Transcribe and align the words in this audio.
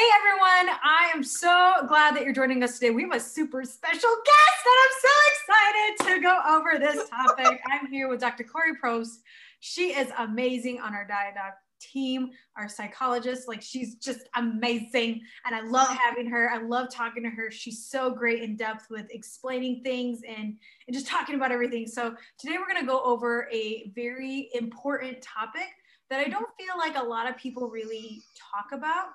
Hey 0.00 0.08
everyone, 0.16 0.78
I 0.82 1.10
am 1.14 1.22
so 1.22 1.84
glad 1.86 2.16
that 2.16 2.24
you're 2.24 2.32
joining 2.32 2.62
us 2.62 2.78
today. 2.78 2.88
We 2.88 3.02
have 3.02 3.12
a 3.12 3.20
super 3.20 3.64
special 3.64 4.08
guest 4.24 4.62
and 4.64 4.78
I'm 4.82 4.96
so 5.02 5.12
excited 5.34 6.14
to 6.14 6.22
go 6.22 6.40
over 6.48 6.78
this 6.78 7.10
topic. 7.10 7.60
I'm 7.70 7.86
here 7.86 8.08
with 8.08 8.18
Dr. 8.18 8.44
Corey 8.44 8.72
Prost. 8.82 9.18
She 9.58 9.92
is 9.92 10.10
amazing 10.16 10.80
on 10.80 10.94
our 10.94 11.06
Diet 11.06 11.34
Doc 11.34 11.52
team, 11.82 12.30
our 12.56 12.66
psychologist. 12.66 13.46
Like 13.46 13.60
she's 13.60 13.96
just 13.96 14.20
amazing. 14.36 15.20
And 15.44 15.54
I 15.54 15.60
love 15.60 15.88
having 15.88 16.30
her. 16.30 16.50
I 16.50 16.62
love 16.62 16.90
talking 16.90 17.22
to 17.24 17.28
her. 17.28 17.50
She's 17.50 17.84
so 17.84 18.10
great 18.10 18.42
in 18.42 18.56
depth 18.56 18.86
with 18.88 19.04
explaining 19.10 19.82
things 19.84 20.22
and, 20.26 20.56
and 20.86 20.94
just 20.94 21.08
talking 21.08 21.34
about 21.34 21.52
everything. 21.52 21.86
So 21.86 22.16
today 22.38 22.56
we're 22.56 22.72
going 22.72 22.80
to 22.80 22.90
go 22.90 23.02
over 23.04 23.50
a 23.52 23.92
very 23.94 24.48
important 24.54 25.20
topic 25.20 25.68
that 26.08 26.20
I 26.20 26.30
don't 26.30 26.48
feel 26.58 26.78
like 26.78 26.96
a 26.96 27.06
lot 27.06 27.28
of 27.28 27.36
people 27.36 27.68
really 27.68 28.22
talk 28.50 28.72
about. 28.72 29.08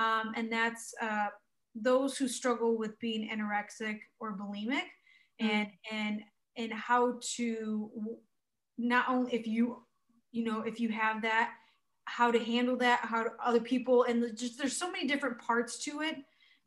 Um, 0.00 0.32
and 0.34 0.50
that's 0.50 0.94
uh, 1.00 1.26
those 1.74 2.16
who 2.16 2.26
struggle 2.26 2.78
with 2.78 2.98
being 3.00 3.28
anorexic 3.28 3.98
or 4.18 4.36
bulimic 4.36 4.86
and, 5.38 5.68
and, 5.92 6.22
and 6.56 6.72
how 6.72 7.18
to 7.36 7.90
not 8.78 9.08
only 9.08 9.34
if 9.34 9.46
you, 9.46 9.82
you 10.32 10.44
know, 10.44 10.62
if 10.62 10.80
you 10.80 10.88
have 10.88 11.20
that, 11.22 11.52
how 12.06 12.30
to 12.30 12.42
handle 12.42 12.76
that, 12.78 13.00
how 13.02 13.22
to 13.22 13.30
other 13.44 13.60
people, 13.60 14.04
and 14.04 14.36
just 14.36 14.58
there's 14.58 14.76
so 14.76 14.90
many 14.90 15.06
different 15.06 15.38
parts 15.38 15.84
to 15.84 16.00
it 16.00 16.16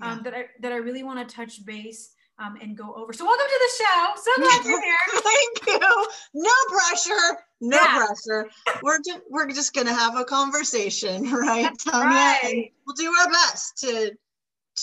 um, 0.02 0.18
yeah. 0.18 0.20
that 0.24 0.34
I 0.34 0.46
that 0.62 0.72
I 0.72 0.78
really 0.78 1.04
want 1.04 1.28
to 1.28 1.36
touch 1.36 1.66
base 1.66 2.12
um, 2.40 2.58
and 2.62 2.78
go 2.78 2.94
over. 2.96 3.14
So 3.14 3.26
welcome 3.26 3.46
to 3.48 3.60
the 3.60 3.84
show. 3.84 4.14
So 4.16 4.32
glad 4.42 4.66
you're 4.66 4.82
here. 4.84 4.96
Thank 5.12 5.68
you. 5.68 6.08
No 6.34 6.52
pressure. 6.70 7.38
No 7.62 7.78
yeah. 7.78 8.06
pressure. 8.06 8.50
We're 8.82 9.00
just 9.06 9.20
we're 9.30 9.50
just 9.52 9.74
gonna 9.74 9.94
have 9.94 10.18
a 10.18 10.26
conversation, 10.26 11.24
right, 11.32 11.64
That's 11.64 11.84
Tanya? 11.84 12.08
Right. 12.08 12.74
We'll 12.86 12.96
do 12.96 13.14
our 13.22 13.30
best 13.30 13.78
to 13.80 14.12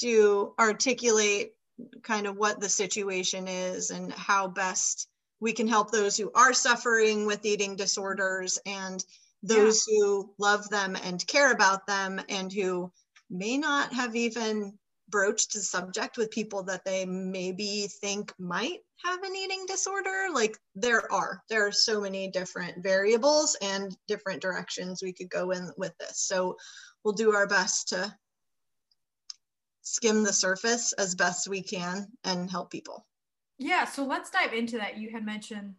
to 0.01 0.55
articulate 0.59 1.53
kind 2.03 2.27
of 2.27 2.37
what 2.37 2.61
the 2.61 2.69
situation 2.69 3.49
is 3.49 3.91
and 3.91 4.13
how 4.13 4.49
best 4.49 5.09
we 5.41 5.53
can 5.53 5.67
help 5.67 5.91
those 5.91 6.17
who 6.17 6.31
are 6.35 6.53
suffering 6.53 7.27
with 7.27 7.45
eating 7.45 7.75
disorders 7.75 8.59
and 8.67 9.05
those 9.43 9.83
yeah. 9.89 9.99
who 9.99 10.31
love 10.39 10.69
them 10.69 10.97
and 11.03 11.27
care 11.27 11.51
about 11.51 11.87
them 11.87 12.21
and 12.29 12.53
who 12.53 12.93
may 13.31 13.57
not 13.57 13.93
have 13.93 14.15
even 14.15 14.79
broached 15.11 15.53
the 15.53 15.61
subject 15.61 16.17
with 16.17 16.31
people 16.31 16.63
that 16.65 16.85
they 16.85 17.05
maybe 17.05 17.89
think 18.01 18.33
might 18.39 18.79
have 19.05 19.23
an 19.23 19.35
eating 19.35 19.65
disorder 19.67 20.29
like 20.33 20.59
there 20.75 21.11
are 21.13 21.43
there 21.49 21.67
are 21.67 21.73
so 21.73 22.01
many 22.01 22.29
different 22.31 22.83
variables 22.83 23.57
and 23.63 23.97
different 24.09 24.43
directions 24.43 25.03
we 25.03 25.13
could 25.13 25.31
go 25.31 25.51
in 25.51 25.71
with 25.77 25.97
this. 25.99 26.21
So 26.21 26.57
we'll 27.03 27.15
do 27.15 27.35
our 27.35 27.47
best 27.47 27.89
to 27.89 28.15
skim 29.83 30.23
the 30.23 30.33
surface 30.33 30.93
as 30.95 31.15
best 31.15 31.49
we 31.49 31.63
can 31.63 32.07
and 32.25 32.51
help 32.51 32.71
people. 32.71 33.07
Yeah 33.59 33.85
so 33.85 34.05
let's 34.05 34.31
dive 34.31 34.53
into 34.53 34.79
that. 34.79 34.99
You 34.99 35.11
had 35.11 35.25
mentioned 35.25 35.75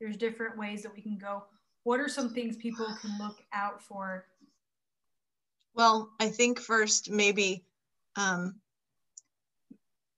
there's 0.00 0.16
different 0.16 0.58
ways 0.58 0.82
that 0.82 0.94
we 0.94 1.02
can 1.02 1.18
go. 1.18 1.44
What 1.84 2.00
are 2.00 2.08
some 2.08 2.30
things 2.30 2.56
people 2.56 2.86
can 3.00 3.18
look 3.18 3.38
out 3.52 3.82
for? 3.82 4.26
Well, 5.74 6.10
I 6.20 6.28
think 6.28 6.58
first 6.58 7.10
maybe 7.10 7.64
um, 8.16 8.56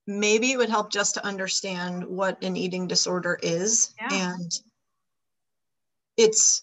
maybe 0.07 0.53
it 0.53 0.57
would 0.57 0.69
help 0.69 0.91
just 0.91 1.15
to 1.15 1.25
understand 1.25 2.05
what 2.05 2.43
an 2.43 2.57
eating 2.57 2.87
disorder 2.87 3.39
is 3.43 3.95
yeah. 4.01 4.31
and 4.31 4.61
it's 6.17 6.63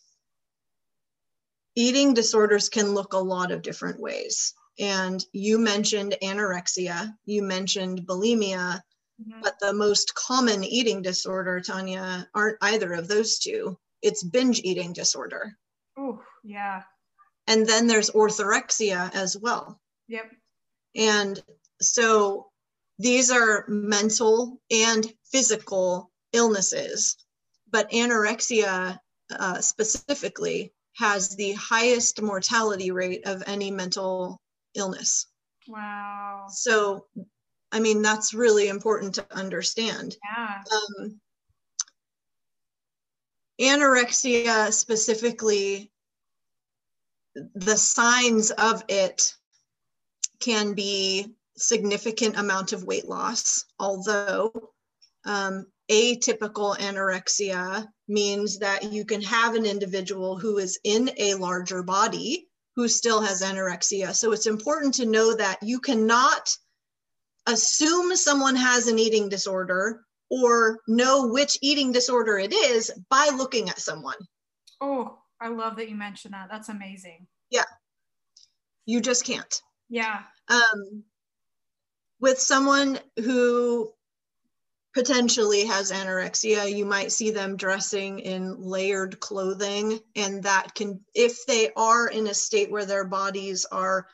eating 1.75 2.13
disorders 2.13 2.69
can 2.69 2.93
look 2.93 3.13
a 3.13 3.17
lot 3.17 3.51
of 3.51 3.61
different 3.61 3.99
ways 3.99 4.53
and 4.79 5.25
you 5.33 5.57
mentioned 5.57 6.15
anorexia 6.21 7.11
you 7.25 7.41
mentioned 7.41 8.01
bulimia 8.05 8.79
mm-hmm. 9.19 9.41
but 9.41 9.55
the 9.59 9.73
most 9.73 10.13
common 10.15 10.63
eating 10.63 11.01
disorder 11.01 11.59
tanya 11.59 12.27
aren't 12.35 12.57
either 12.61 12.93
of 12.93 13.07
those 13.07 13.39
two 13.39 13.75
it's 14.01 14.23
binge 14.23 14.61
eating 14.63 14.93
disorder. 14.93 15.57
Oh, 15.97 16.21
yeah. 16.43 16.83
And 17.47 17.67
then 17.67 17.87
there's 17.87 18.09
orthorexia 18.11 19.13
as 19.13 19.37
well. 19.37 19.79
Yep. 20.07 20.31
And 20.95 21.41
so 21.81 22.47
these 23.01 23.31
are 23.31 23.65
mental 23.67 24.61
and 24.69 25.11
physical 25.31 26.11
illnesses, 26.33 27.17
but 27.69 27.89
anorexia 27.91 28.99
uh, 29.37 29.61
specifically 29.61 30.73
has 30.97 31.35
the 31.35 31.53
highest 31.53 32.21
mortality 32.21 32.91
rate 32.91 33.25
of 33.25 33.43
any 33.47 33.71
mental 33.71 34.39
illness. 34.75 35.27
Wow. 35.67 36.45
So, 36.49 37.05
I 37.71 37.79
mean, 37.79 38.01
that's 38.01 38.33
really 38.33 38.67
important 38.67 39.15
to 39.15 39.25
understand. 39.31 40.15
Yeah. 40.37 40.61
Um, 40.71 41.19
anorexia 43.59 44.71
specifically, 44.71 45.91
the 47.55 47.77
signs 47.77 48.51
of 48.51 48.83
it 48.89 49.33
can 50.39 50.73
be 50.73 51.33
significant 51.61 52.37
amount 52.37 52.73
of 52.73 52.83
weight 52.83 53.07
loss, 53.07 53.65
although 53.79 54.51
um, 55.25 55.65
atypical 55.89 56.77
anorexia 56.77 57.87
means 58.07 58.59
that 58.59 58.83
you 58.91 59.05
can 59.05 59.21
have 59.21 59.55
an 59.55 59.65
individual 59.65 60.37
who 60.37 60.57
is 60.57 60.79
in 60.83 61.11
a 61.17 61.33
larger 61.35 61.83
body 61.83 62.47
who 62.75 62.87
still 62.87 63.21
has 63.21 63.41
anorexia. 63.41 64.15
So 64.15 64.31
it's 64.31 64.47
important 64.47 64.93
to 64.95 65.05
know 65.05 65.35
that 65.35 65.59
you 65.61 65.79
cannot 65.79 66.49
assume 67.47 68.15
someone 68.15 68.55
has 68.55 68.87
an 68.87 68.99
eating 68.99 69.29
disorder 69.29 70.05
or 70.29 70.79
know 70.87 71.27
which 71.27 71.57
eating 71.61 71.91
disorder 71.91 72.37
it 72.37 72.53
is 72.53 72.91
by 73.09 73.29
looking 73.35 73.69
at 73.69 73.79
someone. 73.79 74.15
Oh, 74.79 75.19
I 75.41 75.49
love 75.49 75.75
that 75.75 75.89
you 75.89 75.95
mentioned 75.95 76.33
that. 76.33 76.47
That's 76.49 76.69
amazing. 76.69 77.27
Yeah. 77.49 77.65
You 78.85 79.01
just 79.01 79.25
can't. 79.25 79.61
Yeah. 79.89 80.21
Um, 80.47 81.03
with 82.21 82.39
someone 82.39 82.99
who 83.17 83.91
potentially 84.93 85.65
has 85.65 85.91
anorexia, 85.91 86.73
you 86.73 86.85
might 86.85 87.11
see 87.11 87.31
them 87.31 87.57
dressing 87.57 88.19
in 88.19 88.61
layered 88.61 89.19
clothing, 89.19 89.99
and 90.15 90.43
that 90.43 90.73
can, 90.75 91.01
if 91.13 91.45
they 91.45 91.71
are 91.75 92.07
in 92.07 92.27
a 92.27 92.33
state 92.33 92.71
where 92.71 92.85
their 92.85 93.05
bodies 93.05 93.65
are 93.71 94.07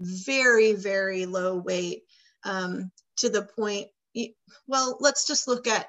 very, 0.00 0.74
very 0.74 1.26
low 1.26 1.56
weight, 1.56 2.04
um, 2.44 2.90
to 3.16 3.28
the 3.30 3.42
point 3.42 3.88
well, 4.66 4.96
let's 5.00 5.26
just 5.26 5.48
look 5.48 5.66
at, 5.66 5.88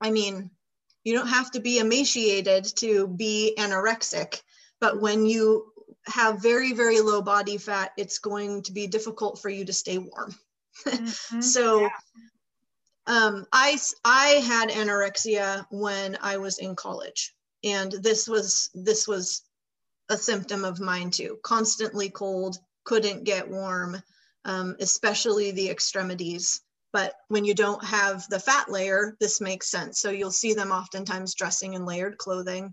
I 0.00 0.10
mean, 0.10 0.50
you 1.04 1.14
don't 1.14 1.28
have 1.28 1.50
to 1.52 1.60
be 1.60 1.78
emaciated 1.78 2.64
to 2.76 3.06
be 3.06 3.54
anorexic, 3.58 4.40
but 4.80 5.00
when 5.00 5.26
you 5.26 5.72
have 6.06 6.42
very, 6.42 6.72
very 6.72 7.00
low 7.00 7.22
body 7.22 7.58
fat, 7.58 7.92
it's 7.96 8.18
going 8.18 8.62
to 8.62 8.72
be 8.72 8.86
difficult 8.86 9.40
for 9.40 9.48
you 9.48 9.64
to 9.64 9.72
stay 9.72 9.98
warm. 9.98 10.34
Mm-hmm. 10.84 11.40
so, 11.40 11.80
yeah. 11.80 11.88
um, 13.06 13.46
I, 13.52 13.78
I 14.04 14.26
had 14.46 14.70
anorexia 14.70 15.66
when 15.70 16.18
I 16.20 16.36
was 16.36 16.58
in 16.58 16.74
college 16.74 17.34
and 17.64 17.92
this 17.92 18.28
was, 18.28 18.70
this 18.74 19.08
was 19.08 19.42
a 20.08 20.16
symptom 20.16 20.64
of 20.64 20.80
mine 20.80 21.10
too. 21.10 21.38
Constantly 21.42 22.10
cold, 22.10 22.58
couldn't 22.84 23.24
get 23.24 23.48
warm, 23.48 24.00
um, 24.44 24.76
especially 24.80 25.50
the 25.50 25.68
extremities. 25.68 26.60
But 26.92 27.14
when 27.28 27.44
you 27.44 27.52
don't 27.52 27.84
have 27.84 28.26
the 28.28 28.38
fat 28.38 28.70
layer, 28.70 29.16
this 29.20 29.40
makes 29.40 29.70
sense. 29.70 30.00
So 30.00 30.10
you'll 30.10 30.30
see 30.30 30.54
them 30.54 30.70
oftentimes 30.70 31.34
dressing 31.34 31.74
in 31.74 31.84
layered 31.84 32.16
clothing. 32.16 32.72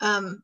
Um, 0.00 0.42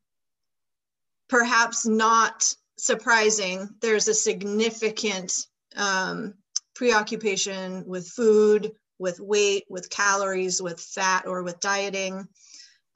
perhaps 1.28 1.86
not 1.86 2.54
surprising, 2.78 3.68
there's 3.80 4.08
a 4.08 4.14
significant 4.14 5.32
um, 5.76 6.34
preoccupation 6.80 7.84
with 7.86 8.08
food, 8.08 8.72
with 8.98 9.20
weight, 9.20 9.66
with 9.68 9.90
calories, 9.90 10.62
with 10.62 10.80
fat, 10.80 11.26
or 11.26 11.42
with 11.42 11.60
dieting, 11.60 12.26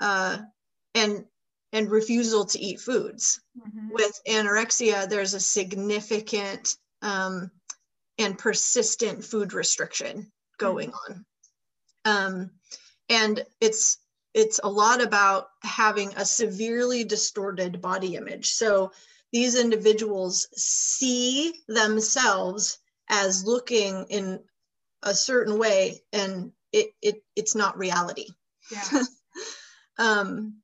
uh, 0.00 0.38
and 0.94 1.26
and 1.70 1.90
refusal 1.90 2.46
to 2.46 2.58
eat 2.58 2.80
foods. 2.80 3.42
Mm-hmm. 3.58 3.90
With 3.92 4.18
anorexia, 4.26 5.06
there's 5.06 5.34
a 5.34 5.40
significant 5.40 6.78
um, 7.02 7.50
and 8.16 8.38
persistent 8.38 9.22
food 9.22 9.52
restriction 9.52 10.32
going 10.56 10.90
mm-hmm. 10.92 11.12
on. 11.12 11.26
Um, 12.06 12.50
and 13.10 13.44
it's 13.60 13.98
it's 14.32 14.60
a 14.64 14.70
lot 14.70 15.02
about 15.02 15.48
having 15.62 16.14
a 16.16 16.24
severely 16.24 17.04
distorted 17.04 17.82
body 17.82 18.14
image. 18.14 18.52
So 18.52 18.92
these 19.30 19.60
individuals 19.60 20.48
see 20.56 21.60
themselves 21.68 22.78
as 23.08 23.44
looking 23.44 24.06
in 24.08 24.40
a 25.02 25.14
certain 25.14 25.58
way 25.58 26.02
and 26.12 26.52
it, 26.72 26.90
it 27.02 27.22
it's 27.36 27.54
not 27.54 27.78
reality. 27.78 28.28
Yeah. 28.70 29.02
um, 29.98 30.56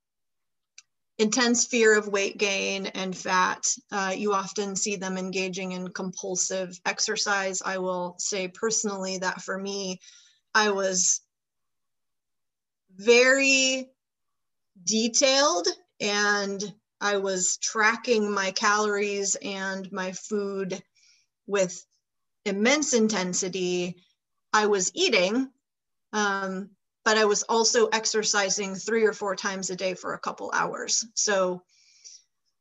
intense 1.18 1.66
fear 1.66 1.96
of 1.96 2.08
weight 2.08 2.38
gain 2.38 2.86
and 2.86 3.16
fat. 3.16 3.62
Uh, 3.92 4.14
you 4.16 4.32
often 4.32 4.74
see 4.74 4.96
them 4.96 5.18
engaging 5.18 5.72
in 5.72 5.88
compulsive 5.88 6.80
exercise. 6.86 7.60
I 7.62 7.78
will 7.78 8.16
say 8.18 8.48
personally 8.48 9.18
that 9.18 9.42
for 9.42 9.58
me, 9.58 10.00
I 10.54 10.70
was 10.70 11.20
very 12.96 13.90
detailed 14.84 15.68
and 16.00 16.72
I 17.00 17.18
was 17.18 17.58
tracking 17.58 18.30
my 18.30 18.50
calories 18.52 19.36
and 19.42 19.90
my 19.92 20.12
food 20.12 20.82
with 21.46 21.84
immense 22.44 22.94
intensity. 22.94 23.96
I 24.52 24.66
was 24.66 24.90
eating, 24.94 25.50
um, 26.12 26.70
but 27.04 27.16
I 27.16 27.24
was 27.24 27.42
also 27.44 27.86
exercising 27.86 28.74
three 28.74 29.04
or 29.04 29.12
four 29.12 29.36
times 29.36 29.70
a 29.70 29.76
day 29.76 29.94
for 29.94 30.14
a 30.14 30.18
couple 30.18 30.50
hours. 30.52 31.04
So 31.14 31.62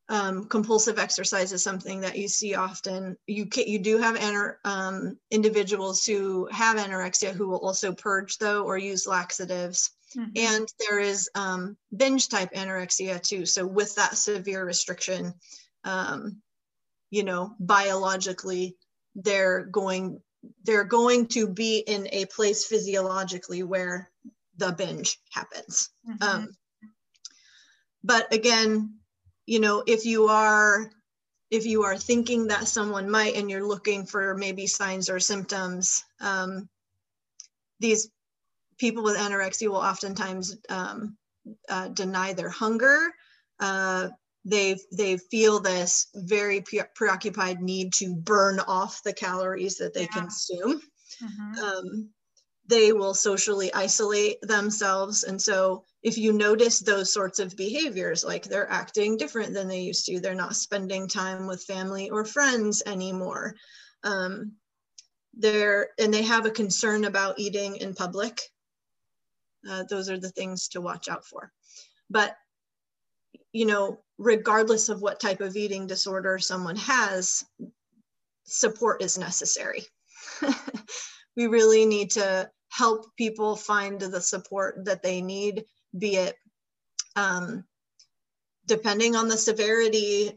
um, 0.09 0.45
compulsive 0.45 0.97
exercise 0.97 1.53
is 1.53 1.63
something 1.63 2.01
that 2.01 2.17
you 2.17 2.27
see 2.27 2.55
often. 2.55 3.15
You 3.27 3.45
can, 3.45 3.67
you 3.67 3.77
do 3.77 3.99
have 3.99 4.17
um, 4.65 5.17
individuals 5.29 6.03
who 6.03 6.47
have 6.51 6.77
anorexia 6.77 7.31
who 7.31 7.47
will 7.47 7.59
also 7.59 7.93
purge 7.93 8.37
though 8.39 8.63
or 8.63 8.77
use 8.77 9.05
laxatives. 9.05 9.91
Mm-hmm. 10.17 10.31
And 10.35 10.67
there 10.79 10.99
is 10.99 11.29
um, 11.35 11.77
binge 11.95 12.27
type 12.29 12.53
anorexia 12.53 13.21
too. 13.21 13.45
So 13.45 13.67
with 13.67 13.95
that 13.95 14.17
severe 14.17 14.65
restriction, 14.65 15.35
um, 15.83 16.37
you 17.11 17.23
know, 17.23 17.53
biologically, 17.59 18.75
they're 19.23 19.65
going 19.65 20.21
they're 20.63 20.85
going 20.85 21.27
to 21.27 21.47
be 21.47 21.79
in 21.79 22.07
a 22.11 22.25
place 22.25 22.65
physiologically 22.65 23.63
where 23.63 24.09
the 24.57 24.71
binge 24.71 25.19
happens. 25.31 25.89
Mm-hmm. 26.07 26.23
Um, 26.23 26.49
but 28.03 28.33
again, 28.33 28.95
you 29.45 29.59
know, 29.59 29.83
if 29.85 30.05
you 30.05 30.27
are 30.27 30.89
if 31.51 31.65
you 31.65 31.83
are 31.83 31.97
thinking 31.97 32.47
that 32.47 32.67
someone 32.67 33.09
might 33.09 33.35
and 33.35 33.49
you're 33.49 33.67
looking 33.67 34.05
for 34.05 34.35
maybe 34.37 34.67
signs 34.67 35.09
or 35.09 35.19
symptoms, 35.19 36.03
um, 36.21 36.69
these 37.79 38.11
people 38.77 39.03
with 39.03 39.17
anorexia 39.17 39.67
will 39.67 39.77
oftentimes 39.77 40.57
um, 40.69 41.17
uh, 41.67 41.87
deny 41.89 42.33
their 42.33 42.49
hunger. 42.49 43.11
Uh, 43.59 44.09
they 44.45 44.77
they 44.91 45.17
feel 45.17 45.59
this 45.59 46.07
very 46.15 46.61
pre- 46.61 46.81
preoccupied 46.95 47.61
need 47.61 47.93
to 47.93 48.15
burn 48.15 48.59
off 48.59 49.03
the 49.03 49.13
calories 49.13 49.77
that 49.77 49.93
they 49.93 50.03
yeah. 50.03 50.07
consume. 50.07 50.81
Mm-hmm. 51.21 51.63
Um, 51.63 52.09
they 52.67 52.93
will 52.93 53.15
socially 53.15 53.73
isolate 53.73 54.39
themselves, 54.41 55.23
and 55.23 55.41
so 55.41 55.83
if 56.01 56.17
you 56.17 56.31
notice 56.31 56.79
those 56.79 57.11
sorts 57.11 57.39
of 57.39 57.57
behaviors, 57.57 58.23
like 58.23 58.45
they're 58.45 58.71
acting 58.71 59.17
different 59.17 59.53
than 59.53 59.67
they 59.67 59.81
used 59.81 60.05
to, 60.05 60.19
they're 60.19 60.35
not 60.35 60.55
spending 60.55 61.07
time 61.07 61.45
with 61.45 61.63
family 61.63 62.09
or 62.09 62.23
friends 62.23 62.81
anymore. 62.85 63.55
Um, 64.03 64.53
they're 65.33 65.89
and 65.99 66.13
they 66.13 66.23
have 66.23 66.45
a 66.45 66.51
concern 66.51 67.05
about 67.05 67.39
eating 67.39 67.77
in 67.77 67.93
public. 67.93 68.39
Uh, 69.69 69.83
those 69.89 70.09
are 70.09 70.17
the 70.17 70.29
things 70.29 70.69
to 70.69 70.81
watch 70.81 71.09
out 71.09 71.25
for. 71.25 71.51
But 72.09 72.35
you 73.51 73.65
know, 73.65 73.99
regardless 74.17 74.89
of 74.89 75.01
what 75.01 75.19
type 75.19 75.41
of 75.41 75.55
eating 75.55 75.87
disorder 75.87 76.37
someone 76.39 76.75
has, 76.75 77.43
support 78.43 79.01
is 79.01 79.17
necessary. 79.17 79.83
we 81.35 81.47
really 81.47 81.85
need 81.85 82.11
to 82.11 82.49
help 82.69 83.05
people 83.17 83.55
find 83.55 83.99
the 83.99 84.21
support 84.21 84.85
that 84.85 85.03
they 85.03 85.21
need, 85.21 85.65
be 85.97 86.15
it 86.15 86.35
um, 87.15 87.63
depending 88.65 89.15
on 89.15 89.27
the 89.27 89.37
severity 89.37 90.31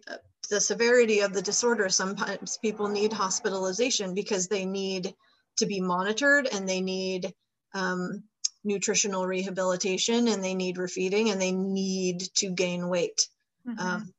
the 0.50 0.61
severity 0.61 1.21
of 1.21 1.33
the 1.33 1.43
disorder 1.43 1.89
sometimes 1.89 2.59
people 2.59 2.89
need 2.89 3.12
hospitalization 3.12 4.15
because 4.15 4.49
they 4.49 4.65
need 4.65 5.15
to 5.56 5.67
be 5.67 5.81
monitored 5.81 6.49
and 6.53 6.69
they 6.69 6.81
need 6.81 7.33
um, 7.75 8.25
nutritional 8.64 9.26
rehabilitation 9.26 10.29
and 10.29 10.43
they 10.43 10.55
need 10.55 10.76
refeeding 10.76 11.31
and 11.31 11.41
they 11.41 11.53
need 11.53 12.20
to 12.35 12.50
gain 12.50 12.88
weight 12.88 13.29
mm-hmm. 13.67 13.79
um, 13.79 14.12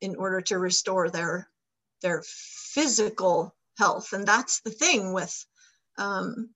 in 0.00 0.16
order 0.16 0.40
to 0.40 0.58
restore 0.58 1.10
their 1.10 1.48
their 2.02 2.22
physical 2.26 3.54
health 3.78 4.12
and 4.12 4.26
that's 4.26 4.60
the 4.60 4.70
thing 4.70 5.12
with 5.12 5.44
um, 5.98 6.50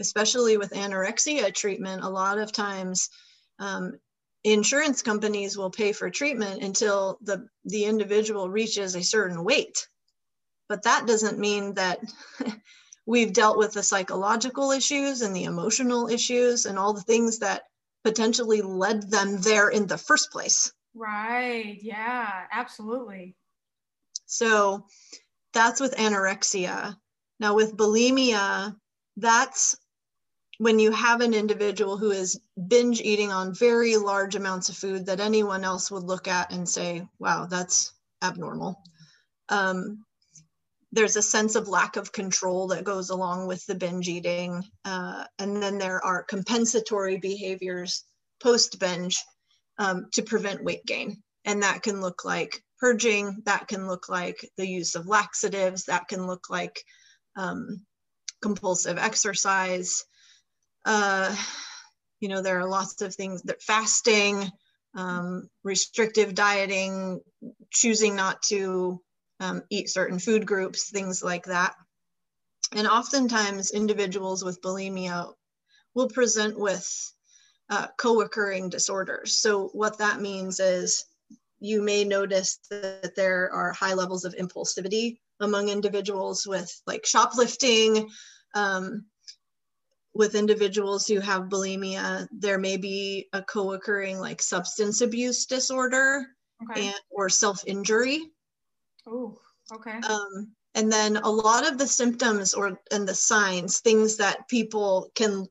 especially 0.00 0.56
with 0.56 0.72
anorexia 0.72 1.54
treatment 1.54 2.02
a 2.02 2.08
lot 2.08 2.38
of 2.38 2.52
times 2.52 3.10
um, 3.58 3.92
insurance 4.44 5.02
companies 5.02 5.56
will 5.56 5.70
pay 5.70 5.92
for 5.92 6.10
treatment 6.10 6.62
until 6.62 7.18
the 7.22 7.46
the 7.64 7.84
individual 7.84 8.50
reaches 8.50 8.96
a 8.96 9.02
certain 9.02 9.44
weight 9.44 9.86
but 10.68 10.82
that 10.82 11.06
doesn't 11.06 11.38
mean 11.38 11.74
that 11.74 12.00
we've 13.06 13.32
dealt 13.32 13.58
with 13.58 13.72
the 13.72 13.82
psychological 13.82 14.70
issues 14.70 15.22
and 15.22 15.34
the 15.34 15.44
emotional 15.44 16.08
issues 16.08 16.66
and 16.66 16.78
all 16.78 16.92
the 16.92 17.00
things 17.02 17.38
that 17.38 17.62
potentially 18.04 18.62
led 18.62 19.10
them 19.10 19.40
there 19.40 19.68
in 19.68 19.86
the 19.86 19.98
first 19.98 20.30
place. 20.30 20.72
Right. 20.94 21.78
Yeah, 21.80 22.44
absolutely. 22.52 23.36
So 24.26 24.86
that's 25.52 25.80
with 25.80 25.96
anorexia. 25.96 26.96
Now, 27.40 27.54
with 27.54 27.76
bulimia, 27.76 28.76
that's 29.16 29.76
when 30.58 30.78
you 30.78 30.92
have 30.92 31.20
an 31.20 31.34
individual 31.34 31.96
who 31.96 32.10
is 32.10 32.40
binge 32.68 33.00
eating 33.00 33.32
on 33.32 33.54
very 33.54 33.96
large 33.96 34.36
amounts 34.36 34.68
of 34.68 34.76
food 34.76 35.06
that 35.06 35.20
anyone 35.20 35.64
else 35.64 35.90
would 35.90 36.04
look 36.04 36.28
at 36.28 36.52
and 36.52 36.68
say, 36.68 37.06
wow, 37.18 37.46
that's 37.46 37.92
abnormal. 38.22 38.80
Um, 39.48 40.04
there's 40.92 41.16
a 41.16 41.22
sense 41.22 41.54
of 41.54 41.68
lack 41.68 41.96
of 41.96 42.12
control 42.12 42.68
that 42.68 42.84
goes 42.84 43.08
along 43.08 43.46
with 43.46 43.64
the 43.66 43.74
binge 43.74 44.08
eating. 44.08 44.62
Uh, 44.84 45.24
and 45.38 45.62
then 45.62 45.78
there 45.78 46.04
are 46.04 46.22
compensatory 46.22 47.16
behaviors 47.16 48.04
post 48.42 48.78
binge 48.78 49.16
um, 49.78 50.06
to 50.12 50.22
prevent 50.22 50.62
weight 50.62 50.84
gain. 50.84 51.22
And 51.46 51.62
that 51.62 51.82
can 51.82 52.00
look 52.00 52.24
like 52.24 52.62
purging, 52.78 53.42
that 53.46 53.68
can 53.68 53.88
look 53.88 54.08
like 54.08 54.48
the 54.58 54.68
use 54.68 54.94
of 54.94 55.06
laxatives, 55.06 55.84
that 55.84 56.08
can 56.08 56.26
look 56.26 56.50
like 56.50 56.78
um, 57.36 57.86
compulsive 58.42 58.98
exercise. 58.98 60.04
Uh, 60.84 61.34
you 62.20 62.28
know, 62.28 62.42
there 62.42 62.60
are 62.60 62.68
lots 62.68 63.00
of 63.00 63.14
things 63.14 63.42
that 63.42 63.62
fasting, 63.62 64.50
um, 64.94 65.48
restrictive 65.64 66.34
dieting, 66.34 67.20
choosing 67.70 68.14
not 68.14 68.42
to 68.42 69.00
um, 69.42 69.62
eat 69.70 69.90
certain 69.90 70.18
food 70.18 70.46
groups, 70.46 70.90
things 70.90 71.22
like 71.22 71.44
that. 71.44 71.74
And 72.74 72.86
oftentimes, 72.86 73.72
individuals 73.72 74.44
with 74.44 74.62
bulimia 74.62 75.32
will 75.94 76.08
present 76.08 76.58
with 76.58 77.12
uh, 77.68 77.88
co 77.98 78.20
occurring 78.22 78.70
disorders. 78.70 79.38
So, 79.38 79.68
what 79.74 79.98
that 79.98 80.20
means 80.20 80.60
is 80.60 81.04
you 81.60 81.82
may 81.82 82.04
notice 82.04 82.60
that 82.70 83.14
there 83.14 83.50
are 83.52 83.72
high 83.72 83.94
levels 83.94 84.24
of 84.24 84.34
impulsivity 84.36 85.18
among 85.40 85.68
individuals 85.68 86.46
with 86.46 86.72
like 86.86 87.04
shoplifting. 87.04 88.08
Um, 88.54 89.06
with 90.14 90.34
individuals 90.34 91.06
who 91.06 91.20
have 91.20 91.44
bulimia, 91.44 92.28
there 92.32 92.58
may 92.58 92.76
be 92.76 93.28
a 93.32 93.42
co 93.42 93.72
occurring 93.72 94.18
like 94.18 94.42
substance 94.42 95.00
abuse 95.00 95.46
disorder 95.46 96.26
okay. 96.70 96.88
and, 96.88 97.00
or 97.10 97.28
self 97.28 97.64
injury. 97.66 98.20
Oh, 99.06 99.38
okay. 99.72 99.98
Um, 100.08 100.52
and 100.74 100.90
then 100.90 101.16
a 101.16 101.30
lot 101.30 101.68
of 101.68 101.78
the 101.78 101.86
symptoms 101.86 102.54
or 102.54 102.78
and 102.90 103.06
the 103.06 103.14
signs, 103.14 103.80
things 103.80 104.16
that 104.16 104.48
people 104.48 105.10
can 105.14 105.46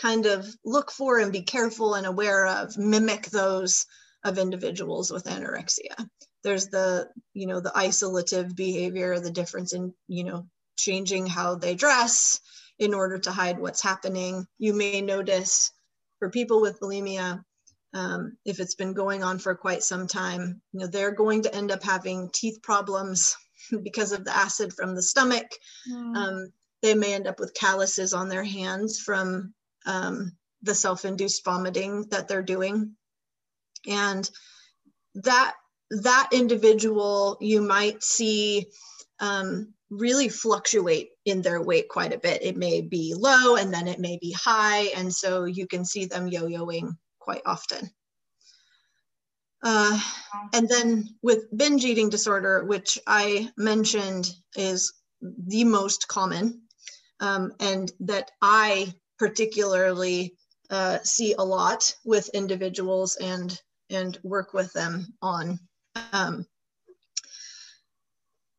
kind 0.00 0.26
of 0.26 0.46
look 0.64 0.90
for 0.90 1.18
and 1.18 1.32
be 1.32 1.42
careful 1.42 1.94
and 1.94 2.06
aware 2.06 2.46
of, 2.46 2.76
mimic 2.78 3.26
those 3.26 3.86
of 4.24 4.38
individuals 4.38 5.10
with 5.10 5.24
anorexia. 5.24 6.08
There's 6.44 6.68
the, 6.68 7.08
you 7.34 7.46
know, 7.46 7.60
the 7.60 7.70
isolative 7.70 8.54
behavior, 8.54 9.18
the 9.18 9.30
difference 9.30 9.72
in, 9.72 9.94
you 10.08 10.24
know, 10.24 10.46
changing 10.76 11.26
how 11.26 11.56
they 11.56 11.74
dress 11.74 12.40
in 12.78 12.94
order 12.94 13.18
to 13.18 13.30
hide 13.30 13.58
what's 13.58 13.82
happening. 13.82 14.46
You 14.58 14.74
may 14.74 15.00
notice 15.00 15.70
for 16.18 16.30
people 16.30 16.60
with 16.60 16.80
bulimia, 16.80 17.44
um, 17.94 18.36
if 18.44 18.60
it's 18.60 18.74
been 18.74 18.94
going 18.94 19.22
on 19.22 19.38
for 19.38 19.54
quite 19.54 19.82
some 19.82 20.06
time, 20.06 20.60
you 20.72 20.80
know, 20.80 20.86
they're 20.86 21.12
going 21.12 21.42
to 21.42 21.54
end 21.54 21.70
up 21.70 21.82
having 21.82 22.30
teeth 22.32 22.62
problems 22.62 23.36
because 23.82 24.12
of 24.12 24.24
the 24.24 24.34
acid 24.34 24.72
from 24.72 24.94
the 24.94 25.02
stomach. 25.02 25.46
Mm. 25.90 26.16
Um, 26.16 26.52
they 26.82 26.94
may 26.94 27.14
end 27.14 27.26
up 27.26 27.38
with 27.38 27.54
calluses 27.54 28.12
on 28.12 28.28
their 28.28 28.44
hands 28.44 28.98
from 28.98 29.54
um, 29.86 30.32
the 30.62 30.74
self-induced 30.74 31.44
vomiting 31.44 32.06
that 32.10 32.28
they're 32.28 32.42
doing. 32.42 32.96
And 33.86 34.28
that 35.16 35.54
that 35.90 36.30
individual 36.32 37.36
you 37.40 37.60
might 37.60 38.02
see 38.02 38.66
um, 39.20 39.74
really 39.90 40.28
fluctuate 40.28 41.10
in 41.26 41.42
their 41.42 41.60
weight 41.60 41.88
quite 41.88 42.14
a 42.14 42.18
bit. 42.18 42.42
It 42.42 42.56
may 42.56 42.80
be 42.80 43.14
low 43.14 43.56
and 43.56 43.72
then 43.72 43.86
it 43.86 44.00
may 44.00 44.18
be 44.18 44.32
high. 44.32 44.84
And 44.96 45.12
so 45.12 45.44
you 45.44 45.66
can 45.66 45.84
see 45.84 46.06
them 46.06 46.28
yo-yoing 46.28 46.96
quite 47.22 47.42
often. 47.46 47.90
Uh, 49.62 49.98
and 50.52 50.68
then 50.68 51.08
with 51.22 51.56
binge 51.56 51.84
eating 51.84 52.10
disorder, 52.10 52.64
which 52.64 52.98
I 53.06 53.50
mentioned 53.56 54.28
is 54.56 54.92
the 55.20 55.64
most 55.64 56.08
common, 56.08 56.62
um, 57.20 57.52
and 57.60 57.92
that 58.00 58.32
I 58.42 58.92
particularly 59.18 60.36
uh, 60.70 60.98
see 61.04 61.34
a 61.38 61.44
lot 61.44 61.94
with 62.04 62.28
individuals 62.30 63.16
and 63.16 63.56
and 63.90 64.18
work 64.22 64.54
with 64.54 64.72
them 64.72 65.14
on. 65.20 65.60
Um, 66.12 66.46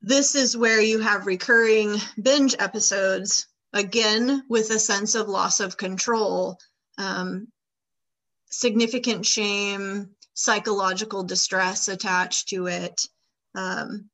this 0.02 0.36
is 0.36 0.56
where 0.56 0.80
you 0.80 1.00
have 1.00 1.26
recurring 1.26 1.96
binge 2.22 2.56
episodes, 2.60 3.48
again, 3.74 4.44
with 4.48 4.70
a 4.70 4.80
sense 4.80 5.16
of 5.16 5.28
loss 5.28 5.60
of 5.60 5.76
control, 5.76 6.60
um, 6.98 7.48
significant 8.54 9.26
shame, 9.26 10.10
psychological 10.34 11.24
distress 11.24 11.88
attached 11.88 12.50
to 12.50 12.68
it, 12.68 13.02
um, 13.56 14.10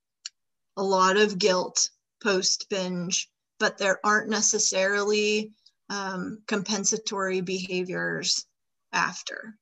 a 0.77 0.83
lot 0.83 1.17
of 1.17 1.37
guilt 1.37 1.89
post 2.23 2.67
binge, 2.69 3.29
but 3.59 3.77
there 3.77 3.99
aren't 4.03 4.29
necessarily 4.29 5.51
um, 5.89 6.41
compensatory 6.47 7.41
behaviors 7.41 8.45
after. 8.93 9.57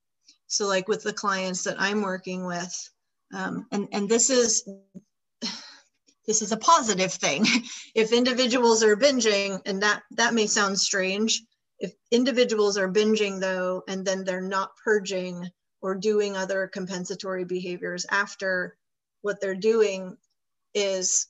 So, 0.47 0.67
like 0.67 0.87
with 0.87 1.03
the 1.03 1.13
clients 1.13 1.63
that 1.63 1.79
I'm 1.79 2.01
working 2.01 2.45
with, 2.45 2.89
um, 3.33 3.65
and 3.71 3.87
and 3.91 4.07
this 4.07 4.29
is 4.29 4.67
this 6.27 6.41
is 6.41 6.51
a 6.51 6.57
positive 6.57 7.13
thing. 7.13 7.45
if 7.95 8.13
individuals 8.13 8.83
are 8.83 8.95
binging, 8.95 9.61
and 9.65 9.81
that 9.83 10.03
that 10.11 10.33
may 10.33 10.47
sound 10.47 10.79
strange, 10.79 11.41
if 11.79 11.93
individuals 12.11 12.77
are 12.77 12.91
binging 12.91 13.39
though, 13.39 13.83
and 13.87 14.05
then 14.05 14.23
they're 14.23 14.41
not 14.41 14.75
purging 14.83 15.49
or 15.81 15.95
doing 15.95 16.35
other 16.35 16.67
compensatory 16.67 17.45
behaviors 17.45 18.05
after, 18.09 18.77
what 19.21 19.39
they're 19.41 19.55
doing 19.55 20.17
is 20.73 21.27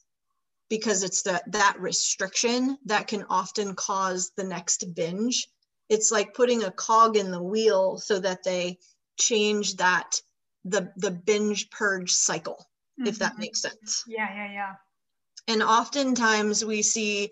because 0.69 1.03
it's 1.03 1.21
that 1.23 1.49
that 1.51 1.79
restriction 1.79 2.77
that 2.85 3.07
can 3.07 3.25
often 3.29 3.73
cause 3.75 4.31
the 4.35 4.43
next 4.43 4.93
binge. 4.93 5.47
It's 5.89 6.11
like 6.11 6.33
putting 6.33 6.63
a 6.63 6.71
cog 6.71 7.15
in 7.15 7.31
the 7.31 7.41
wheel 7.41 7.97
so 7.97 8.19
that 8.19 8.43
they 8.43 8.77
change 9.17 9.77
that 9.77 10.21
the 10.65 10.91
the 10.97 11.11
binge 11.11 11.69
purge 11.69 12.11
cycle, 12.11 12.67
mm-hmm. 12.99 13.07
if 13.07 13.19
that 13.19 13.33
mm-hmm. 13.33 13.41
makes 13.41 13.61
sense. 13.61 14.03
Yeah, 14.07 14.27
yeah, 14.33 14.51
yeah. 14.51 14.73
And 15.47 15.63
oftentimes 15.63 16.65
we 16.65 16.81
see, 16.81 17.31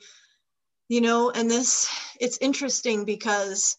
you 0.87 1.01
know, 1.01 1.31
and 1.31 1.49
this 1.49 1.89
it's 2.19 2.37
interesting 2.39 3.05
because 3.05 3.77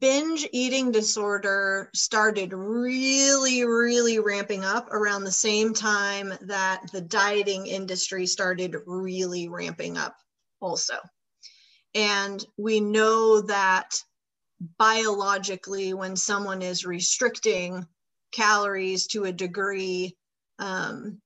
binge 0.00 0.46
eating 0.52 0.92
disorder 0.92 1.88
started 1.94 2.52
really, 2.52 3.64
really 3.64 4.18
ramping 4.18 4.64
up 4.64 4.88
around 4.92 5.24
the 5.24 5.32
same 5.32 5.72
time 5.72 6.32
that 6.42 6.82
the 6.92 7.00
dieting 7.00 7.66
industry 7.66 8.26
started 8.26 8.76
really 8.86 9.48
ramping 9.48 9.96
up, 9.96 10.16
also. 10.60 10.94
And 11.94 12.44
we 12.56 12.80
know 12.80 13.42
that 13.42 13.90
biologically, 14.78 15.94
when 15.94 16.16
someone 16.16 16.62
is 16.62 16.84
restricting 16.84 17.86
calories 18.32 19.06
to 19.08 19.24
a 19.24 19.32
degree 19.32 20.16
um, 20.58 21.21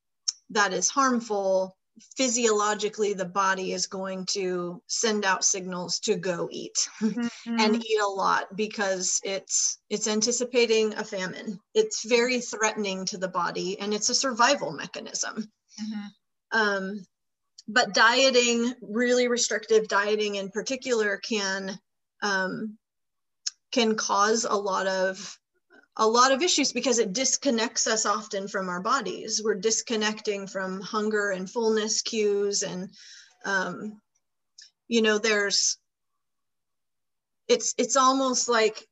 that 0.50 0.72
is 0.72 0.88
harmful, 0.88 1.76
physiologically 2.16 3.14
the 3.14 3.24
body 3.24 3.72
is 3.72 3.86
going 3.86 4.26
to 4.26 4.82
send 4.86 5.24
out 5.24 5.44
signals 5.44 5.98
to 5.98 6.16
go 6.16 6.48
eat 6.50 6.76
mm-hmm. 7.00 7.58
and 7.58 7.76
eat 7.76 8.00
a 8.00 8.06
lot 8.06 8.54
because 8.54 9.20
it's 9.24 9.78
it's 9.88 10.06
anticipating 10.06 10.92
a 10.94 11.04
famine 11.04 11.58
it's 11.74 12.04
very 12.06 12.40
threatening 12.40 13.04
to 13.06 13.16
the 13.16 13.28
body 13.28 13.78
and 13.80 13.94
it's 13.94 14.10
a 14.10 14.14
survival 14.14 14.72
mechanism 14.72 15.50
mm-hmm. 15.80 16.58
um, 16.58 17.04
but 17.66 17.94
dieting 17.94 18.74
really 18.82 19.28
restrictive 19.28 19.88
dieting 19.88 20.34
in 20.34 20.50
particular 20.50 21.16
can 21.16 21.78
um, 22.22 22.76
can 23.72 23.96
cause 23.96 24.44
a 24.44 24.54
lot 24.54 24.86
of 24.86 25.38
a 25.98 26.06
lot 26.06 26.32
of 26.32 26.42
issues 26.42 26.72
because 26.72 26.98
it 26.98 27.12
disconnects 27.12 27.86
us 27.86 28.04
often 28.04 28.48
from 28.48 28.68
our 28.68 28.80
bodies. 28.80 29.40
We're 29.42 29.54
disconnecting 29.54 30.46
from 30.46 30.80
hunger 30.80 31.30
and 31.30 31.50
fullness 31.50 32.02
cues. 32.02 32.62
And, 32.62 32.90
um, 33.44 34.00
you 34.88 35.00
know, 35.00 35.18
there's, 35.18 35.78
it's, 37.48 37.74
it's 37.78 37.96
almost 37.96 38.48
like 38.48 38.86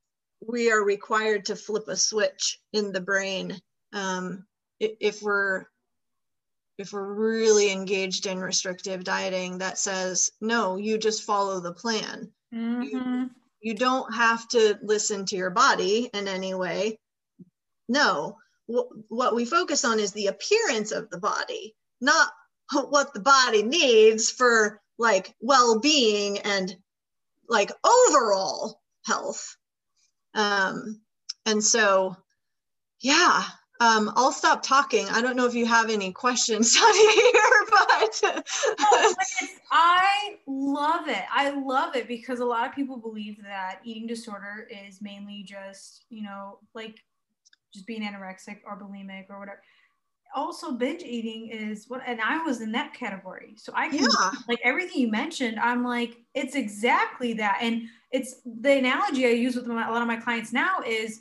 we 0.47 0.71
are 0.71 0.83
required 0.83 1.45
to 1.47 1.57
flip 1.57 1.89
a 1.89 1.97
switch 1.97 2.59
in 2.73 2.93
the 2.93 3.01
brain 3.01 3.61
um, 3.93 4.47
if 4.81 5.23
we're, 5.23 5.67
if 6.79 6.93
we're 6.93 7.15
really 7.15 7.71
engaged 7.71 8.27
in 8.27 8.39
restrictive 8.39 9.05
dieting 9.05 9.59
that 9.59 9.79
says, 9.79 10.31
no, 10.41 10.77
you 10.77 10.99
just 10.99 11.23
follow 11.23 11.61
the 11.61 11.73
plan. 11.73 12.31
Mm-hmm. 12.53 12.83
You, 12.83 13.31
you 13.65 13.75
don't 13.75 14.15
have 14.15 14.47
to 14.49 14.79
listen 14.83 15.25
to 15.25 15.37
your 15.37 15.49
body 15.49 16.11
in 16.13 16.29
any 16.29 16.53
way. 16.53 16.99
No, 17.89 18.37
what 18.67 19.35
we 19.35 19.47
focus 19.47 19.87
on 19.87 19.99
is 19.99 20.13
the 20.13 20.27
appearance 20.27 20.93
of 20.93 21.09
the 21.09 21.19
body, 21.19 21.75
not 21.99 22.29
what 22.71 23.15
the 23.15 23.21
body 23.21 23.63
needs 23.63 24.31
for 24.31 24.83
like 24.99 25.35
well-being 25.41 26.39
and 26.41 26.77
like 27.49 27.73
overall 27.85 28.83
health. 29.07 29.57
Um, 30.35 31.01
and 31.47 31.65
so, 31.65 32.17
yeah, 33.01 33.45
um, 33.81 34.13
I'll 34.15 34.33
stop 34.33 34.63
talking. 34.63 35.09
I 35.09 35.21
don't 35.21 35.37
know 35.37 35.47
if 35.47 35.55
you 35.55 35.67
have 35.67 35.91
any 35.91 36.13
questions 36.13 36.77
on 36.83 36.95
here, 36.95 37.67
but 37.71 38.23
oh, 38.81 39.15
I 39.71 40.37
love 40.47 41.09
it. 41.09 41.25
I 41.33 41.51
love 41.51 41.97
it 41.97 42.07
because 42.07 42.41
a 42.41 42.45
lot 42.45 42.69
of 42.69 42.75
people 42.75 42.97
believe 42.97 43.43
that 43.43 43.81
eating 43.85 44.07
disorder 44.07 44.69
is 44.71 45.03
mainly 45.03 45.43
just, 45.43 46.05
you 46.09 46.23
know, 46.23 46.59
like 46.75 47.01
just 47.73 47.87
being 47.87 48.03
anorexic 48.03 48.59
or 48.65 48.79
bulimic 48.79 49.29
or 49.29 49.41
whatever. 49.41 49.61
Also, 50.37 50.73
binge 50.73 51.03
eating 51.03 51.49
is 51.49 51.87
what, 51.89 52.01
and 52.07 52.21
I 52.21 52.43
was 52.43 52.61
in 52.61 52.73
that 52.73 52.95
category. 52.95 53.55
So 53.57 53.73
I 53.75 53.89
can, 53.89 54.01
yeah. 54.01 54.31
like 54.49 54.59
everything 54.65 55.01
you 55.01 55.09
mentioned, 55.09 55.59
I'm 55.61 55.85
like, 55.85 56.17
it's 56.35 56.55
exactly 56.55 57.35
that. 57.35 57.59
And 57.61 57.83
it's 58.13 58.37
the 58.45 58.79
analogy 58.79 59.27
I 59.27 59.31
use 59.31 59.57
with 59.57 59.67
my, 59.67 59.87
a 59.87 59.93
lot 59.93 60.03
of 60.03 60.09
my 60.09 60.17
clients 60.17 60.53
now 60.53 60.79
is 60.87 61.21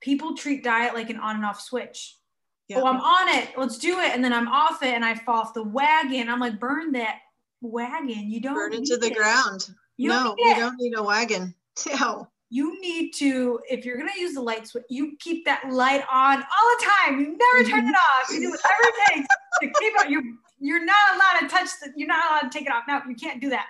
people 0.00 0.36
treat 0.36 0.64
diet 0.64 0.94
like 0.94 1.10
an 1.10 1.18
on 1.18 1.36
and 1.36 1.44
off 1.44 1.60
switch. 1.60 2.16
Oh, 2.74 2.86
I'm 2.86 3.00
on 3.00 3.28
it. 3.38 3.50
Let's 3.56 3.78
do 3.78 3.98
it. 4.00 4.14
And 4.14 4.22
then 4.22 4.32
I'm 4.32 4.48
off 4.48 4.82
it 4.82 4.92
and 4.92 5.04
I 5.04 5.14
fall 5.14 5.40
off 5.40 5.54
the 5.54 5.62
wagon. 5.62 6.28
I'm 6.28 6.40
like, 6.40 6.60
burn 6.60 6.92
that 6.92 7.20
wagon. 7.62 8.30
You 8.30 8.40
don't 8.40 8.54
burn 8.54 8.74
it 8.74 8.84
to 8.86 8.98
the 8.98 9.06
it. 9.06 9.16
ground. 9.16 9.68
You 9.96 10.10
no, 10.10 10.34
you 10.36 10.54
don't 10.54 10.76
need 10.78 10.96
a 10.96 11.02
wagon. 11.02 11.54
No. 12.00 12.26
You 12.50 12.80
need 12.80 13.12
to, 13.16 13.60
if 13.70 13.84
you're 13.84 13.98
gonna 13.98 14.10
use 14.18 14.34
the 14.34 14.40
light 14.40 14.66
switch, 14.66 14.84
you 14.88 15.16
keep 15.20 15.44
that 15.44 15.70
light 15.70 16.02
on 16.10 16.38
all 16.38 16.76
the 16.78 16.86
time. 17.04 17.20
You 17.20 17.36
never 17.36 17.70
turn 17.70 17.86
it 17.86 17.94
off. 17.94 18.30
You 18.32 18.40
do 18.40 18.50
whatever 18.50 18.82
it 18.82 19.14
takes 19.14 19.28
to 19.60 19.66
keep 19.78 19.92
it. 20.00 20.10
You 20.10 20.38
you're 20.58 20.84
not 20.84 20.96
allowed 21.14 21.40
to 21.42 21.48
touch 21.48 21.68
the, 21.80 21.92
you're 21.94 22.08
not 22.08 22.24
allowed 22.28 22.50
to 22.50 22.58
take 22.58 22.66
it 22.66 22.72
off. 22.72 22.84
No, 22.88 23.00
you 23.06 23.14
can't 23.14 23.40
do 23.40 23.50
that. 23.50 23.66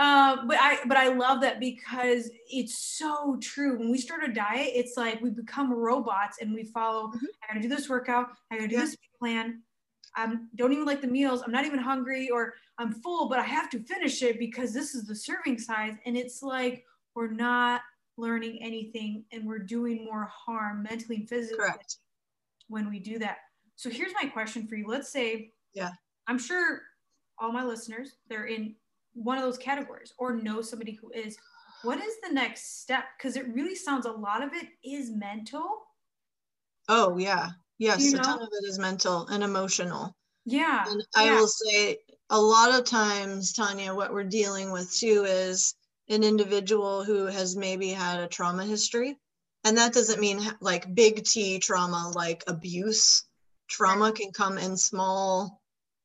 Uh, 0.00 0.46
but 0.46 0.56
I 0.58 0.78
but 0.86 0.96
I 0.96 1.08
love 1.08 1.42
that 1.42 1.60
because 1.60 2.30
it's 2.50 2.78
so 2.78 3.36
true. 3.42 3.78
When 3.78 3.90
we 3.90 3.98
start 3.98 4.24
a 4.24 4.32
diet, 4.32 4.70
it's 4.74 4.96
like 4.96 5.20
we 5.20 5.28
become 5.28 5.70
robots 5.70 6.38
and 6.40 6.54
we 6.54 6.64
follow. 6.64 7.08
Mm-hmm. 7.08 7.26
I 7.42 7.48
gotta 7.48 7.60
do 7.60 7.68
this 7.68 7.90
workout. 7.90 8.28
I 8.50 8.56
gotta 8.56 8.68
do 8.68 8.76
yeah. 8.76 8.80
this 8.80 8.96
plan. 9.18 9.60
I 10.16 10.34
don't 10.56 10.72
even 10.72 10.86
like 10.86 11.02
the 11.02 11.06
meals. 11.06 11.42
I'm 11.42 11.52
not 11.52 11.66
even 11.66 11.78
hungry 11.78 12.30
or 12.30 12.54
I'm 12.78 12.94
full, 12.94 13.28
but 13.28 13.40
I 13.40 13.42
have 13.42 13.68
to 13.70 13.78
finish 13.78 14.22
it 14.22 14.38
because 14.38 14.72
this 14.72 14.94
is 14.94 15.06
the 15.06 15.14
serving 15.14 15.58
size. 15.58 15.92
And 16.06 16.16
it's 16.16 16.42
like 16.42 16.82
we're 17.14 17.30
not 17.30 17.82
learning 18.16 18.58
anything 18.62 19.24
and 19.32 19.46
we're 19.46 19.58
doing 19.58 20.06
more 20.06 20.30
harm 20.32 20.82
mentally 20.82 21.16
and 21.16 21.28
physically 21.28 21.58
Correct. 21.58 21.98
when 22.68 22.88
we 22.88 23.00
do 23.00 23.18
that. 23.18 23.36
So 23.76 23.90
here's 23.90 24.14
my 24.14 24.30
question 24.30 24.66
for 24.66 24.76
you. 24.76 24.86
Let's 24.88 25.12
say, 25.12 25.52
yeah, 25.74 25.90
I'm 26.26 26.38
sure 26.38 26.80
all 27.38 27.52
my 27.52 27.64
listeners, 27.64 28.16
they're 28.30 28.46
in 28.46 28.74
one 29.14 29.38
of 29.38 29.44
those 29.44 29.58
categories 29.58 30.12
or 30.18 30.34
know 30.36 30.62
somebody 30.62 30.92
who 30.92 31.10
is 31.12 31.36
what 31.82 31.98
is 31.98 32.14
the 32.22 32.32
next 32.32 32.82
step? 32.82 33.04
Because 33.16 33.36
it 33.36 33.48
really 33.54 33.74
sounds 33.74 34.04
a 34.04 34.10
lot 34.10 34.42
of 34.42 34.52
it 34.52 34.68
is 34.84 35.10
mental. 35.10 35.86
Oh 36.88 37.16
yeah. 37.18 37.50
Yes 37.78 38.04
you 38.04 38.12
know? 38.12 38.20
a 38.20 38.22
ton 38.22 38.42
of 38.42 38.48
it 38.52 38.68
is 38.68 38.78
mental 38.78 39.26
and 39.28 39.42
emotional. 39.42 40.14
Yeah 40.46 40.84
and 40.88 41.02
i 41.14 41.26
yeah. 41.26 41.34
will 41.34 41.46
say 41.46 41.98
a 42.30 42.40
lot 42.40 42.74
of 42.76 42.84
times 42.84 43.52
tanya 43.52 43.94
what 43.94 44.12
we're 44.12 44.24
dealing 44.24 44.72
with 44.72 44.90
too 44.92 45.24
is 45.26 45.74
an 46.10 46.24
individual 46.24 47.04
who 47.04 47.26
has 47.26 47.56
maybe 47.56 47.90
had 47.90 48.20
a 48.20 48.26
trauma 48.26 48.64
history. 48.64 49.16
And 49.64 49.78
that 49.78 49.92
doesn't 49.92 50.20
mean 50.20 50.40
like 50.60 50.94
big 50.94 51.24
t 51.24 51.58
trauma 51.60 52.12
like 52.14 52.42
abuse. 52.46 53.24
Trauma 53.68 54.12
can 54.12 54.32
come 54.32 54.58
in 54.58 54.76
small 54.76 55.59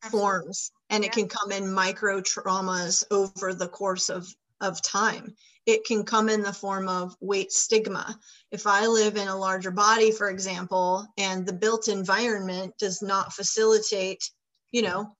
Absolutely. 0.05 0.19
forms 0.19 0.71
and 0.89 1.03
yeah. 1.03 1.09
it 1.09 1.13
can 1.13 1.27
come 1.27 1.51
in 1.51 1.71
micro 1.71 2.21
traumas 2.21 3.03
over 3.11 3.53
the 3.53 3.67
course 3.67 4.09
of 4.09 4.27
of 4.61 4.81
time. 4.81 5.35
It 5.65 5.83
can 5.85 6.03
come 6.03 6.29
in 6.29 6.41
the 6.41 6.53
form 6.53 6.87
of 6.87 7.15
weight 7.19 7.51
stigma. 7.51 8.17
If 8.51 8.67
I 8.67 8.85
live 8.85 9.17
in 9.17 9.27
a 9.27 9.37
larger 9.37 9.71
body, 9.71 10.11
for 10.11 10.29
example, 10.29 11.07
and 11.17 11.45
the 11.45 11.53
built 11.53 11.87
environment 11.87 12.73
does 12.77 13.01
not 13.01 13.33
facilitate, 13.33 14.29
you 14.71 14.83
know, 14.83 15.15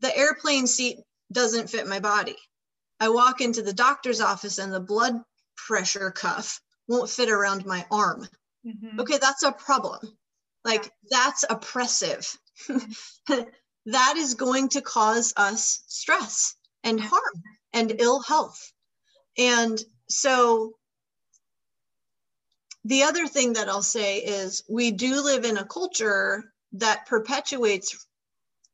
the 0.00 0.16
airplane 0.16 0.66
seat 0.66 0.98
doesn't 1.32 1.70
fit 1.70 1.86
my 1.86 2.00
body. 2.00 2.36
I 3.00 3.08
walk 3.08 3.40
into 3.40 3.62
the 3.62 3.72
doctor's 3.72 4.20
office 4.20 4.58
and 4.58 4.72
the 4.72 4.80
blood 4.80 5.20
pressure 5.56 6.10
cuff 6.10 6.60
won't 6.88 7.10
fit 7.10 7.28
around 7.28 7.66
my 7.66 7.84
arm. 7.90 8.28
Mm-hmm. 8.64 9.00
Okay, 9.00 9.18
that's 9.18 9.42
a 9.42 9.52
problem. 9.52 10.16
Like, 10.64 10.90
that's 11.10 11.44
oppressive. 11.48 12.38
that 13.86 14.14
is 14.16 14.34
going 14.34 14.68
to 14.70 14.80
cause 14.80 15.32
us 15.36 15.82
stress 15.86 16.54
and 16.82 17.00
harm 17.00 17.42
and 17.72 17.94
ill 17.98 18.20
health. 18.20 18.72
And 19.38 19.82
so 20.08 20.74
the 22.84 23.02
other 23.04 23.26
thing 23.26 23.54
that 23.54 23.68
I'll 23.68 23.82
say 23.82 24.18
is 24.18 24.62
we 24.68 24.92
do 24.92 25.22
live 25.22 25.44
in 25.44 25.56
a 25.56 25.64
culture 25.64 26.52
that 26.72 27.06
perpetuates 27.06 28.06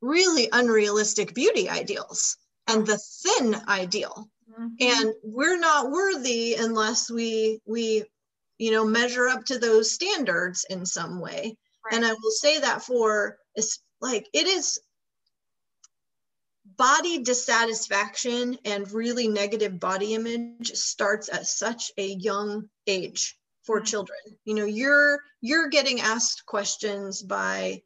really 0.01 0.49
unrealistic 0.53 1.35
beauty 1.35 1.69
ideals 1.69 2.37
and 2.67 2.87
the 2.87 2.99
thin 2.99 3.57
ideal. 3.69 4.29
Mm-hmm. 4.51 4.67
And 4.81 5.15
we're 5.23 5.59
not 5.59 5.91
worthy 5.91 6.55
unless 6.55 7.11
we 7.11 7.61
we 7.67 8.05
you 8.59 8.71
know 8.71 8.85
measure 8.85 9.29
up 9.29 9.45
to 9.47 9.59
those 9.59 9.93
standards 9.93 10.67
in 10.69 10.85
some 10.85 11.21
way. 11.21 11.57
Right. 11.85 11.95
And 11.95 12.05
I 12.05 12.13
will 12.13 12.31
say 12.33 12.61
that 12.61 12.83
for 12.83 13.39
it's 13.55 13.81
like 14.01 14.29
it 14.33 14.47
is 14.47 14.79
body 16.77 17.19
dissatisfaction 17.19 18.57
and 18.65 18.91
really 18.93 19.29
negative 19.29 19.79
body 19.79 20.15
image 20.15 20.73
starts 20.73 21.29
at 21.33 21.47
such 21.47 21.91
a 21.99 22.07
young 22.07 22.69
age 22.87 23.37
for 23.65 23.79
mm-hmm. 23.79 23.85
children 23.87 24.19
you 24.45 24.55
know 24.55 24.65
you're 24.65 25.19
you're 25.41 25.69
getting 25.69 26.01
asked 26.01 26.45
questions 26.47 27.23
by 27.23 27.81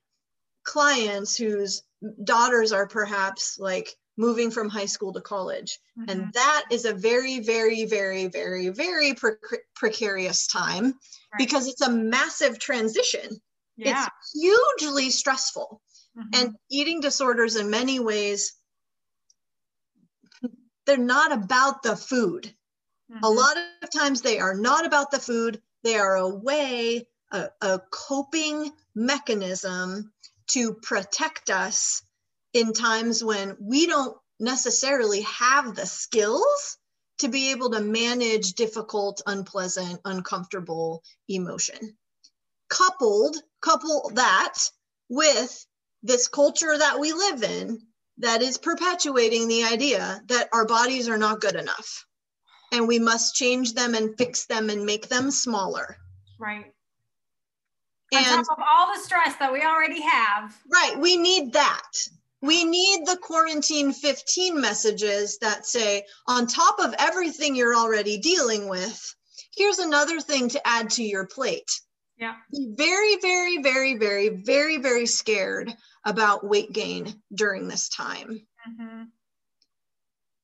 clients 0.64 1.36
whose 1.36 1.82
daughters 2.24 2.72
are 2.72 2.86
perhaps 2.86 3.56
like 3.58 3.94
moving 4.18 4.50
from 4.50 4.68
high 4.68 4.86
school 4.86 5.12
to 5.12 5.20
college 5.20 5.78
mm-hmm. 5.98 6.10
and 6.10 6.32
that 6.32 6.64
is 6.70 6.84
a 6.84 6.94
very 6.94 7.40
very 7.40 7.84
very 7.84 8.26
very 8.28 8.68
very 8.68 9.14
pre- 9.14 9.32
precarious 9.74 10.46
time 10.46 10.84
right. 10.84 10.94
because 11.38 11.68
it's 11.68 11.82
a 11.82 11.90
massive 11.90 12.58
transition 12.58 13.40
yeah. 13.76 14.06
it's 14.06 14.32
hugely 14.34 15.10
stressful 15.10 15.80
mm-hmm. 16.18 16.28
and 16.34 16.54
eating 16.70 17.00
disorders 17.00 17.56
in 17.56 17.70
many 17.70 18.00
ways 18.00 18.54
they're 20.86 20.96
not 20.96 21.32
about 21.32 21.82
the 21.82 21.96
food. 21.96 22.54
Mm-hmm. 23.12 23.24
A 23.24 23.28
lot 23.28 23.56
of 23.82 23.90
times 23.90 24.22
they 24.22 24.38
are 24.38 24.54
not 24.54 24.86
about 24.86 25.10
the 25.10 25.18
food. 25.18 25.60
They 25.84 25.96
are 25.96 26.16
a 26.16 26.28
way, 26.28 27.06
a, 27.30 27.48
a 27.60 27.80
coping 27.90 28.72
mechanism 28.94 30.12
to 30.48 30.74
protect 30.74 31.50
us 31.50 32.02
in 32.52 32.72
times 32.72 33.22
when 33.22 33.56
we 33.60 33.86
don't 33.86 34.16
necessarily 34.40 35.22
have 35.22 35.74
the 35.74 35.86
skills 35.86 36.78
to 37.18 37.28
be 37.28 37.50
able 37.50 37.70
to 37.70 37.80
manage 37.80 38.52
difficult, 38.52 39.22
unpleasant, 39.26 40.00
uncomfortable 40.04 41.02
emotion. 41.28 41.96
Coupled, 42.68 43.36
couple 43.60 44.10
that 44.14 44.58
with 45.08 45.66
this 46.02 46.28
culture 46.28 46.76
that 46.76 47.00
we 47.00 47.12
live 47.12 47.42
in 47.42 47.80
that 48.18 48.42
is 48.42 48.58
perpetuating 48.58 49.48
the 49.48 49.64
idea 49.64 50.20
that 50.26 50.48
our 50.52 50.64
bodies 50.64 51.08
are 51.08 51.18
not 51.18 51.40
good 51.40 51.56
enough 51.56 52.06
and 52.72 52.88
we 52.88 52.98
must 52.98 53.34
change 53.34 53.74
them 53.74 53.94
and 53.94 54.16
fix 54.16 54.46
them 54.46 54.70
and 54.70 54.84
make 54.84 55.08
them 55.08 55.30
smaller. 55.30 55.96
Right. 56.38 56.72
And 58.12 58.26
On 58.26 58.44
top 58.44 58.58
of 58.58 58.64
all 58.68 58.94
the 58.94 59.00
stress 59.00 59.36
that 59.36 59.52
we 59.52 59.62
already 59.62 60.00
have. 60.02 60.56
Right. 60.70 60.98
We 60.98 61.16
need 61.16 61.52
that. 61.52 61.90
We 62.42 62.64
need 62.64 63.06
the 63.06 63.18
quarantine 63.20 63.92
15 63.92 64.60
messages 64.60 65.38
that 65.38 65.66
say, 65.66 66.04
on 66.28 66.46
top 66.46 66.78
of 66.78 66.94
everything 66.98 67.56
you're 67.56 67.74
already 67.74 68.18
dealing 68.18 68.68
with, 68.68 69.14
here's 69.56 69.78
another 69.78 70.20
thing 70.20 70.48
to 70.50 70.66
add 70.66 70.90
to 70.90 71.02
your 71.02 71.26
plate. 71.26 71.80
Yeah. 72.18 72.34
Be 72.52 72.74
very, 72.76 73.16
very, 73.20 73.62
very, 73.62 73.96
very, 73.96 74.28
very, 74.28 74.78
very 74.78 75.06
scared 75.06 75.74
about 76.06 76.46
weight 76.46 76.72
gain 76.72 77.20
during 77.34 77.68
this 77.68 77.90
time. 77.90 78.46
Mm-hmm. 78.68 79.02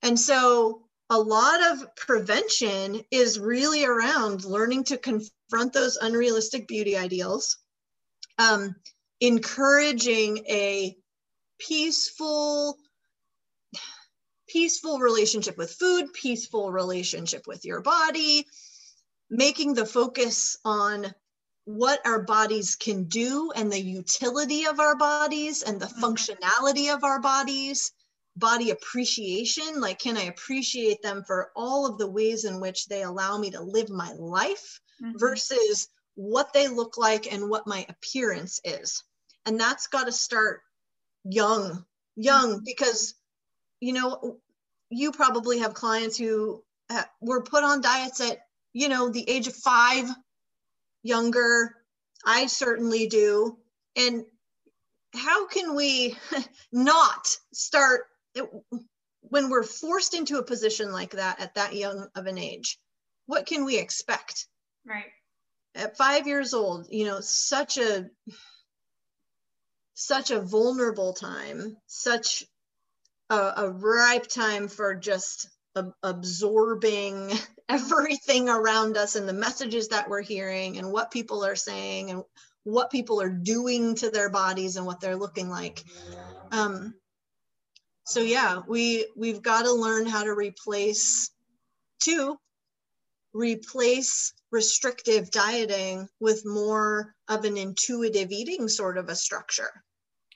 And 0.03 0.19
so 0.19 0.83
a 1.09 1.19
lot 1.19 1.63
of 1.73 1.95
prevention 1.95 3.03
is 3.11 3.39
really 3.39 3.85
around 3.85 4.45
learning 4.45 4.85
to 4.85 4.99
confront 4.99 5.73
those 5.73 5.97
unrealistic 5.97 6.67
beauty 6.67 6.97
ideals, 6.97 7.59
um, 8.39 8.75
encouraging 9.21 10.39
a 10.49 10.97
peaceful, 11.61 12.77
peaceful 14.49 14.99
relationship 14.99 15.57
with 15.57 15.71
food, 15.71 16.13
peaceful 16.13 16.73
relationship 16.73 17.47
with 17.47 17.65
your 17.65 17.83
body, 17.83 18.47
making 19.31 19.75
the 19.75 19.87
focus 19.87 20.59
on 20.65 21.15
what 21.65 22.01
our 22.05 22.23
bodies 22.23 22.77
can 22.77 23.05
do 23.05 23.53
and 23.55 23.71
the 23.71 23.81
utility 23.81 24.67
of 24.67 24.81
our 24.81 24.97
bodies 24.97 25.63
and 25.63 25.81
the 25.81 25.87
mm-hmm. 25.87 26.05
functionality 26.05 26.93
of 26.93 27.05
our 27.05 27.21
bodies 27.21 27.93
body 28.37 28.71
appreciation 28.71 29.81
like 29.81 29.99
can 29.99 30.17
i 30.17 30.23
appreciate 30.23 31.03
them 31.03 31.23
for 31.27 31.51
all 31.55 31.87
of 31.87 31.99
the 31.99 32.11
ways 32.11 32.45
in 32.45 32.61
which 32.61 32.87
they 32.87 33.03
allow 33.03 33.37
me 33.37 33.51
to 33.51 33.61
live 33.61 33.91
my 33.91 34.13
life 34.15 34.81
mm-hmm. 35.03 35.19
versus 35.19 35.89
what 36.15 36.53
they 36.53 36.67
look 36.67 36.97
like 36.97 37.31
and 37.31 37.49
what 37.49 37.67
my 37.67 37.85
appearance 37.89 38.61
is 38.65 39.05
and 39.45 39.61
that's 39.61 39.87
got 39.87 40.07
to 40.07 40.13
start 40.13 40.63
young 41.25 41.85
young 42.17 42.55
mm-hmm. 42.55 42.65
because 42.65 43.15
you 43.81 43.93
know 43.93 44.39
you 44.89 45.13
probably 45.13 45.59
have 45.59 45.75
clients 45.75 46.17
who 46.17 46.63
were 47.21 47.43
put 47.43 47.65
on 47.65 47.81
diets 47.81 48.21
at 48.21 48.39
you 48.73 48.89
know 48.89 49.11
the 49.11 49.29
age 49.29 49.47
of 49.47 49.55
5 49.55 50.09
younger. 51.03 51.77
I 52.25 52.47
certainly 52.47 53.07
do. 53.09 53.59
And 53.97 54.25
how 55.15 55.47
can 55.47 55.75
we 55.75 56.17
not 56.73 57.37
start 57.53 58.03
when 59.21 59.51
we're 59.51 59.63
forced 59.63 60.15
into 60.15 60.39
a 60.39 60.45
position 60.45 60.93
like 60.93 61.13
that 61.13 61.41
at 61.41 61.55
that 61.55 61.75
young 61.75 62.09
of 62.15 62.27
an 62.27 62.39
age? 62.39 62.79
What 63.27 63.47
can 63.47 63.65
we 63.65 63.79
expect? 63.79 64.47
Right. 64.87 65.11
At 65.75 65.97
five 65.97 66.27
years 66.27 66.55
old, 66.55 66.89
you 66.91 67.07
know, 67.07 67.21
such 67.21 67.79
a 67.79 68.11
such 69.95 70.31
a 70.31 70.41
vulnerable 70.41 71.13
time, 71.13 71.77
such 71.87 72.45
a, 73.31 73.53
a 73.57 73.71
ripe 73.71 74.27
time 74.27 74.69
for 74.69 74.95
just 74.95 75.49
ab- 75.77 75.95
absorbing 76.03 77.33
everything 77.69 78.49
around 78.49 78.97
us 78.97 79.17
and 79.17 79.29
the 79.29 79.33
messages 79.33 79.89
that 79.89 80.09
we're 80.09 80.23
hearing 80.23 80.79
and 80.79 80.91
what 80.91 81.11
people 81.11 81.45
are 81.45 81.57
saying 81.57 82.11
and 82.11 82.23
what 82.65 82.91
people 82.91 83.21
are 83.21 83.31
doing 83.31 83.95
to 83.97 84.11
their 84.11 84.31
bodies 84.31 84.77
and 84.77 84.87
what 84.87 85.01
they're 85.01 85.17
looking 85.17 85.49
like. 85.49 85.83
Um, 86.51 86.95
so 88.05 88.21
yeah 88.21 88.63
we 88.67 89.07
we've 89.17 89.43
got 89.43 89.63
to 89.63 89.73
learn 89.73 90.07
how 90.07 90.25
to 90.25 90.35
replace 90.35 91.31
to 92.01 92.37
replace 93.33 94.35
restrictive 94.51 95.31
dieting 95.31 96.09
with 96.21 96.45
more 96.45 97.15
of 97.29 97.45
an 97.45 97.57
intuitive 97.57 98.31
eating 98.31 98.69
sort 98.69 98.99
of 98.99 99.09
a 99.09 99.15
structure. 99.15 99.71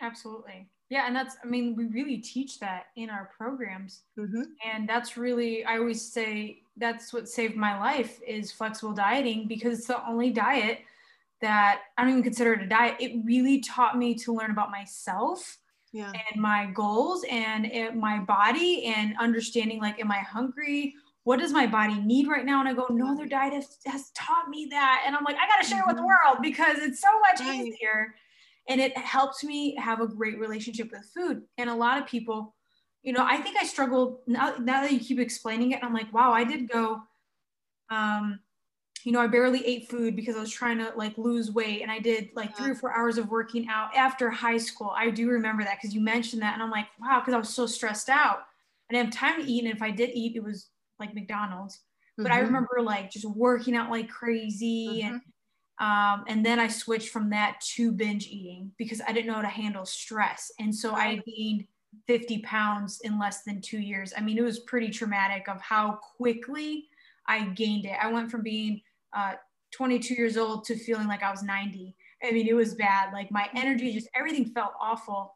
Absolutely 0.00 0.68
yeah, 0.88 1.06
and 1.06 1.16
that's, 1.16 1.36
I 1.42 1.46
mean, 1.48 1.74
we 1.74 1.86
really 1.86 2.18
teach 2.18 2.60
that 2.60 2.86
in 2.94 3.10
our 3.10 3.30
programs. 3.36 4.02
Mm-hmm. 4.16 4.42
And 4.64 4.88
that's 4.88 5.16
really, 5.16 5.64
I 5.64 5.78
always 5.78 6.00
say, 6.12 6.60
that's 6.76 7.12
what 7.12 7.28
saved 7.28 7.56
my 7.56 7.78
life 7.78 8.20
is 8.26 8.52
flexible 8.52 8.92
dieting 8.92 9.48
because 9.48 9.78
it's 9.78 9.88
the 9.88 10.06
only 10.08 10.30
diet 10.30 10.80
that 11.40 11.80
I 11.98 12.02
don't 12.02 12.12
even 12.12 12.22
consider 12.22 12.52
it 12.52 12.62
a 12.62 12.66
diet. 12.68 12.96
It 13.00 13.20
really 13.24 13.60
taught 13.60 13.98
me 13.98 14.14
to 14.16 14.32
learn 14.32 14.50
about 14.52 14.70
myself 14.70 15.58
yeah. 15.92 16.12
and 16.12 16.40
my 16.40 16.66
goals 16.66 17.24
and 17.28 17.66
it, 17.66 17.96
my 17.96 18.20
body 18.20 18.84
and 18.84 19.16
understanding 19.18 19.80
like, 19.80 19.98
am 20.00 20.12
I 20.12 20.18
hungry? 20.18 20.94
What 21.24 21.40
does 21.40 21.52
my 21.52 21.66
body 21.66 22.00
need 22.00 22.28
right 22.28 22.44
now? 22.44 22.60
And 22.60 22.68
I 22.68 22.74
go, 22.74 22.86
no 22.90 23.10
other 23.10 23.26
diet 23.26 23.54
has, 23.54 23.78
has 23.86 24.10
taught 24.10 24.48
me 24.48 24.68
that. 24.70 25.02
And 25.04 25.16
I'm 25.16 25.24
like, 25.24 25.36
I 25.36 25.48
got 25.48 25.62
to 25.62 25.68
share 25.68 25.80
it 25.80 25.86
with 25.88 25.96
the 25.96 26.02
mm-hmm. 26.02 26.28
world 26.28 26.38
because 26.42 26.78
it's 26.78 27.00
so 27.00 27.08
much 27.18 27.40
right. 27.40 27.66
easier 27.66 28.14
and 28.68 28.80
it 28.80 28.96
helped 28.96 29.44
me 29.44 29.76
have 29.76 30.00
a 30.00 30.08
great 30.08 30.38
relationship 30.38 30.90
with 30.90 31.08
food. 31.14 31.42
And 31.58 31.70
a 31.70 31.74
lot 31.74 31.98
of 31.98 32.06
people 32.06 32.54
you 33.06 33.12
know 33.12 33.24
i 33.24 33.36
think 33.38 33.56
i 33.56 33.64
struggled 33.64 34.18
now, 34.26 34.56
now 34.58 34.82
that 34.82 34.92
you 34.92 34.98
keep 34.98 35.20
explaining 35.20 35.70
it 35.70 35.82
i'm 35.82 35.94
like 35.94 36.12
wow 36.12 36.32
i 36.32 36.42
did 36.42 36.68
go 36.68 37.00
um 37.88 38.40
you 39.04 39.12
know 39.12 39.20
i 39.20 39.28
barely 39.28 39.64
ate 39.64 39.88
food 39.88 40.16
because 40.16 40.36
i 40.36 40.40
was 40.40 40.50
trying 40.50 40.76
to 40.76 40.92
like 40.96 41.16
lose 41.16 41.52
weight. 41.52 41.80
And 41.80 41.90
i 41.90 42.00
did 42.00 42.30
like 42.34 42.56
three 42.56 42.72
or 42.72 42.74
four 42.74 42.92
hours 42.92 43.16
of 43.16 43.30
working 43.30 43.68
out 43.68 43.94
after 43.94 44.28
high 44.28 44.58
school. 44.58 44.92
I 44.96 45.10
do 45.10 45.30
remember 45.30 45.62
that 45.62 45.78
because 45.80 45.94
you 45.94 46.00
mentioned 46.00 46.42
that. 46.42 46.54
And 46.54 46.62
i'm 46.62 46.72
like 46.72 46.88
wow 47.00 47.20
because 47.20 47.32
i 47.32 47.38
was 47.38 47.54
so 47.54 47.66
stressed 47.66 48.08
out. 48.08 48.40
I 48.90 48.94
didn't 48.94 49.14
have 49.14 49.14
time 49.14 49.40
to 49.40 49.48
eat. 49.48 49.64
And 49.64 49.72
if 49.72 49.80
i 49.80 49.92
did 49.92 50.10
eat 50.12 50.34
it 50.34 50.42
was 50.42 50.70
like 50.98 51.14
McDonald's. 51.14 51.80
But 52.16 52.26
mm-hmm. 52.26 52.32
I 52.32 52.38
remember 52.40 52.80
like 52.82 53.10
just 53.12 53.26
working 53.26 53.76
out 53.76 53.90
like 53.90 54.08
crazy 54.08 55.02
mm-hmm. 55.02 55.14
and 55.14 55.20
um, 55.78 56.24
and 56.26 56.44
then 56.44 56.58
I 56.58 56.68
switched 56.68 57.10
from 57.10 57.30
that 57.30 57.60
to 57.74 57.92
binge 57.92 58.26
eating 58.26 58.72
because 58.78 59.02
I 59.06 59.12
didn't 59.12 59.26
know 59.26 59.34
how 59.34 59.42
to 59.42 59.48
handle 59.48 59.84
stress. 59.84 60.50
And 60.58 60.74
so 60.74 60.94
I 60.94 61.20
gained 61.26 61.66
50 62.06 62.38
pounds 62.38 63.00
in 63.04 63.18
less 63.18 63.42
than 63.42 63.60
two 63.60 63.78
years. 63.78 64.12
I 64.16 64.20
mean, 64.20 64.38
it 64.38 64.42
was 64.42 64.60
pretty 64.60 64.90
traumatic 64.90 65.48
of 65.48 65.60
how 65.60 65.98
quickly 66.16 66.88
I 67.28 67.46
gained 67.48 67.84
it. 67.84 67.96
I 68.00 68.10
went 68.10 68.30
from 68.30 68.42
being 68.42 68.80
uh, 69.14 69.34
22 69.72 70.14
years 70.14 70.36
old 70.36 70.64
to 70.64 70.76
feeling 70.76 71.08
like 71.08 71.22
I 71.22 71.30
was 71.30 71.42
90. 71.42 71.94
I 72.22 72.32
mean, 72.32 72.48
it 72.48 72.54
was 72.54 72.74
bad. 72.74 73.12
Like 73.12 73.30
my 73.30 73.48
energy, 73.54 73.92
just 73.92 74.08
everything 74.14 74.46
felt 74.46 74.72
awful. 74.80 75.34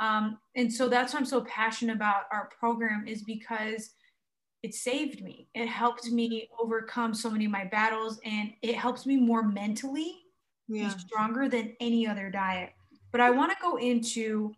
Um, 0.00 0.38
and 0.56 0.72
so 0.72 0.88
that's 0.88 1.12
why 1.14 1.20
I'm 1.20 1.26
so 1.26 1.42
passionate 1.42 1.94
about 1.94 2.24
our 2.32 2.50
program 2.58 3.06
is 3.06 3.22
because 3.22 3.90
it 4.62 4.74
saved 4.74 5.22
me. 5.22 5.48
It 5.54 5.66
helped 5.66 6.10
me 6.10 6.48
overcome 6.60 7.14
so 7.14 7.30
many 7.30 7.44
of 7.44 7.50
my 7.50 7.64
battles 7.64 8.18
and 8.24 8.52
it 8.62 8.74
helps 8.74 9.06
me 9.06 9.16
more 9.16 9.42
mentally 9.42 10.16
yeah. 10.68 10.92
be 10.92 10.98
stronger 10.98 11.48
than 11.48 11.76
any 11.80 12.06
other 12.06 12.30
diet. 12.30 12.72
But 13.12 13.20
I 13.20 13.30
want 13.30 13.52
to 13.52 13.58
go 13.62 13.76
into 13.76 14.54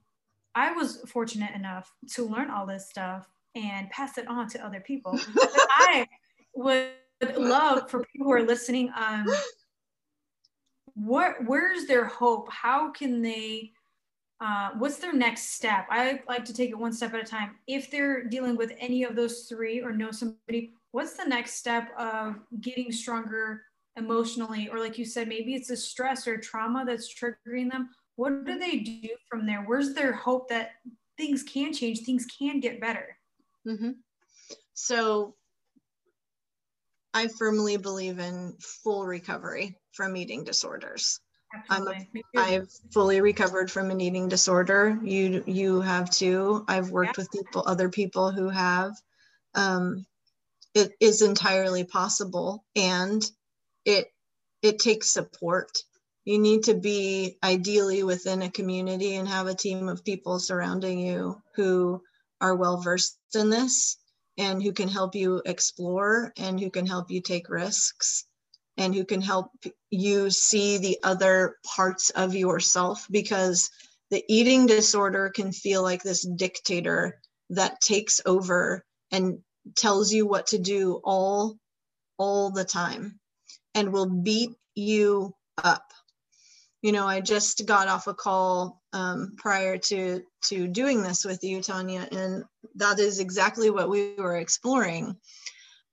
I 0.55 0.73
was 0.73 1.03
fortunate 1.07 1.55
enough 1.55 1.93
to 2.15 2.25
learn 2.25 2.51
all 2.51 2.67
this 2.67 2.89
stuff 2.89 3.29
and 3.55 3.89
pass 3.91 4.19
it 4.19 4.27
on 4.29 4.49
to 4.49 4.65
other 4.65 4.81
people. 4.81 5.19
I 5.37 6.07
would 6.55 6.91
love 7.37 7.91
for 7.91 8.05
people 8.05 8.27
who 8.27 8.33
are 8.33 8.43
listening 8.43 8.91
um 8.97 9.27
what 10.95 11.37
where's 11.47 11.87
their 11.87 12.05
hope? 12.07 12.51
How 12.51 12.91
can 12.91 13.23
they 13.23 13.73
uh, 14.41 14.71
what's 14.79 14.99
their 14.99 15.13
next 15.13 15.55
step? 15.55 15.87
I 15.91 16.21
like 16.29 16.45
to 16.45 16.55
take 16.55 16.71
it 16.71 16.79
one 16.79 16.93
step 16.93 17.13
at 17.15 17.21
a 17.21 17.25
time. 17.25 17.57
If 17.67 17.91
they're 17.91 18.25
dealing 18.25 18.57
with 18.57 18.73
any 18.79 19.03
of 19.03 19.17
those 19.17 19.43
three 19.43 19.83
or 19.83 19.93
know 19.93 20.13
somebody, 20.13 20.75
what's 20.93 21.15
the 21.15 21.25
next 21.25 21.55
step 21.55 21.89
of 21.99 22.37
getting 22.61 22.93
stronger 22.93 23.63
emotionally? 23.97 24.69
Or, 24.69 24.79
like 24.79 24.97
you 24.97 25.05
said, 25.05 25.29
maybe 25.29 25.55
it's 25.55 25.71
a 25.71 25.77
stress 25.77 26.29
or 26.29 26.39
trauma 26.39 26.85
that's 26.87 27.13
triggering 27.13 27.71
them. 27.71 27.91
What 28.15 28.47
do 28.47 28.59
they 28.59 28.79
do 28.79 29.09
from 29.29 29.45
there? 29.45 29.63
Where's 29.63 29.95
their 29.95 30.13
hope 30.13 30.49
that 30.51 30.71
things 31.17 31.43
can 31.43 31.73
change, 31.73 32.01
things 32.01 32.27
can 32.27 32.61
get 32.61 32.81
better? 32.81 33.17
Mm-hmm. 33.67 33.91
So, 34.75 35.35
I 37.13 37.27
firmly 37.27 37.77
believe 37.77 38.21
in 38.21 38.55
full 38.61 39.05
recovery 39.05 39.77
from 39.93 40.17
eating 40.17 40.45
disorders. 40.45 41.21
Absolutely. 41.55 42.25
I'm, 42.37 42.45
I've 42.45 42.71
fully 42.93 43.21
recovered 43.21 43.71
from 43.71 43.91
an 43.91 44.01
eating 44.01 44.29
disorder. 44.29 44.99
You 45.03 45.43
you 45.47 45.81
have 45.81 46.11
too. 46.11 46.65
I've 46.69 46.91
worked 46.91 47.17
yeah. 47.17 47.23
with 47.23 47.33
people, 47.33 47.65
other 47.67 47.89
people 47.89 48.31
who 48.31 48.49
have. 48.49 48.93
Um, 49.55 50.05
it 50.75 50.93
is 51.01 51.23
entirely 51.23 51.85
possible, 51.85 52.65
and 52.77 53.25
it 53.85 54.13
it 54.63 54.79
takes 54.79 55.11
support. 55.11 55.71
You 56.25 56.39
need 56.39 56.65
to 56.65 56.75
be 56.75 57.39
ideally 57.43 58.03
within 58.03 58.43
a 58.43 58.51
community 58.51 59.15
and 59.15 59.27
have 59.27 59.47
a 59.47 59.55
team 59.55 59.89
of 59.89 60.05
people 60.05 60.39
surrounding 60.39 60.99
you 60.99 61.41
who 61.55 62.03
are 62.41 62.55
well 62.55 62.77
versed 62.83 63.19
in 63.35 63.49
this 63.49 63.97
and 64.37 64.63
who 64.63 64.73
can 64.73 64.89
help 64.89 65.15
you 65.15 65.41
explore 65.47 66.33
and 66.37 66.61
who 66.61 66.71
can 66.71 66.87
help 66.87 67.11
you 67.11 67.23
take 67.23 67.49
risks 67.49 68.28
and 68.79 68.95
who 68.95 69.05
can 69.05 69.21
help 69.21 69.51
you 69.91 70.31
see 70.31 70.79
the 70.79 70.99
other 71.03 71.57
parts 71.77 72.11
of 72.11 72.35
yourself 72.35 73.07
because 73.11 73.71
the 74.11 74.25
eating 74.29 74.67
disorder 74.67 75.29
can 75.29 75.53
feel 75.53 75.83
like 75.83 76.03
this 76.03 76.27
dictator 76.27 77.21
that 77.51 77.81
takes 77.81 78.21
over 78.25 78.85
and 79.11 79.41
tells 79.77 80.13
you 80.13 80.27
what 80.27 80.47
to 80.47 80.59
do 80.59 81.01
all 81.05 81.59
all 82.17 82.51
the 82.51 82.65
time 82.65 83.19
and 83.75 83.93
will 83.93 84.09
beat 84.09 84.51
you 84.75 85.35
up. 85.63 85.93
You 86.81 86.93
know 86.93 87.07
i 87.09 87.21
just 87.21 87.67
got 87.67 87.89
off 87.89 88.07
a 88.07 88.15
call 88.15 88.81
um, 88.93 89.35
prior 89.37 89.79
to 89.79 90.23
to 90.45 90.69
doing 90.69 91.03
this 91.03 91.25
with 91.25 91.43
you 91.43 91.61
tanya 91.61 92.09
and 92.13 92.45
that 92.77 93.01
is 93.01 93.19
exactly 93.19 93.69
what 93.71 93.91
we 93.91 94.15
were 94.15 94.37
exploring. 94.37 95.17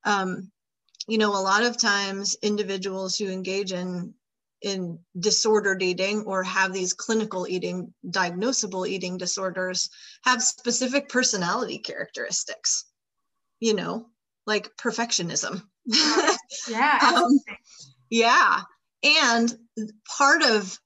Um, 0.03 0.51
you 1.07 1.17
know, 1.17 1.31
a 1.31 1.41
lot 1.41 1.63
of 1.63 1.77
times 1.77 2.35
individuals 2.41 3.17
who 3.17 3.29
engage 3.29 3.71
in 3.71 4.13
in 4.61 4.97
disordered 5.19 5.83
eating 5.83 6.23
or 6.23 6.41
have 6.41 6.73
these 6.73 6.93
clinical 6.93 7.45
eating 7.47 7.93
diagnosable 8.09 8.87
eating 8.87 9.17
disorders 9.17 9.89
have 10.23 10.41
specific 10.41 11.09
personality 11.09 11.77
characteristics 11.77 12.85
you 13.59 13.73
know 13.73 14.07
like 14.45 14.69
perfectionism. 14.77 15.61
Yeah 16.69 16.99
um, 17.01 17.39
yeah. 18.09 18.61
And 19.03 19.53
part 20.17 20.41
of 20.43 20.79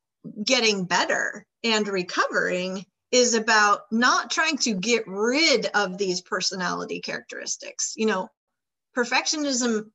getting 0.44 0.86
better 0.86 1.46
and 1.64 1.88
recovering 1.88 2.86
is 3.12 3.34
about 3.34 3.82
not 3.92 4.32
trying 4.32 4.58
to 4.60 4.74
get 4.74 5.04
rid 5.08 5.68
of 5.74 5.98
these 5.98 6.22
personality 6.22 7.02
characteristics. 7.02 7.94
You 7.96 8.08
know 8.08 8.30
perfectionism 8.98 9.92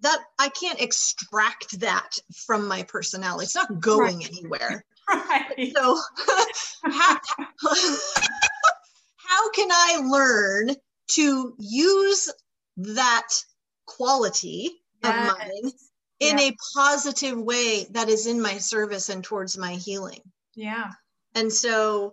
that 0.00 0.18
I 0.38 0.48
can't 0.50 0.80
extract 0.80 1.80
that 1.80 2.10
from 2.46 2.68
my 2.68 2.82
personality. 2.84 3.44
It's 3.44 3.54
not 3.54 3.80
going 3.80 4.18
right. 4.18 4.28
anywhere. 4.28 4.84
Right. 5.10 5.72
So 5.74 5.98
how, 6.84 7.18
how 9.16 9.50
can 9.52 9.68
I 9.72 10.02
learn 10.04 10.76
to 11.12 11.54
use 11.58 12.30
that 12.76 13.28
quality 13.86 14.82
yes. 15.02 15.30
of 15.30 15.38
mine 15.38 15.72
in 16.20 16.36
yeah. 16.36 16.44
a 16.44 16.56
positive 16.76 17.40
way 17.40 17.86
that 17.92 18.10
is 18.10 18.26
in 18.26 18.38
my 18.42 18.58
service 18.58 19.08
and 19.08 19.24
towards 19.24 19.56
my 19.56 19.72
healing? 19.72 20.20
Yeah. 20.54 20.90
And 21.34 21.50
so 21.50 22.12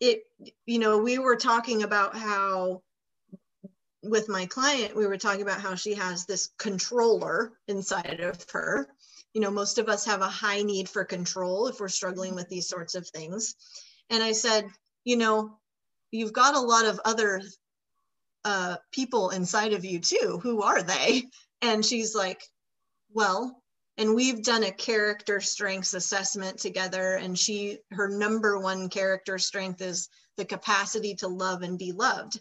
it, 0.00 0.22
you 0.64 0.78
know, 0.78 0.96
we 0.96 1.18
were 1.18 1.36
talking 1.36 1.82
about 1.82 2.16
how 2.16 2.80
with 4.08 4.28
my 4.28 4.46
client, 4.46 4.96
we 4.96 5.06
were 5.06 5.16
talking 5.16 5.42
about 5.42 5.60
how 5.60 5.74
she 5.74 5.94
has 5.94 6.24
this 6.24 6.50
controller 6.58 7.52
inside 7.68 8.20
of 8.20 8.44
her. 8.50 8.88
You 9.34 9.40
know, 9.40 9.50
most 9.50 9.78
of 9.78 9.88
us 9.88 10.04
have 10.06 10.20
a 10.20 10.28
high 10.28 10.62
need 10.62 10.88
for 10.88 11.04
control 11.04 11.66
if 11.68 11.80
we're 11.80 11.88
struggling 11.88 12.34
with 12.34 12.48
these 12.48 12.68
sorts 12.68 12.94
of 12.94 13.06
things. 13.08 13.54
And 14.10 14.22
I 14.22 14.32
said, 14.32 14.66
you 15.04 15.16
know, 15.16 15.58
you've 16.10 16.32
got 16.32 16.54
a 16.54 16.60
lot 16.60 16.86
of 16.86 17.00
other 17.04 17.42
uh, 18.44 18.76
people 18.92 19.30
inside 19.30 19.72
of 19.72 19.84
you 19.84 19.98
too. 20.00 20.40
Who 20.42 20.62
are 20.62 20.82
they? 20.82 21.24
And 21.60 21.84
she's 21.84 22.14
like, 22.14 22.42
well, 23.12 23.62
and 23.96 24.14
we've 24.14 24.44
done 24.44 24.62
a 24.62 24.70
character 24.70 25.40
strengths 25.40 25.92
assessment 25.92 26.58
together. 26.58 27.14
And 27.16 27.36
she, 27.36 27.78
her 27.90 28.08
number 28.08 28.58
one 28.58 28.88
character 28.88 29.38
strength 29.38 29.82
is 29.82 30.08
the 30.36 30.44
capacity 30.44 31.16
to 31.16 31.28
love 31.28 31.62
and 31.62 31.78
be 31.78 31.90
loved. 31.90 32.38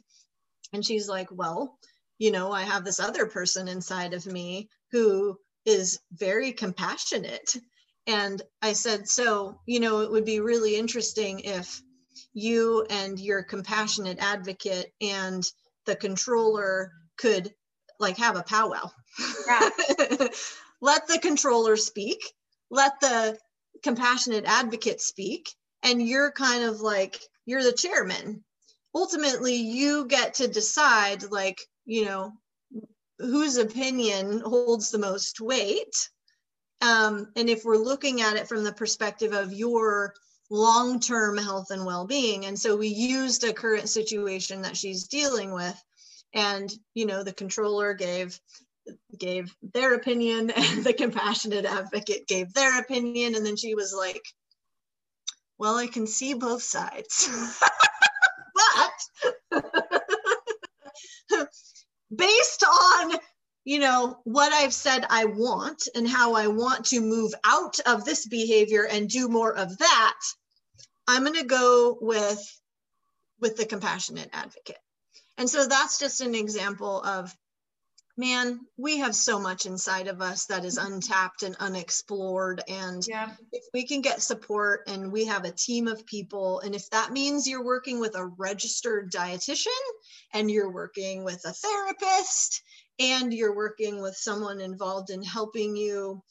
And 0.74 0.86
she's 0.86 1.08
like, 1.08 1.30
Well, 1.32 1.78
you 2.18 2.32
know, 2.32 2.52
I 2.52 2.64
have 2.64 2.84
this 2.84 3.00
other 3.00 3.26
person 3.26 3.68
inside 3.68 4.14
of 4.14 4.26
me 4.26 4.70
who 4.92 5.38
is 5.66 6.00
very 6.12 6.52
compassionate. 6.52 7.56
And 8.06 8.42
I 8.62 8.74
said, 8.74 9.08
So, 9.08 9.60
you 9.66 9.80
know, 9.80 10.02
it 10.02 10.12
would 10.12 10.26
be 10.26 10.40
really 10.40 10.76
interesting 10.76 11.42
if 11.42 11.82
you 12.34 12.86
and 12.90 13.20
your 13.20 13.44
compassionate 13.44 14.20
advocate 14.20 14.92
and 15.02 15.44
the 15.86 15.96
controller 15.96 16.92
could 17.18 17.54
like 18.00 18.18
have 18.18 18.38
a 18.38 18.44
powwow. 18.44 18.90
Yeah. 19.48 19.70
let 20.82 21.08
the 21.08 21.20
controller 21.20 21.76
speak, 21.76 22.22
let 22.70 23.00
the 23.00 23.38
compassionate 23.84 24.46
advocate 24.46 25.02
speak, 25.02 25.50
and 25.84 26.02
you're 26.02 26.32
kind 26.32 26.64
of 26.64 26.82
like, 26.82 27.20
you're 27.46 27.64
the 27.64 27.74
chairman 27.74 28.44
ultimately 28.98 29.56
you 29.56 30.08
get 30.08 30.34
to 30.34 30.48
decide 30.48 31.22
like 31.30 31.62
you 31.86 32.04
know 32.04 32.34
whose 33.20 33.58
opinion 33.58 34.42
holds 34.42 34.90
the 34.90 34.98
most 34.98 35.40
weight. 35.40 36.10
Um, 36.82 37.28
and 37.36 37.50
if 37.50 37.66
we're 37.66 37.78
looking 37.78 38.22
at 38.22 38.36
it 38.36 38.48
from 38.48 38.64
the 38.64 38.72
perspective 38.72 39.34
of 39.34 39.54
your 39.54 40.14
long-term 40.50 41.38
health 41.38 41.72
and 41.72 41.86
well-being 41.86 42.46
and 42.46 42.58
so 42.58 42.78
we 42.78 42.88
used 42.88 43.44
a 43.44 43.52
current 43.52 43.90
situation 43.90 44.62
that 44.62 44.78
she's 44.78 45.10
dealing 45.10 45.52
with 45.52 45.84
and 46.34 46.72
you 46.94 47.06
know 47.06 47.22
the 47.22 47.34
controller 47.34 47.94
gave 47.94 48.40
gave 49.18 49.54
their 49.74 49.96
opinion 49.96 50.50
and 50.56 50.86
the 50.86 50.94
compassionate 50.94 51.66
advocate 51.66 52.26
gave 52.28 52.54
their 52.54 52.80
opinion 52.80 53.36
and 53.36 53.46
then 53.46 53.58
she 53.58 53.76
was 53.76 53.94
like 53.94 54.24
well 55.58 55.76
i 55.76 55.86
can 55.86 56.08
see 56.08 56.34
both 56.34 56.64
sides 56.64 57.30
based 62.16 62.64
on 62.64 63.16
you 63.66 63.80
know 63.80 64.18
what 64.24 64.54
i've 64.54 64.74
said 64.74 65.06
i 65.10 65.26
want 65.26 65.88
and 65.96 66.08
how 66.08 66.36
i 66.36 66.48
want 66.48 66.86
to 66.86 67.02
move 67.02 67.34
out 67.44 67.80
of 67.86 68.06
this 68.06 68.26
behavior 68.28 68.88
and 68.90 69.10
do 69.10 69.28
more 69.28 69.54
of 69.58 69.78
that 69.78 70.20
i'm 71.08 71.24
going 71.24 71.36
to 71.36 71.46
go 71.46 71.98
with 72.00 72.42
with 73.40 73.58
the 73.58 73.66
compassionate 73.66 74.30
advocate. 74.34 74.80
And 75.38 75.50
so 75.50 75.68
that's 75.68 76.00
just 76.00 76.22
an 76.22 76.36
example 76.36 77.02
of 77.02 77.34
man, 78.18 78.60
we 78.78 78.98
have 78.98 79.16
so 79.16 79.40
much 79.40 79.66
inside 79.66 80.08
of 80.08 80.22
us 80.22 80.46
that 80.48 80.66
is 80.66 80.78
untapped 80.78 81.44
and 81.44 81.56
unexplored. 81.60 82.62
And 82.68 83.06
Yeah. 83.08 83.36
if 83.52 83.64
we 83.74 83.86
can 83.86 84.02
get 84.02 84.24
support 84.24 84.88
and 84.88 85.12
we 85.12 85.26
have 85.26 85.46
a 85.46 85.52
team 85.52 85.88
of 85.88 86.06
people, 86.06 86.60
and 86.62 86.74
if 86.74 86.90
that 86.90 87.12
means 87.12 87.48
you're 87.48 87.64
working 87.64 88.00
with 88.00 88.16
a 88.16 88.26
registered 88.26 89.12
dietitian 89.12 89.68
and 90.34 90.50
you're 90.50 90.72
working 90.72 91.24
with 91.24 91.46
a 91.46 91.54
therapist 91.54 92.64
and 93.00 93.32
you're 93.34 93.56
working 93.56 94.02
with 94.02 94.16
someone 94.16 94.60
involved 94.60 95.12
in 95.12 95.22
helping 95.22 95.76
you 95.76 96.24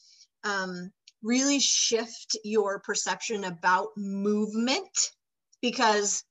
um, 0.43 0.91
really 1.23 1.59
shift 1.59 2.37
your 2.43 2.79
perception 2.79 3.45
about 3.45 3.95
movement, 3.95 5.13
because 5.61 6.23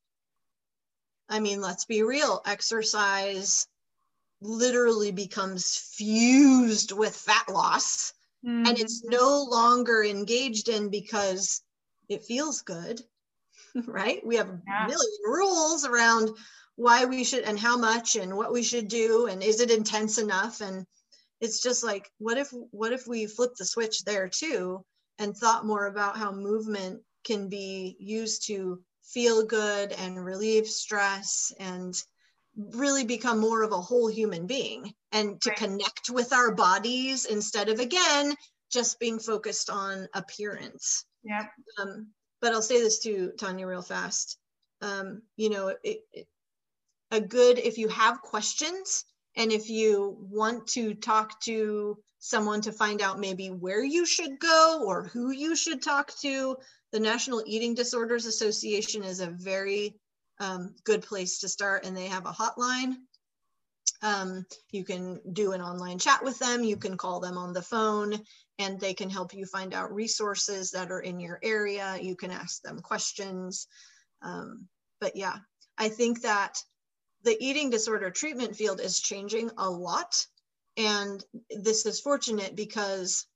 I 1.29 1.41
mean, 1.41 1.61
let's 1.61 1.87
be 1.87 2.03
real, 2.03 2.41
exercise 2.47 3.67
literally 4.41 5.13
becomes 5.13 5.77
fused 5.77 6.93
with 6.93 7.17
fat 7.17 7.49
loss 7.49 8.13
and 8.65 8.79
it's 8.79 9.03
Mhm. 9.05 9.11
no 9.11 9.43
longer 9.45 10.03
engaged 10.05 10.69
in 10.69 10.91
because 10.91 11.63
it 12.09 12.25
feels 12.25 12.63
good 12.63 13.01
right 13.87 14.25
we 14.27 14.37
have 14.37 14.49
Yeah. 14.67 14.81
a 14.81 14.85
million 14.85 15.21
rules 15.25 15.85
around 15.85 16.31
why 16.77 17.05
we 17.05 17.25
should 17.25 17.45
and 17.45 17.59
how 17.59 17.77
much 17.79 18.17
and 18.17 18.37
what 18.37 18.53
we 18.53 18.63
should 18.63 18.89
do 18.89 19.27
and 19.27 19.43
is 19.43 19.61
it 19.61 19.71
intense 19.71 20.19
enough 20.19 20.61
and 20.61 20.87
it's 21.41 21.63
just 21.63 21.85
like 21.85 22.11
what 22.19 22.39
if 22.39 22.51
what 22.73 22.93
if 22.93 23.07
we 23.07 23.27
flip 23.27 23.53
the 23.59 23.65
switch 23.65 24.05
there 24.05 24.29
too 24.29 24.85
and 25.19 25.37
thought 25.37 25.67
more 25.67 25.87
about 25.87 26.17
how 26.17 26.33
movement 26.33 27.03
can 27.25 27.49
be 27.49 27.97
used 28.01 28.47
to 28.47 28.83
feel 29.03 29.47
good 29.47 29.93
and 29.93 30.25
relieve 30.25 30.67
stress 30.67 31.53
and 31.59 31.95
really 32.57 33.05
become 33.05 33.39
more 33.39 33.63
of 33.63 33.73
a 33.73 33.81
whole 33.81 34.09
human 34.09 34.47
being. 34.47 34.93
And 35.13 35.41
to 35.43 35.51
Right. 35.51 35.59
connect 35.59 36.11
with 36.11 36.33
our 36.33 36.55
bodies 36.55 37.25
instead 37.25 37.69
of 37.69 37.81
again 37.81 38.35
just 38.73 38.99
being 38.99 39.19
focused 39.19 39.71
on 39.71 40.09
appearance. 40.15 41.05
Yeah 41.23 41.47
um, 41.79 42.09
but 42.41 42.53
i'll 42.53 42.63
say 42.63 42.81
this 42.81 43.01
to 43.01 43.33
tanya 43.39 43.67
real 43.67 43.83
fast. 43.83 44.39
Um, 44.83 45.23
you 45.37 45.51
know 45.51 45.69
it, 45.69 46.01
it, 46.13 46.27
a 47.11 47.21
good 47.21 47.59
if 47.59 47.79
you 47.79 47.89
have 47.89 48.21
questions 48.21 49.05
and 49.37 49.53
if 49.53 49.71
you 49.71 50.17
want 50.21 50.67
to 50.69 50.95
talk 50.95 51.41
to 51.43 51.99
someone 52.19 52.61
to 52.63 52.73
find 52.73 53.01
out 53.01 53.21
maybe 53.21 53.49
where 53.49 53.85
you 53.85 54.05
should 54.05 54.39
go 54.39 54.83
or 54.87 55.05
who 55.05 55.31
you 55.31 55.55
should 55.55 55.83
talk 55.83 56.13
to 56.21 56.57
the 56.93 57.01
national 57.01 57.43
eating 57.47 57.75
disorders 57.75 58.27
association 58.27 59.05
is 59.05 59.21
a 59.21 59.27
very 59.31 59.95
um, 60.41 60.75
good 60.85 61.03
place 61.03 61.41
to 61.41 61.49
start 61.49 61.85
and 61.85 61.97
they 61.97 62.07
have 62.07 62.27
a 62.27 62.33
hotline. 62.33 62.95
Um, 64.03 64.45
you 64.71 64.85
can 64.85 65.21
do 65.33 65.53
an 65.53 65.63
online 65.63 65.99
chat 65.99 66.23
with 66.23 66.39
them. 66.39 66.63
You 66.63 66.77
can 66.77 66.97
call 66.97 67.21
them 67.21 67.39
on 67.39 67.53
the 67.53 67.63
phone 67.63 68.15
and 68.59 68.79
they 68.79 68.95
can 68.95 69.09
help 69.09 69.35
you 69.35 69.47
find 69.47 69.75
out 69.75 69.95
resources 69.95 70.71
that 70.73 70.91
are 70.91 71.01
in 71.01 71.19
your 71.21 71.39
area. 71.43 71.99
You 72.01 72.17
can 72.17 72.31
ask 72.31 72.63
them 72.63 72.81
questions. 72.81 73.67
Um, 74.23 74.69
but 74.99 75.15
yeah 75.15 75.37
i 75.77 75.91
think 75.91 76.23
that 76.23 76.59
the 77.27 77.37
eating 77.45 77.71
disorder 77.71 78.09
treatment 78.09 78.55
field 78.55 78.81
is 78.81 79.01
changing 79.01 79.51
a 79.59 79.69
lot. 79.69 80.25
And 80.77 81.23
this 81.51 81.85
is 81.85 82.01
fortunate 82.01 82.55
because 82.55 83.27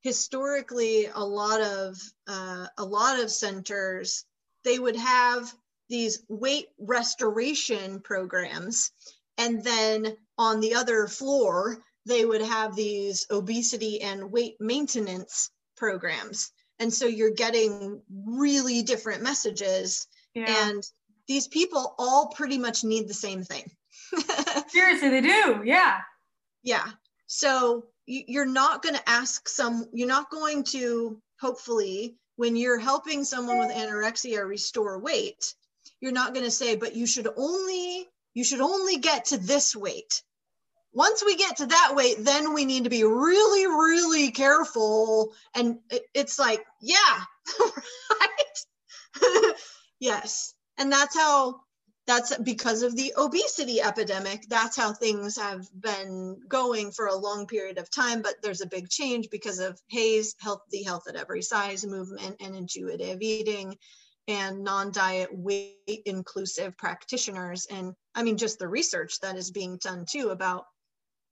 historically 0.00 1.06
a 1.06 1.24
lot 1.24 1.60
of 1.60 1.96
uh, 2.26 2.66
a 2.76 2.84
lot 2.84 3.20
of 3.20 3.30
centers 3.30 4.24
they 4.64 4.78
would 4.78 4.96
have 4.96 5.52
these 5.88 6.22
weight 6.28 6.66
restoration 6.78 8.00
programs 8.00 8.90
and 9.38 9.62
then 9.62 10.16
on 10.36 10.60
the 10.60 10.74
other 10.74 11.06
floor 11.06 11.78
they 12.06 12.24
would 12.24 12.42
have 12.42 12.74
these 12.74 13.26
obesity 13.30 14.00
and 14.00 14.30
weight 14.32 14.56
maintenance 14.60 15.50
programs 15.76 16.50
and 16.78 16.92
so 16.92 17.06
you're 17.06 17.30
getting 17.34 18.00
really 18.26 18.82
different 18.82 19.22
messages 19.22 20.06
Yeah. 20.34 20.68
and 20.68 20.82
these 21.26 21.48
people 21.48 21.94
all 21.98 22.28
pretty 22.28 22.58
much 22.58 22.84
need 22.84 23.08
the 23.08 23.14
same 23.14 23.42
thing 23.44 23.64
Seriously, 24.68 25.08
they 25.10 25.20
do. 25.20 25.62
Yeah. 25.64 25.98
yeah 26.62 26.86
so 27.26 27.84
you- 28.06 28.24
you're 28.26 28.46
not 28.46 28.82
going 28.82 28.94
to 28.94 29.08
ask 29.08 29.48
some 29.48 29.86
you're 29.92 30.08
not 30.08 30.30
going 30.30 30.64
to 30.64 31.20
hopefully 31.40 32.16
when 32.36 32.56
you're 32.56 32.78
helping 32.78 33.24
someone 33.24 33.58
with 33.58 33.70
anorexia 33.70 34.46
restore 34.46 34.98
weight 35.00 35.54
you're 36.00 36.12
not 36.12 36.34
going 36.34 36.44
to 36.46 36.50
say 36.50 36.76
but 36.76 36.96
you 36.96 37.06
should 37.06 37.28
only 37.36 38.06
you 38.34 38.44
should 38.44 38.60
only 38.60 38.98
get 38.98 39.26
to 39.26 39.38
this 39.38 39.74
weight. 39.76 40.22
Once 40.94 41.24
we 41.24 41.36
get 41.36 41.58
to 41.58 41.66
that 41.66 41.94
weight 41.96 42.16
then 42.20 42.54
we 42.54 42.64
need 42.64 42.84
to 42.84 42.90
be 42.90 43.04
really 43.04 43.66
really 43.66 44.30
careful. 44.32 45.32
And 45.54 45.78
it- 45.90 46.04
it's 46.14 46.38
like 46.38 46.64
yeah 46.80 47.20
right? 48.20 48.56
Yes. 50.00 50.54
And 50.78 50.92
that's 50.92 51.16
how 51.16 51.60
that's 52.06 52.36
because 52.38 52.82
of 52.82 52.96
the 52.96 53.14
obesity 53.18 53.80
epidemic 53.82 54.42
that's 54.48 54.76
how 54.76 54.92
things 54.94 55.38
have 55.38 55.66
been 55.78 56.40
going 56.48 56.92
for 56.92 57.06
a 57.06 57.16
long 57.16 57.46
period 57.46 57.78
of 57.78 57.90
time 57.90 58.22
but 58.22 58.34
there's 58.42 58.62
a 58.62 58.66
big 58.66 58.88
change 58.88 59.28
because 59.30 59.58
of 59.58 59.80
HAES 59.90 60.34
healthy 60.40 60.84
health 60.84 61.08
at 61.08 61.16
every 61.16 61.42
size 61.42 61.84
movement 61.86 62.36
and 62.40 62.56
intuitive 62.56 63.20
eating 63.22 63.76
and 64.28 64.62
non-diet 64.62 65.28
weight 65.32 66.02
inclusive 66.06 66.76
practitioners 66.76 67.66
and 67.70 67.94
i 68.14 68.22
mean 68.22 68.36
just 68.36 68.58
the 68.58 68.68
research 68.68 69.18
that 69.20 69.36
is 69.36 69.50
being 69.50 69.76
done 69.78 70.04
too 70.08 70.28
about 70.28 70.64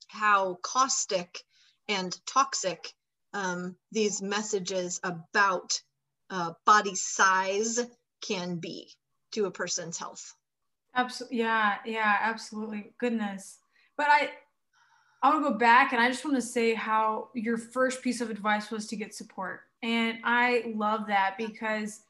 how 0.09 0.59
caustic 0.63 1.39
and 1.89 2.19
toxic 2.27 2.93
um, 3.33 3.77
these 3.93 4.23
messages 4.23 4.99
about 5.05 5.81
uh, 6.31 6.53
body 6.65 6.95
size 6.95 7.81
can 8.23 8.57
be 8.57 8.89
to 9.33 9.45
a 9.45 9.51
person's 9.51 9.99
health 9.99 10.35
Absolutely. 10.97 11.39
Yeah. 11.39 11.77
Yeah. 11.85 12.17
Absolutely. 12.21 12.93
Goodness. 12.99 13.59
But 13.97 14.07
I, 14.09 14.31
I 15.23 15.31
want 15.31 15.45
to 15.45 15.51
go 15.51 15.59
back 15.59 15.93
and 15.93 16.01
I 16.01 16.09
just 16.09 16.25
want 16.25 16.37
to 16.37 16.43
say 16.43 16.75
how 16.75 17.29
your 17.35 17.59
first 17.59 18.03
piece 18.03 18.21
of 18.21 18.31
advice 18.31 18.71
was 18.71 18.87
to 18.89 18.97
get 18.97 19.15
support. 19.15 19.61
And 19.83 20.19
I 20.25 20.73
love 20.75 21.07
that 21.09 21.35
because, 21.39 22.01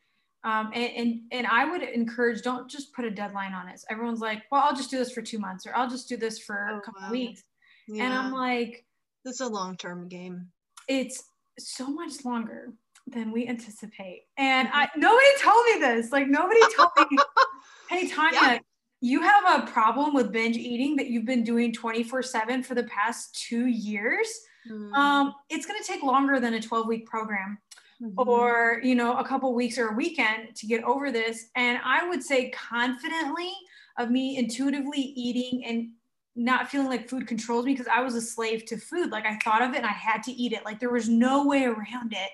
um, 0.47 0.71
and, 0.75 0.93
and, 0.97 1.21
and 1.33 1.47
I 1.49 1.69
would 1.71 1.83
encourage, 1.83 2.41
don't 2.43 2.71
just 2.71 2.95
put 2.95 3.05
a 3.05 3.11
deadline 3.11 3.53
on 3.53 3.69
it. 3.69 3.81
Everyone's 3.91 4.21
like, 4.21 4.45
well, 4.51 4.63
I'll 4.65 4.77
just 4.77 4.91
do 4.91 4.97
this 4.99 5.11
for 5.13 5.21
two 5.21 5.39
months 5.39 5.67
or 5.67 5.77
I'll 5.77 5.91
just 5.91 6.09
do 6.09 6.17
this 6.17 6.39
for 6.39 6.69
Oh, 6.71 6.79
a 6.79 6.81
couple 6.81 7.03
wow. 7.03 7.11
weeks. 7.11 7.43
yeah 7.89 8.05
And 8.05 8.15
I'm 8.15 8.33
like, 8.33 8.85
it's 9.25 9.41
a 9.41 9.49
long-term 9.49 10.09
game 10.09 10.47
it's 10.89 11.25
so 11.59 11.89
much 11.89 12.25
longer 12.25 12.73
than 13.09 13.33
we 13.33 13.49
anticipate. 13.49 14.23
And 14.39 14.69
I 14.73 14.89
nobody 14.97 15.27
told 15.41 15.65
me 15.65 15.81
this. 15.81 16.13
Like 16.13 16.29
nobody 16.29 16.61
told 16.77 16.91
me, 17.11 17.19
hey 17.91 18.07
Tanya, 18.09 18.39
Yeah. 18.41 18.59
you 19.01 19.21
have 19.23 19.63
a 19.63 19.67
problem 19.67 20.15
with 20.15 20.31
binge 20.31 20.57
eating 20.57 20.95
that 20.97 21.09
you've 21.09 21.25
been 21.25 21.43
doing 21.43 21.73
24-7 21.73 22.65
for 22.65 22.77
the 22.77 22.85
past 22.85 23.35
two 23.49 23.67
years. 23.67 24.29
Mm, 24.71 24.93
Um, 24.95 25.35
it's 25.49 25.67
gonna 25.67 25.83
take 25.85 26.05
longer 26.05 26.39
than 26.39 26.55
a 26.55 26.61
12-week 26.61 27.07
program 27.07 27.59
mhm. 28.03 28.13
or 28.17 28.81
you 28.83 28.95
know, 28.95 29.17
a 29.19 29.25
couple 29.25 29.53
weeks 29.55 29.79
or 29.79 29.89
a 29.89 29.95
weekend 29.95 30.55
to 30.57 30.67
get 30.67 30.83
over 30.85 31.11
this. 31.11 31.51
And 31.57 31.79
I 31.85 32.09
would 32.09 32.23
say 32.23 32.51
confidently 32.51 33.53
of 33.99 34.11
me 34.11 34.37
intuitively 34.37 35.01
eating 35.01 35.65
and 35.65 35.91
not 36.35 36.69
feeling 36.69 36.89
like 36.89 37.09
food 37.09 37.27
controls 37.27 37.65
me 37.65 37.73
because 37.73 37.89
I 37.89 38.03
was 38.03 38.15
a 38.15 38.21
slave 38.21 38.67
to 38.67 38.77
food. 38.77 39.11
Like 39.11 39.25
I 39.25 39.39
thought 39.43 39.63
of 39.63 39.73
it 39.73 39.79
and 39.79 39.87
I 39.87 39.93
had 39.93 40.23
to 40.25 40.33
eat 40.33 40.53
it. 40.53 40.65
Like 40.65 40.79
there 40.79 40.93
was 40.93 41.09
no 41.09 41.47
way 41.47 41.65
around 41.65 42.13
it. 42.13 42.31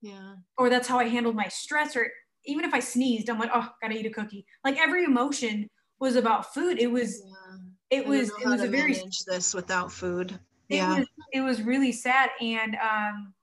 yeah 0.00 0.34
Or 0.56 0.70
that's 0.70 0.86
how 0.86 0.98
I 0.98 1.08
handled 1.08 1.34
my 1.34 1.48
stress. 1.48 1.96
Or 1.96 2.08
even 2.44 2.64
if 2.64 2.72
I 2.72 2.80
sneezed, 2.80 3.28
I'm 3.28 3.38
like, 3.38 3.50
oh, 3.52 3.68
gotta 3.82 3.94
eat 3.94 4.06
a 4.06 4.10
cookie. 4.10 4.46
Like 4.64 4.78
every 4.78 5.04
emotion 5.04 5.68
was 5.98 6.16
about 6.16 6.54
food. 6.54 6.78
It 6.78 6.90
was, 6.90 7.22
yeah 7.24 7.58
it 7.90 8.06
was, 8.06 8.30
it 8.30 8.46
was 8.46 8.62
a 8.62 8.68
very, 8.68 8.96
this 9.26 9.52
without 9.52 9.92
food 9.92 10.38
it 10.70 10.76
yeah 10.76 11.00
was, 11.00 11.08
it 11.32 11.40
was 11.40 11.62
really 11.62 11.92
sad. 11.92 12.30
And 12.40 12.76
um, 12.76 13.34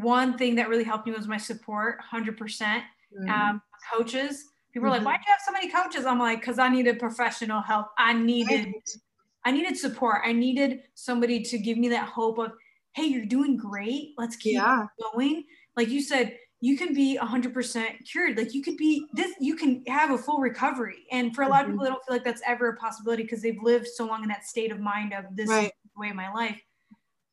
one 0.00 0.38
thing 0.38 0.56
that 0.56 0.68
really 0.68 0.84
helped 0.84 1.06
me 1.06 1.12
was 1.12 1.28
my 1.28 1.36
support, 1.38 1.98
100%. 1.98 2.84
Mhm. 3.10 3.32
Um, 3.32 3.62
coaches. 3.92 4.44
People 4.72 4.88
are 4.88 4.90
like, 4.92 5.04
Mhm. 5.04 5.06
why'd 5.06 5.20
you 5.26 5.32
have 5.32 5.40
so 5.44 5.52
many 5.52 5.70
coaches? 5.70 6.06
I'm 6.06 6.18
like, 6.18 6.40
because 6.40 6.58
I 6.58 6.68
needed 6.68 6.98
professional 6.98 7.60
help. 7.62 7.88
I 7.98 8.12
needed 8.14 8.66
Right. 8.66 9.02
I 9.44 9.50
needed 9.52 9.76
support. 9.76 10.22
I 10.24 10.32
needed 10.32 10.82
somebody 10.94 11.42
to 11.44 11.58
give 11.58 11.78
me 11.78 11.88
that 11.88 12.08
hope 12.08 12.38
of, 12.38 12.52
hey, 12.94 13.04
you're 13.06 13.26
doing 13.26 13.56
great. 13.56 14.14
Let's 14.18 14.36
keep 14.36 14.66
yeah 14.66 14.88
going. 15.14 15.44
Like 15.76 15.88
you 15.88 16.00
said, 16.02 16.38
you 16.60 16.76
can 16.78 16.94
be 16.94 17.16
100% 17.16 18.06
cured. 18.08 18.36
Like 18.38 18.54
you 18.54 18.62
could 18.62 18.76
be 18.76 19.10
this, 19.14 19.34
you 19.40 19.56
can 19.56 19.84
have 19.88 20.10
a 20.12 20.18
full 20.18 20.38
recovery. 20.40 21.06
And 21.10 21.34
for 21.34 21.42
a 21.42 21.48
lot 21.48 21.62
of 21.62 21.66
Mhm. 21.66 21.72
people, 21.72 21.84
they 21.84 21.90
don't 21.90 22.04
feel 22.06 22.14
like 22.16 22.24
that's 22.24 22.42
ever 22.46 22.68
a 22.70 22.76
possibility 22.76 23.24
because 23.24 23.42
they've 23.42 23.60
lived 23.62 23.88
so 23.88 24.06
long 24.06 24.22
in 24.22 24.28
that 24.28 24.46
state 24.46 24.70
of 24.70 24.78
mind 24.80 25.12
of 25.12 25.24
this 25.36 25.50
Right. 25.50 25.72
way 25.96 26.10
of 26.10 26.16
my 26.16 26.32
life. 26.32 26.60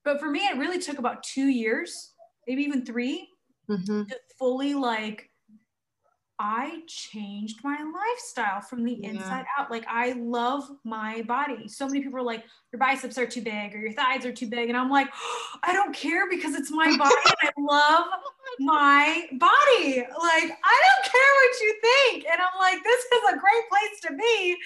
But 0.04 0.20
for 0.20 0.30
me, 0.30 0.42
it 0.48 0.58
really 0.58 0.80
took 0.80 1.00
about 1.00 1.24
two 1.24 1.48
years, 1.48 2.14
maybe 2.50 2.64
even 2.64 2.84
three, 2.84 3.30
Mhm. 3.70 4.08
to 4.10 4.20
fully 4.40 4.74
like 4.74 5.30
I 6.42 6.84
changed 6.88 7.66
my 7.66 7.78
lifestyle 7.84 8.62
from 8.62 8.86
the 8.86 8.94
yeah. 8.94 9.10
inside 9.10 9.46
out. 9.58 9.70
Like 9.70 9.86
I 9.90 10.14
love 10.14 10.64
my 10.86 11.22
body. 11.24 11.68
So 11.68 11.86
many 11.86 12.02
people 12.02 12.18
are 12.18 12.24
like, 12.24 12.46
your 12.72 12.80
biceps 12.80 13.18
are 13.18 13.28
too 13.28 13.42
big 13.42 13.76
or 13.76 13.80
your 13.80 13.92
thighs 13.92 14.26
are 14.26 14.32
too 14.32 14.48
big. 14.48 14.70
And 14.70 14.78
I'm 14.78 14.90
like, 14.90 15.10
oh, 15.14 15.60
I 15.64 15.74
don't 15.74 15.94
care 15.94 16.30
because 16.30 16.56
it's 16.56 16.72
my 16.72 16.96
body 16.98 17.16
and 17.26 17.36
I 17.44 17.52
love 17.60 18.08
my 18.60 19.28
body. 19.34 19.98
Like, 19.98 20.58
I 20.74 20.78
don't 20.86 21.06
care 21.12 21.32
what 21.42 21.62
you 21.62 21.76
think. 21.82 22.26
And 22.32 22.40
I'm 22.42 22.58
like, 22.58 22.82
this 22.86 23.04
is 23.04 23.34
a 23.34 23.38
great 23.38 23.70
place 23.70 24.00
to 24.04 24.14
be. 24.16 24.58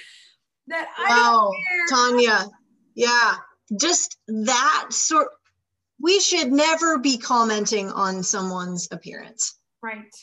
That 0.68 0.88
I 0.96 1.10
wow, 1.10 1.52
Tanya. 1.90 2.50
Yeah. 2.94 3.38
Just 3.80 4.20
that 4.28 4.86
sort 4.92 5.30
we 6.04 6.20
should 6.20 6.52
never 6.52 7.00
be 7.00 7.18
commenting 7.18 7.90
on 7.90 8.22
someone's 8.22 8.88
appearance. 8.92 9.58
Right 9.82 10.14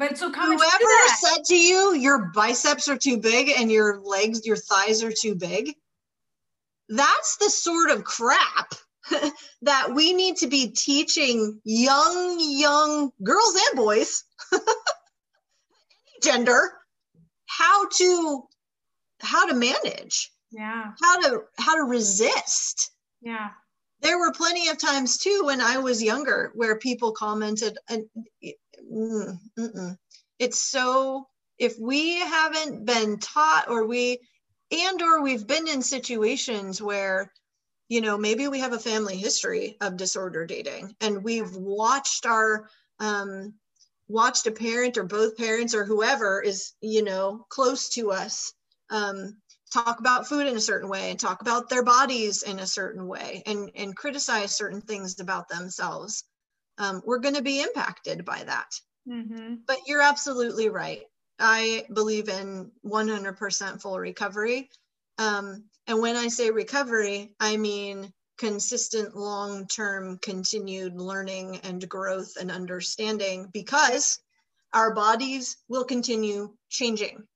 but 0.00 0.16
so 0.16 0.32
whoever 0.32 1.08
said 1.20 1.44
to 1.44 1.54
you 1.54 1.94
your 1.94 2.30
biceps 2.34 2.88
are 2.88 2.96
too 2.96 3.18
big 3.18 3.50
and 3.50 3.70
your 3.70 4.00
legs, 4.00 4.46
your 4.46 4.56
thighs 4.56 5.04
are 5.04 5.12
too 5.12 5.34
big, 5.34 5.74
that's 6.88 7.36
the 7.36 7.50
sort 7.50 7.90
of 7.90 8.02
crap 8.02 8.72
that 9.62 9.94
we 9.94 10.14
need 10.14 10.36
to 10.38 10.46
be 10.46 10.70
teaching 10.70 11.60
young, 11.64 12.38
young 12.40 13.10
girls 13.22 13.54
and 13.68 13.76
boys, 13.76 14.24
gender, 16.22 16.72
how 17.46 17.86
to 17.88 18.42
how 19.20 19.46
to 19.46 19.54
manage. 19.54 20.30
Yeah. 20.50 20.92
How 21.02 21.20
to 21.20 21.42
how 21.58 21.76
to 21.76 21.82
resist. 21.82 22.90
Yeah. 23.20 23.50
There 24.00 24.18
were 24.18 24.32
plenty 24.32 24.68
of 24.68 24.78
times 24.78 25.18
too 25.18 25.42
when 25.44 25.60
I 25.60 25.78
was 25.78 26.02
younger 26.02 26.52
where 26.54 26.78
people 26.78 27.12
commented 27.12 27.78
and 27.88 28.06
mm, 28.92 29.96
it's 30.38 30.62
so 30.62 31.26
if 31.58 31.78
we 31.78 32.18
haven't 32.18 32.86
been 32.86 33.18
taught 33.18 33.68
or 33.68 33.86
we 33.86 34.18
and 34.70 35.02
or 35.02 35.22
we've 35.22 35.46
been 35.46 35.68
in 35.68 35.82
situations 35.82 36.80
where 36.80 37.32
you 37.88 38.00
know 38.00 38.16
maybe 38.16 38.48
we 38.48 38.60
have 38.60 38.72
a 38.72 38.78
family 38.78 39.16
history 39.16 39.76
of 39.80 39.96
disordered 39.96 40.50
eating 40.50 40.94
and 41.00 41.22
we've 41.22 41.54
watched 41.54 42.24
our 42.24 42.68
um, 43.00 43.54
watched 44.08 44.46
a 44.46 44.52
parent 44.52 44.96
or 44.96 45.04
both 45.04 45.36
parents 45.36 45.74
or 45.74 45.84
whoever 45.84 46.40
is 46.40 46.72
you 46.80 47.02
know 47.02 47.44
close 47.48 47.90
to 47.90 48.12
us 48.12 48.52
um, 48.90 49.36
talk 49.72 50.00
about 50.00 50.26
food 50.26 50.46
in 50.46 50.56
a 50.56 50.60
certain 50.60 50.88
way 50.88 51.10
and 51.10 51.20
talk 51.20 51.40
about 51.40 51.68
their 51.68 51.84
bodies 51.84 52.42
in 52.42 52.58
a 52.58 52.66
certain 52.66 53.06
way 53.06 53.42
and 53.46 53.70
and 53.74 53.96
criticize 53.96 54.54
certain 54.54 54.80
things 54.80 55.18
about 55.20 55.48
themselves 55.48 56.24
um, 56.80 57.02
we're 57.04 57.18
going 57.18 57.34
to 57.34 57.42
be 57.42 57.60
impacted 57.60 58.24
by 58.24 58.42
that. 58.42 58.80
Mm-hmm. 59.06 59.56
But 59.66 59.78
you're 59.86 60.00
absolutely 60.00 60.70
right. 60.70 61.02
I 61.38 61.84
believe 61.92 62.28
in 62.28 62.70
100% 62.84 63.82
full 63.82 63.98
recovery. 63.98 64.70
Um, 65.18 65.64
and 65.86 66.00
when 66.00 66.16
I 66.16 66.28
say 66.28 66.50
recovery, 66.50 67.34
I 67.38 67.58
mean 67.58 68.12
consistent 68.38 69.14
long 69.14 69.66
term 69.66 70.18
continued 70.22 70.96
learning 70.96 71.60
and 71.62 71.86
growth 71.86 72.32
and 72.40 72.50
understanding 72.50 73.50
because 73.52 74.18
our 74.72 74.94
bodies 74.94 75.58
will 75.68 75.84
continue 75.84 76.54
changing. 76.70 77.26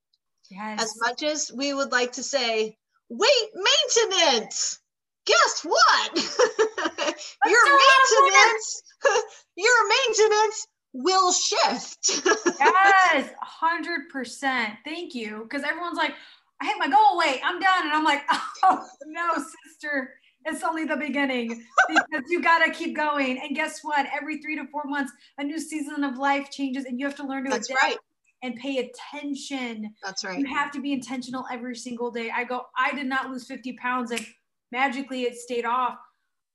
Yes. 0.50 0.82
As 0.82 0.94
much 1.00 1.22
as 1.22 1.50
we 1.54 1.74
would 1.74 1.92
like 1.92 2.12
to 2.12 2.22
say, 2.22 2.76
weight 3.08 3.50
maintenance, 3.54 4.78
guess 5.26 5.64
what? 5.64 6.12
Your 7.46 7.64
maintenance 7.64 8.82
your 9.56 9.88
maintenance 9.88 10.66
will 10.92 11.32
shift. 11.32 12.22
yes, 12.60 13.30
100%. 13.62 14.76
Thank 14.84 15.14
you. 15.14 15.42
Because 15.42 15.64
everyone's 15.64 15.98
like, 15.98 16.14
I 16.60 16.66
hit 16.66 16.76
my 16.78 16.88
goal 16.88 17.18
weight, 17.18 17.40
I'm 17.44 17.58
done. 17.60 17.82
And 17.82 17.92
I'm 17.92 18.04
like, 18.04 18.22
oh, 18.62 18.86
no, 19.06 19.34
sister, 19.66 20.14
it's 20.44 20.62
only 20.62 20.84
the 20.84 20.96
beginning 20.96 21.64
because 21.88 22.24
you 22.28 22.42
got 22.42 22.64
to 22.64 22.70
keep 22.70 22.94
going. 22.94 23.40
And 23.42 23.56
guess 23.56 23.80
what? 23.82 24.06
Every 24.14 24.40
three 24.40 24.56
to 24.56 24.66
four 24.70 24.84
months, 24.84 25.12
a 25.38 25.44
new 25.44 25.58
season 25.58 26.04
of 26.04 26.16
life 26.16 26.50
changes 26.50 26.84
and 26.84 26.98
you 26.98 27.06
have 27.06 27.16
to 27.16 27.26
learn 27.26 27.44
to 27.44 27.50
That's 27.50 27.68
adapt. 27.68 27.82
right 27.82 27.96
and 28.44 28.54
pay 28.56 28.76
attention. 28.78 29.92
That's 30.02 30.22
right. 30.22 30.38
You 30.38 30.44
have 30.44 30.70
to 30.72 30.80
be 30.80 30.92
intentional 30.92 31.46
every 31.50 31.74
single 31.74 32.10
day. 32.10 32.30
I 32.30 32.44
go, 32.44 32.66
I 32.78 32.94
did 32.94 33.06
not 33.06 33.30
lose 33.30 33.46
50 33.46 33.72
pounds 33.72 34.10
and 34.10 34.24
magically 34.70 35.22
it 35.22 35.36
stayed 35.36 35.64
off. 35.64 35.96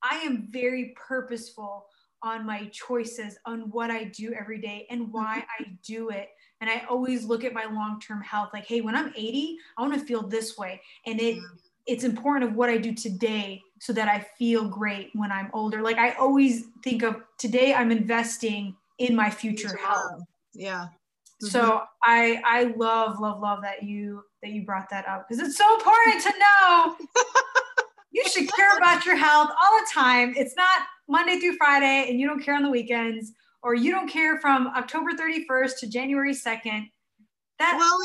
I 0.03 0.17
am 0.17 0.47
very 0.49 0.93
purposeful 0.95 1.87
on 2.21 2.45
my 2.45 2.67
choices, 2.67 3.37
on 3.45 3.71
what 3.71 3.89
I 3.89 4.03
do 4.03 4.33
every 4.33 4.59
day 4.59 4.85
and 4.91 5.11
why 5.11 5.39
mm-hmm. 5.39 5.63
I 5.63 5.77
do 5.83 6.09
it. 6.09 6.29
And 6.61 6.69
I 6.69 6.85
always 6.87 7.25
look 7.25 7.43
at 7.43 7.53
my 7.53 7.65
long-term 7.65 8.21
health 8.21 8.49
like, 8.53 8.67
hey, 8.67 8.81
when 8.81 8.95
I'm 8.95 9.11
80, 9.15 9.57
I 9.77 9.81
want 9.81 9.93
to 9.95 9.99
feel 9.99 10.21
this 10.21 10.57
way. 10.57 10.81
And 11.05 11.19
it 11.19 11.39
it's 11.87 12.03
important 12.03 12.51
of 12.51 12.55
what 12.55 12.69
I 12.69 12.77
do 12.77 12.93
today 12.93 13.63
so 13.79 13.93
that 13.93 14.07
I 14.07 14.19
feel 14.37 14.69
great 14.69 15.09
when 15.15 15.31
I'm 15.31 15.49
older. 15.53 15.81
Like 15.81 15.97
I 15.97 16.11
always 16.11 16.65
think 16.83 17.01
of 17.01 17.15
today 17.39 17.73
I'm 17.73 17.89
investing 17.89 18.75
in 18.99 19.15
my 19.15 19.31
future 19.31 19.75
health. 19.75 20.21
Yeah. 20.53 20.89
Mm-hmm. 21.41 21.51
So 21.51 21.81
I 22.03 22.41
I 22.45 22.73
love 22.75 23.19
love 23.19 23.39
love 23.39 23.61
that 23.61 23.83
you 23.83 24.23
that 24.43 24.51
you 24.51 24.65
brought 24.65 24.89
that 24.89 25.07
up 25.07 25.27
because 25.27 25.45
it's 25.45 25.57
so 25.57 25.73
important 25.75 26.21
to 26.23 26.33
know 26.39 26.95
you 28.11 28.27
should 28.29 28.51
care 28.53 28.77
about 28.77 29.05
your 29.05 29.15
health 29.15 29.49
all 29.49 29.79
the 29.79 29.87
time. 29.93 30.33
It's 30.35 30.55
not 30.55 30.81
Monday 31.07 31.39
through 31.39 31.55
Friday 31.55 32.09
and 32.09 32.19
you 32.19 32.27
don't 32.27 32.43
care 32.43 32.55
on 32.55 32.63
the 32.63 32.69
weekends, 32.69 33.31
or 33.63 33.73
you 33.73 33.91
don't 33.91 34.09
care 34.09 34.39
from 34.39 34.67
October 34.67 35.11
31st 35.11 35.79
to 35.79 35.87
January 35.87 36.33
2nd. 36.33 36.89
That 37.59 37.75
well, 37.77 37.99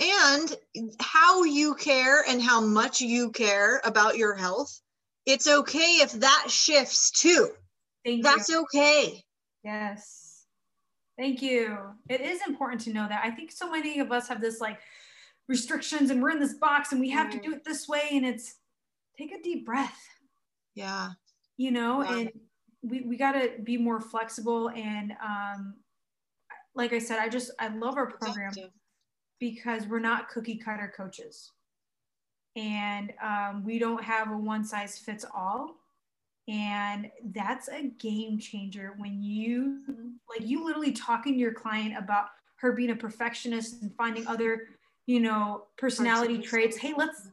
yeah, 0.00 0.40
and 0.40 0.94
how 1.00 1.42
you 1.42 1.74
care 1.74 2.22
and 2.28 2.40
how 2.40 2.60
much 2.60 3.00
you 3.00 3.30
care 3.32 3.80
about 3.84 4.16
your 4.16 4.34
health, 4.34 4.80
it's 5.26 5.48
okay 5.48 5.98
if 6.00 6.12
that 6.12 6.46
shifts 6.48 7.10
too. 7.10 7.50
Thank 8.04 8.22
That's 8.22 8.48
you. 8.48 8.62
okay. 8.62 9.24
Yes. 9.64 10.23
Thank 11.18 11.42
you. 11.42 11.78
It 12.08 12.20
is 12.20 12.40
important 12.46 12.80
to 12.82 12.92
know 12.92 13.06
that. 13.08 13.22
I 13.24 13.30
think 13.30 13.52
so 13.52 13.70
many 13.70 14.00
of 14.00 14.10
us 14.10 14.28
have 14.28 14.40
this 14.40 14.60
like 14.60 14.78
restrictions 15.48 16.10
and 16.10 16.22
we're 16.22 16.30
in 16.30 16.40
this 16.40 16.54
box 16.54 16.92
and 16.92 17.00
we 17.00 17.10
have 17.10 17.28
mm. 17.28 17.32
to 17.32 17.40
do 17.40 17.52
it 17.52 17.64
this 17.64 17.86
way 17.88 18.08
and 18.12 18.24
it's 18.24 18.56
take 19.16 19.32
a 19.32 19.40
deep 19.42 19.64
breath. 19.64 19.98
Yeah 20.74 21.10
you 21.56 21.70
know, 21.70 22.02
yeah. 22.02 22.18
and 22.18 22.32
we, 22.82 23.02
we 23.02 23.16
got 23.16 23.32
to 23.32 23.52
be 23.62 23.76
more 23.76 24.00
flexible. 24.00 24.70
And 24.70 25.12
um, 25.24 25.74
like 26.74 26.92
I 26.92 26.98
said, 26.98 27.18
I 27.18 27.28
just, 27.28 27.52
I 27.58 27.68
love 27.68 27.96
our 27.96 28.10
program 28.10 28.52
because 29.38 29.86
we're 29.86 30.00
not 30.00 30.28
cookie 30.28 30.56
cutter 30.56 30.92
coaches. 30.96 31.50
And 32.56 33.12
um, 33.22 33.64
we 33.64 33.78
don't 33.78 34.02
have 34.02 34.30
a 34.30 34.36
one 34.36 34.64
size 34.64 34.98
fits 34.98 35.24
all. 35.34 35.76
And 36.48 37.10
that's 37.32 37.68
a 37.68 37.84
game 37.98 38.38
changer 38.38 38.94
when 38.98 39.22
you, 39.22 39.80
like, 40.28 40.46
you 40.46 40.64
literally 40.64 40.92
talking 40.92 41.32
to 41.32 41.38
your 41.38 41.54
client 41.54 41.94
about 41.96 42.26
her 42.56 42.72
being 42.72 42.90
a 42.90 42.96
perfectionist 42.96 43.82
and 43.82 43.94
finding 43.96 44.26
other, 44.26 44.68
you 45.06 45.20
know, 45.20 45.66
personality 45.76 46.38
traits. 46.38 46.76
Hey, 46.76 46.94
let's 46.96 47.28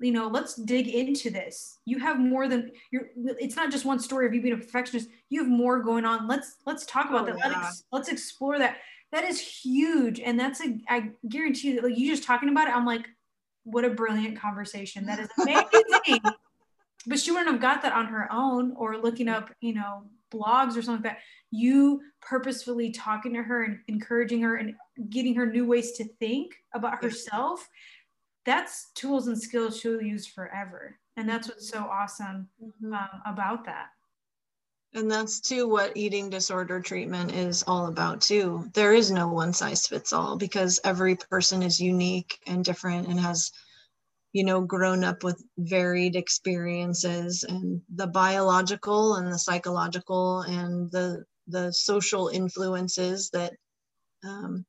you 0.00 0.10
know 0.10 0.26
let's 0.26 0.56
dig 0.56 0.88
into 0.88 1.30
this. 1.30 1.78
You 1.84 2.00
have 2.00 2.18
more 2.18 2.48
than 2.48 2.72
you're 2.90 3.10
it's 3.16 3.54
not 3.54 3.70
just 3.70 3.84
one 3.84 4.00
story 4.00 4.26
of 4.26 4.34
you 4.34 4.42
being 4.42 4.54
a 4.54 4.58
perfectionist. 4.58 5.08
You 5.28 5.42
have 5.42 5.50
more 5.50 5.80
going 5.80 6.04
on. 6.04 6.26
Let's 6.26 6.56
let's 6.66 6.84
talk 6.86 7.10
about 7.10 7.22
oh, 7.22 7.26
that. 7.26 7.38
Yeah. 7.38 7.60
let's, 7.60 7.84
let's 7.92 8.08
explore 8.08 8.58
that. 8.58 8.78
That 9.12 9.22
is 9.22 9.40
huge. 9.40 10.18
And 10.18 10.38
that's 10.38 10.60
a 10.60 10.78
i 10.88 11.10
guarantee 11.28 11.68
you 11.68 11.74
that 11.76 11.84
like 11.84 11.96
you 11.96 12.10
just 12.10 12.24
talking 12.24 12.48
about 12.48 12.66
it 12.66 12.74
i'm 12.74 12.84
like 12.84 13.06
what 13.64 13.84
a 13.84 13.90
brilliant 13.90 14.38
conversation. 14.38 15.06
That 15.06 15.20
is 15.20 15.28
amazing 15.40 16.20
but 17.06 17.18
she 17.18 17.30
wouldn't 17.30 17.50
have 17.50 17.60
got 17.60 17.82
that 17.82 17.92
on 17.92 18.06
her 18.06 18.28
own 18.32 18.72
or 18.76 18.98
looking 18.98 19.28
up 19.28 19.50
you 19.60 19.74
know 19.74 20.04
blogs 20.32 20.76
or 20.76 20.82
something 20.82 21.04
like 21.04 21.14
that 21.14 21.18
you 21.50 22.00
purposefully 22.20 22.90
talking 22.90 23.32
to 23.34 23.42
her 23.42 23.64
and 23.64 23.78
encouraging 23.86 24.42
her 24.42 24.56
and 24.56 24.74
getting 25.10 25.34
her 25.34 25.46
new 25.46 25.66
ways 25.66 25.92
to 25.92 26.04
think 26.18 26.52
about 26.74 27.02
herself 27.02 27.68
that's 28.44 28.90
tools 28.94 29.26
and 29.26 29.40
skills 29.40 29.78
she'll 29.78 30.02
use 30.02 30.26
forever. 30.26 30.98
And 31.16 31.28
that's 31.28 31.48
what's 31.48 31.68
so 31.68 31.84
awesome 31.84 32.48
mm-hmm. 32.62 32.92
um, 32.92 33.08
about 33.26 33.64
that. 33.64 33.88
And 34.94 35.10
that's 35.10 35.40
too 35.40 35.66
what 35.66 35.96
eating 35.96 36.30
disorder 36.30 36.80
treatment 36.80 37.32
is 37.32 37.64
all 37.66 37.86
about, 37.86 38.20
too. 38.20 38.70
There 38.74 38.92
is 38.92 39.10
no 39.10 39.26
one 39.26 39.52
size 39.52 39.86
fits 39.86 40.12
all 40.12 40.36
because 40.36 40.78
every 40.84 41.16
person 41.16 41.64
is 41.64 41.80
unique 41.80 42.38
and 42.46 42.64
different 42.64 43.08
and 43.08 43.18
has, 43.18 43.50
you 44.34 44.42
know, 44.42 44.60
grown 44.60 45.04
up 45.04 45.22
with 45.22 45.42
varied 45.56 46.16
experiences 46.16 47.44
and 47.44 47.80
the 47.94 48.08
biological 48.08 49.14
and 49.14 49.32
the 49.32 49.38
psychological 49.38 50.40
and 50.42 50.90
the 50.90 51.24
the 51.46 51.72
social 51.72 52.28
influences 52.28 53.30
that 53.30 53.54
um, 54.24 54.66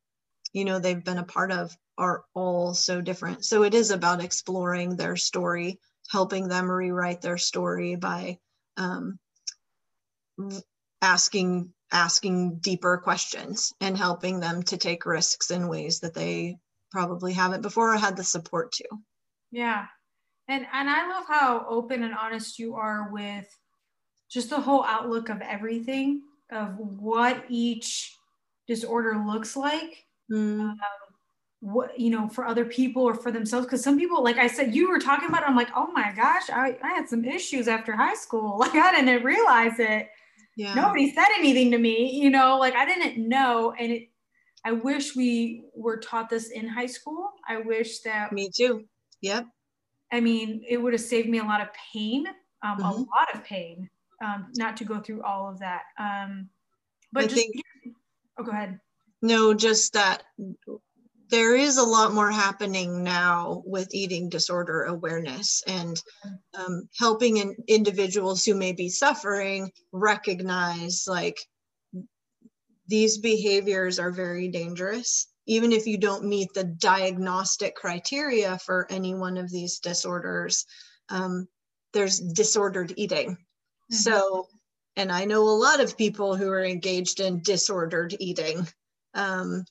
you 0.54 0.66
know 0.66 0.78
they've 0.78 1.04
been 1.04 1.18
a 1.18 1.24
part 1.24 1.52
of 1.52 1.76
are 1.98 2.24
all 2.36 2.76
so 2.76 3.02
different. 3.02 3.44
So 3.44 3.64
it 3.64 3.74
is 3.74 3.90
about 3.90 4.24
exploring 4.24 4.96
their 4.96 5.16
story, 5.16 5.80
helping 6.12 6.48
them 6.48 6.70
rewrite 6.70 7.22
their 7.22 7.40
story 7.40 7.96
by 7.96 8.38
um, 8.78 9.18
asking 11.02 11.74
asking 11.92 12.58
deeper 12.60 12.98
questions 12.98 13.74
and 13.82 13.98
helping 13.98 14.40
them 14.40 14.62
to 14.62 14.78
take 14.78 15.08
risks 15.08 15.50
in 15.50 15.68
ways 15.68 16.02
that 16.02 16.14
they 16.14 16.58
probably 16.92 17.34
haven't 17.34 17.62
before 17.62 17.96
or 17.96 17.98
had 17.98 18.16
the 18.16 18.24
support 18.24 18.72
to. 18.74 18.86
Yeah. 19.56 19.86
And 20.50 20.68
and 20.74 20.90
I 20.90 21.08
love 21.08 21.24
how 21.30 21.66
open 21.70 22.04
and 22.04 22.14
honest 22.14 22.60
you 22.60 22.76
are 22.76 23.10
with 23.12 23.48
just 24.30 24.50
the 24.50 24.60
whole 24.60 24.84
outlook 24.84 25.30
of 25.30 25.40
everything 25.40 26.24
of 26.52 26.78
what 26.78 27.46
each 27.48 28.14
disorder 28.68 29.24
looks 29.26 29.56
like. 29.56 30.06
Mm. 30.30 30.60
Um, 30.60 30.78
what 31.62 31.98
you 31.98 32.10
know 32.10 32.28
for 32.28 32.46
other 32.46 32.66
people 32.66 33.02
or 33.02 33.16
for 33.16 33.32
themselves 33.32 33.66
because 33.66 33.82
some 33.82 33.98
people 33.98 34.24
like 34.24 34.38
i 34.38 34.46
said 34.46 34.76
you 34.76 34.88
were 34.88 35.00
talking 35.00 35.28
about 35.30 35.42
it, 35.42 35.48
i'm 35.48 35.56
like 35.56 35.70
oh 35.76 35.88
my 35.94 36.14
gosh 36.16 36.48
I, 36.52 36.78
I 36.84 36.90
had 36.90 37.10
some 37.10 37.26
issues 37.26 37.68
after 37.68 37.96
high 37.96 38.14
school 38.14 38.58
like 38.60 38.76
i 38.76 38.92
didn't 38.92 39.24
realize 39.24 39.80
it 39.80 40.10
yeah. 40.58 40.76
nobody 40.76 41.12
said 41.12 41.30
anything 41.40 41.72
to 41.72 41.80
me 41.80 42.12
you 42.22 42.30
know 42.30 42.60
like 42.60 42.76
i 42.76 42.86
didn't 42.86 43.18
know 43.28 43.74
and 43.80 43.94
it 43.94 44.10
i 44.64 44.74
wish 44.74 45.16
we 45.16 45.64
were 45.76 45.98
taught 45.98 46.30
this 46.30 46.50
in 46.50 46.68
high 46.68 46.86
school 46.86 47.32
i 47.50 47.58
wish 47.58 48.02
that 48.02 48.32
me 48.32 48.52
too 48.56 48.86
yep. 49.26 49.46
I 50.12 50.20
mean 50.20 50.64
it 50.68 50.78
would 50.78 50.94
have 50.94 51.02
saved 51.02 51.30
me 51.30 51.40
a 51.40 51.44
lot 51.44 51.62
of 51.62 51.68
pain 51.94 52.26
um, 52.64 52.78
mm-hmm. 52.78 52.86
a 52.86 52.92
lot 52.92 53.34
of 53.34 53.44
pain 53.44 53.90
um, 54.24 54.48
not 54.58 54.78
to 54.78 54.86
go 54.86 55.00
through 55.00 55.24
all 55.24 55.50
of 55.50 55.60
that. 55.60 55.84
Um, 56.00 56.50
but 57.12 57.26
I 57.26 57.28
just 57.28 57.36
think, 57.36 57.56
oh 58.38 58.44
go 58.44 58.52
ahead. 58.52 58.80
No 59.22 59.54
just 59.54 59.94
that 59.94 60.24
there 61.30 61.56
is 61.56 61.78
a 61.78 61.84
lot 61.84 62.14
more 62.14 62.32
happening 62.32 63.04
now 63.04 63.64
with 63.66 63.94
eating 63.94 64.30
disorder 64.30 64.84
awareness 64.84 65.64
and 65.68 66.02
um, 66.58 66.88
helping 66.98 67.38
in 67.38 67.56
individuals 67.68 68.46
who 68.46 68.54
may 68.54 68.74
be 68.74 68.90
suffering 68.90 69.72
recognize 69.92 71.06
like 71.08 71.40
these 72.88 73.18
behaviors 73.18 73.98
are 73.98 74.12
very 74.12 74.48
dangerous 74.48 75.28
even 75.48 75.72
if 75.72 75.86
you 75.86 75.98
don't 75.98 76.26
meet 76.26 76.50
the 76.54 76.64
diagnostic 76.64 77.76
criteria 77.76 78.58
for 78.60 78.88
any 78.90 79.14
one 79.14 79.38
of 79.38 79.52
these 79.52 79.80
disorders 79.80 80.66
um, 81.10 81.48
there's 81.94 82.20
disordered 82.20 82.94
eating 82.98 83.32
mm-hmm. 83.32 83.96
so 83.96 84.48
and 84.96 85.12
i 85.12 85.26
know 85.26 85.42
a 85.44 85.62
lot 85.62 85.80
of 85.80 85.98
people 85.98 86.36
who 86.36 86.50
are 86.50 86.64
engaged 86.64 87.20
in 87.20 87.42
disordered 87.42 88.16
eating 88.20 88.68
um, 89.14 89.66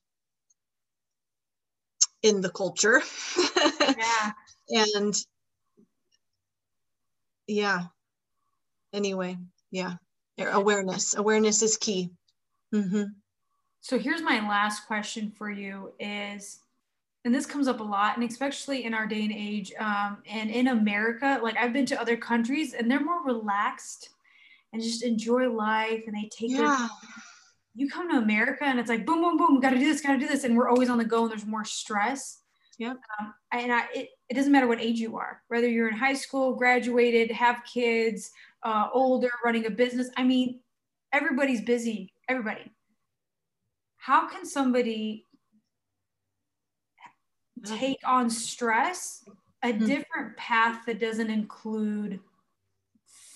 in 2.24 2.40
the 2.40 2.50
culture. 2.50 3.02
yeah. 3.96 4.32
and 4.96 5.14
yeah. 7.46 7.82
Anyway, 8.92 9.36
yeah. 9.70 9.94
Awareness. 10.38 11.14
Awareness 11.14 11.62
is 11.62 11.76
key. 11.76 12.10
Mm-hmm. 12.74 13.04
So 13.84 13.98
here's 13.98 14.22
my 14.22 14.40
last 14.48 14.86
question 14.86 15.30
for 15.36 15.50
you 15.50 15.92
is 16.00 16.60
and 17.26 17.34
this 17.34 17.44
comes 17.44 17.68
up 17.68 17.80
a 17.80 17.82
lot 17.82 18.16
and 18.16 18.26
especially 18.26 18.86
in 18.86 18.94
our 18.94 19.06
day 19.06 19.24
and 19.24 19.32
age 19.32 19.74
um, 19.78 20.22
and 20.26 20.50
in 20.50 20.68
america 20.68 21.38
like 21.42 21.56
i've 21.58 21.72
been 21.74 21.84
to 21.86 22.00
other 22.00 22.16
countries 22.16 22.72
and 22.72 22.90
they're 22.90 23.04
more 23.04 23.22
relaxed 23.24 24.08
and 24.72 24.82
just 24.82 25.02
enjoy 25.02 25.50
life 25.50 26.04
and 26.06 26.16
they 26.16 26.30
take 26.30 26.50
yeah. 26.50 26.76
their 26.78 26.88
you 27.74 27.88
come 27.90 28.10
to 28.10 28.16
America 28.16 28.64
and 28.64 28.78
it's 28.78 28.88
like 28.88 29.04
boom, 29.04 29.20
boom, 29.20 29.36
boom, 29.36 29.60
got 29.60 29.70
to 29.70 29.78
do 29.78 29.84
this, 29.84 30.00
got 30.00 30.12
to 30.12 30.18
do 30.18 30.28
this, 30.28 30.44
and 30.44 30.56
we're 30.56 30.68
always 30.68 30.88
on 30.88 30.96
the 30.96 31.04
go 31.04 31.22
and 31.22 31.30
there's 31.30 31.44
more 31.44 31.64
stress. 31.64 32.38
Yep. 32.78 32.98
Um, 33.20 33.34
and 33.52 33.72
I, 33.72 33.86
it, 33.94 34.08
it 34.28 34.34
doesn't 34.34 34.52
matter 34.52 34.66
what 34.68 34.80
age 34.80 34.98
you 34.98 35.16
are, 35.16 35.42
whether 35.48 35.68
you're 35.68 35.88
in 35.88 35.96
high 35.96 36.14
school, 36.14 36.54
graduated, 36.54 37.30
have 37.32 37.62
kids, 37.64 38.30
uh, 38.62 38.88
older, 38.92 39.30
running 39.44 39.66
a 39.66 39.70
business. 39.70 40.08
I 40.16 40.22
mean, 40.22 40.60
everybody's 41.12 41.62
busy. 41.62 42.12
Everybody. 42.28 42.73
How 44.04 44.28
can 44.28 44.44
somebody 44.44 45.24
take 47.64 48.00
on 48.04 48.28
stress 48.28 49.24
a 49.62 49.72
mm-hmm. 49.72 49.86
different 49.86 50.36
path 50.36 50.84
that 50.84 51.00
doesn't 51.00 51.30
include 51.30 52.20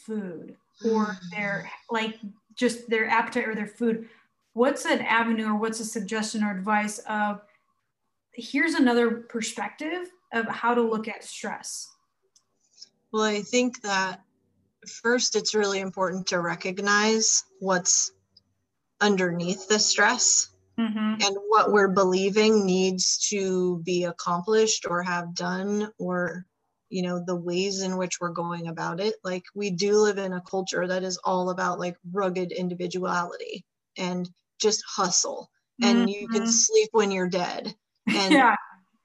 food 0.05 0.57
or 0.85 1.17
their 1.31 1.71
like 1.91 2.19
just 2.55 2.89
their 2.91 3.09
appetite 3.09 3.49
or 3.49 3.55
their 3.55 3.67
food 3.67 4.09
what's 4.53 4.85
an 4.85 5.01
avenue 5.01 5.47
or 5.47 5.55
what's 5.55 5.81
a 5.81 5.85
suggestion 5.85 6.45
or 6.45 6.51
advice 6.51 6.99
of 7.09 7.41
here's 8.35 8.75
another 8.75 9.11
perspective 9.11 10.11
of 10.33 10.47
how 10.49 10.75
to 10.75 10.83
look 10.83 11.09
at 11.09 11.25
stress? 11.25 11.89
Well, 13.13 13.23
I 13.23 13.41
think 13.41 13.81
that 13.83 14.21
first 14.87 15.35
it's 15.35 15.55
really 15.55 15.81
important 15.81 16.27
to 16.29 16.41
recognize 16.41 17.45
what's 17.61 18.13
underneath 19.01 19.69
the 19.69 19.79
stress 19.79 20.51
mm-hmm. 20.79 21.15
and 21.21 21.37
what 21.49 21.73
we're 21.73 21.89
believing 21.89 22.65
needs 22.65 23.19
to 23.31 23.79
be 23.85 24.05
accomplished 24.05 24.87
or 24.89 25.03
have 25.03 25.35
done 25.35 25.91
or 25.99 26.47
you 26.89 27.03
know 27.03 27.23
the 27.25 27.37
ways 27.37 27.83
in 27.83 27.97
which 27.97 28.21
we're 28.21 28.31
going 28.31 28.69
about 28.69 29.01
it 29.01 29.15
like 29.25 29.43
we 29.55 29.71
do 29.71 29.99
live 29.99 30.19
in 30.19 30.33
a 30.33 30.41
culture 30.41 30.87
that 30.87 31.03
is 31.03 31.19
all 31.25 31.51
about 31.51 31.79
like 31.79 31.97
rugged 32.13 32.53
individuality 32.53 33.65
and 33.97 34.29
just 34.61 34.83
hustle 34.87 35.51
and 35.83 35.99
mm-hmm. 35.99 36.09
you 36.09 36.29
can 36.29 36.43
mm-hmm. 36.43 36.51
sleep 36.51 36.89
when 36.93 37.11
you're 37.11 37.29
dead 37.29 37.75
and 38.09 38.33
yeah. 38.33 38.57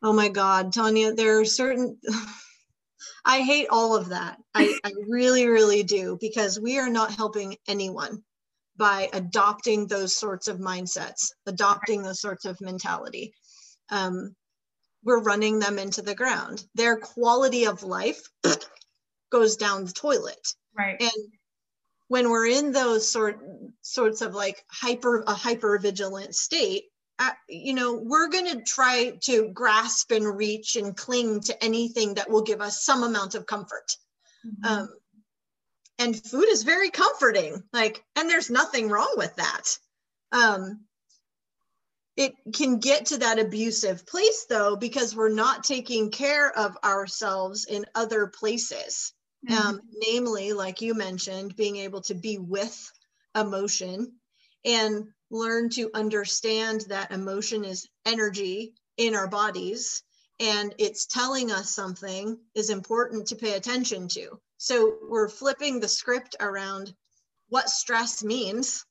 oh 0.01 0.13
my 0.13 0.29
god 0.29 0.71
tanya 0.71 1.13
there 1.13 1.39
are 1.39 1.45
certain 1.45 1.97
i 3.25 3.41
hate 3.41 3.67
all 3.69 3.95
of 3.95 4.09
that 4.09 4.37
I, 4.53 4.77
I 4.83 4.93
really 5.07 5.47
really 5.47 5.83
do 5.83 6.17
because 6.19 6.59
we 6.59 6.79
are 6.79 6.89
not 6.89 7.13
helping 7.13 7.57
anyone 7.67 8.23
by 8.77 9.09
adopting 9.13 9.87
those 9.87 10.15
sorts 10.15 10.47
of 10.47 10.57
mindsets 10.57 11.31
adopting 11.45 12.01
those 12.01 12.19
sorts 12.19 12.45
of 12.45 12.59
mentality. 12.61 13.33
Um, 13.89 14.35
we're 15.03 15.21
running 15.21 15.59
them 15.59 15.77
into 15.77 16.01
the 16.01 16.15
ground. 16.15 16.63
Their 16.75 16.97
quality 16.97 17.65
of 17.65 17.83
life 17.83 18.21
goes 19.31 19.57
down 19.57 19.85
the 19.85 19.91
toilet. 19.91 20.47
Right. 20.77 20.99
And 20.99 21.33
when 22.07 22.29
we're 22.29 22.47
in 22.47 22.71
those 22.71 23.07
sort 23.07 23.39
sorts 23.81 24.21
of 24.21 24.33
like 24.33 24.63
hyper 24.71 25.23
a 25.27 25.33
hyper 25.33 25.77
vigilant 25.77 26.35
state 26.35 26.85
uh, 27.19 27.31
you 27.47 27.73
know 27.73 27.93
we're 27.93 28.29
going 28.29 28.47
to 28.47 28.61
try 28.63 29.11
to 29.21 29.49
grasp 29.53 30.11
and 30.11 30.37
reach 30.37 30.75
and 30.75 30.97
cling 30.97 31.41
to 31.41 31.63
anything 31.63 32.15
that 32.15 32.29
will 32.29 32.41
give 32.41 32.61
us 32.61 32.83
some 32.83 33.03
amount 33.03 33.35
of 33.35 33.45
comfort. 33.45 33.85
Mm-hmm. 34.45 34.73
um, 34.73 34.89
and 35.99 36.15
food 36.25 36.47
is 36.49 36.63
very 36.63 36.89
comforting 36.89 37.63
like 37.73 38.03
and 38.15 38.29
there's 38.29 38.49
nothing 38.49 38.89
wrong 38.89 39.13
with 39.17 39.35
that 39.35 39.77
um, 40.31 40.81
it 42.15 42.33
can 42.53 42.79
get 42.79 43.07
to 43.07 43.17
that 43.17 43.39
abusive 43.39 44.05
place 44.05 44.45
though 44.49 44.75
because 44.75 45.15
we're 45.15 45.29
not 45.29 45.63
taking 45.63 46.11
care 46.11 46.55
of 46.57 46.77
ourselves 46.83 47.65
in 47.65 47.85
other 47.95 48.27
places 48.27 49.13
mm-hmm. 49.47 49.67
um, 49.67 49.81
namely, 49.93 50.53
like 50.53 50.81
you 50.81 50.93
mentioned, 50.93 51.55
being 51.55 51.77
able 51.77 52.01
to 52.01 52.13
be 52.13 52.37
with 52.37 52.91
emotion 53.35 54.13
and 54.65 55.07
learn 55.31 55.69
to 55.69 55.89
understand 55.93 56.85
that 56.89 57.11
emotion 57.11 57.65
is 57.65 57.87
energy 58.05 58.75
in 58.97 59.15
our 59.15 59.27
bodies 59.27 60.03
and 60.39 60.73
it's 60.77 61.05
telling 61.05 61.51
us 61.51 61.73
something 61.73 62.37
is 62.55 62.69
important 62.69 63.27
to 63.27 63.35
pay 63.35 63.53
attention 63.53 64.07
to. 64.09 64.39
So 64.63 64.95
we're 65.07 65.29
flipping 65.29 65.79
the 65.79 65.87
script 65.87 66.35
around 66.39 66.93
what 67.49 67.69
stress 67.69 68.23
means 68.23 68.85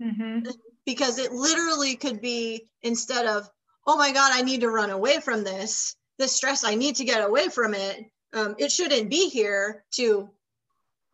mm-hmm. 0.00 0.48
because 0.86 1.18
it 1.18 1.32
literally 1.32 1.96
could 1.96 2.20
be 2.20 2.68
instead 2.82 3.26
of, 3.26 3.48
oh 3.86 3.96
my 3.96 4.12
God, 4.12 4.32
I 4.32 4.42
need 4.42 4.62
to 4.62 4.70
run 4.70 4.90
away 4.90 5.20
from 5.20 5.44
this, 5.44 5.94
this 6.18 6.36
stress, 6.36 6.64
I 6.64 6.74
need 6.74 6.96
to 6.96 7.04
get 7.04 7.22
away 7.22 7.48
from 7.48 7.74
it 7.74 8.06
um, 8.32 8.54
it 8.58 8.70
shouldn't 8.70 9.10
be 9.10 9.28
here 9.28 9.84
to 9.92 10.28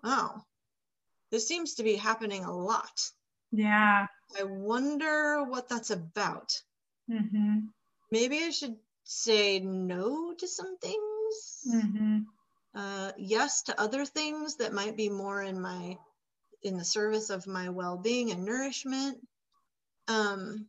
oh 0.05 0.43
this 1.31 1.49
seems 1.49 1.75
to 1.75 1.83
be 1.83 1.97
happening 1.97 2.45
a 2.45 2.55
lot 2.55 3.11
yeah 3.53 4.07
i 4.39 4.43
wonder 4.43 5.45
what 5.45 5.69
that's 5.69 5.91
about 5.91 6.53
mm-hmm. 7.11 7.61
maybe 8.11 8.39
i 8.39 8.51
should 8.51 8.77
say 9.05 9.61
no 9.61 10.35
to 10.35 10.47
some 10.47 10.77
things 10.79 11.65
mm-hmm. 11.69 12.19
Uh, 12.77 13.13
yes 13.17 13.63
to 13.63 13.81
other 13.81 14.05
things 14.05 14.57
that 14.57 14.73
might 14.73 14.97
be 14.97 15.09
more 15.09 15.43
in 15.43 15.61
my 15.61 15.97
in 16.63 16.77
the 16.77 16.85
service 16.85 17.31
of 17.31 17.47
my 17.47 17.69
well-being 17.71 18.31
and 18.31 18.45
nourishment. 18.45 19.19
Um, 20.09 20.67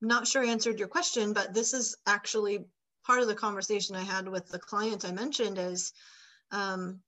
not 0.00 0.26
sure 0.26 0.44
I 0.44 0.48
answered 0.48 0.78
your 0.78 0.88
question, 0.88 1.32
but 1.32 1.54
this 1.54 1.74
is 1.74 1.96
actually 2.06 2.64
part 3.06 3.20
of 3.20 3.28
the 3.28 3.34
conversation 3.34 3.94
I 3.94 4.02
had 4.02 4.28
with 4.28 4.48
the 4.48 4.58
client 4.58 5.04
I 5.04 5.12
mentioned 5.12 5.58
is 5.58 5.92
um, 6.50 7.00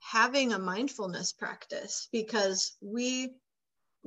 having 0.00 0.52
a 0.52 0.58
mindfulness 0.58 1.32
practice 1.32 2.08
because 2.12 2.76
we 2.80 3.34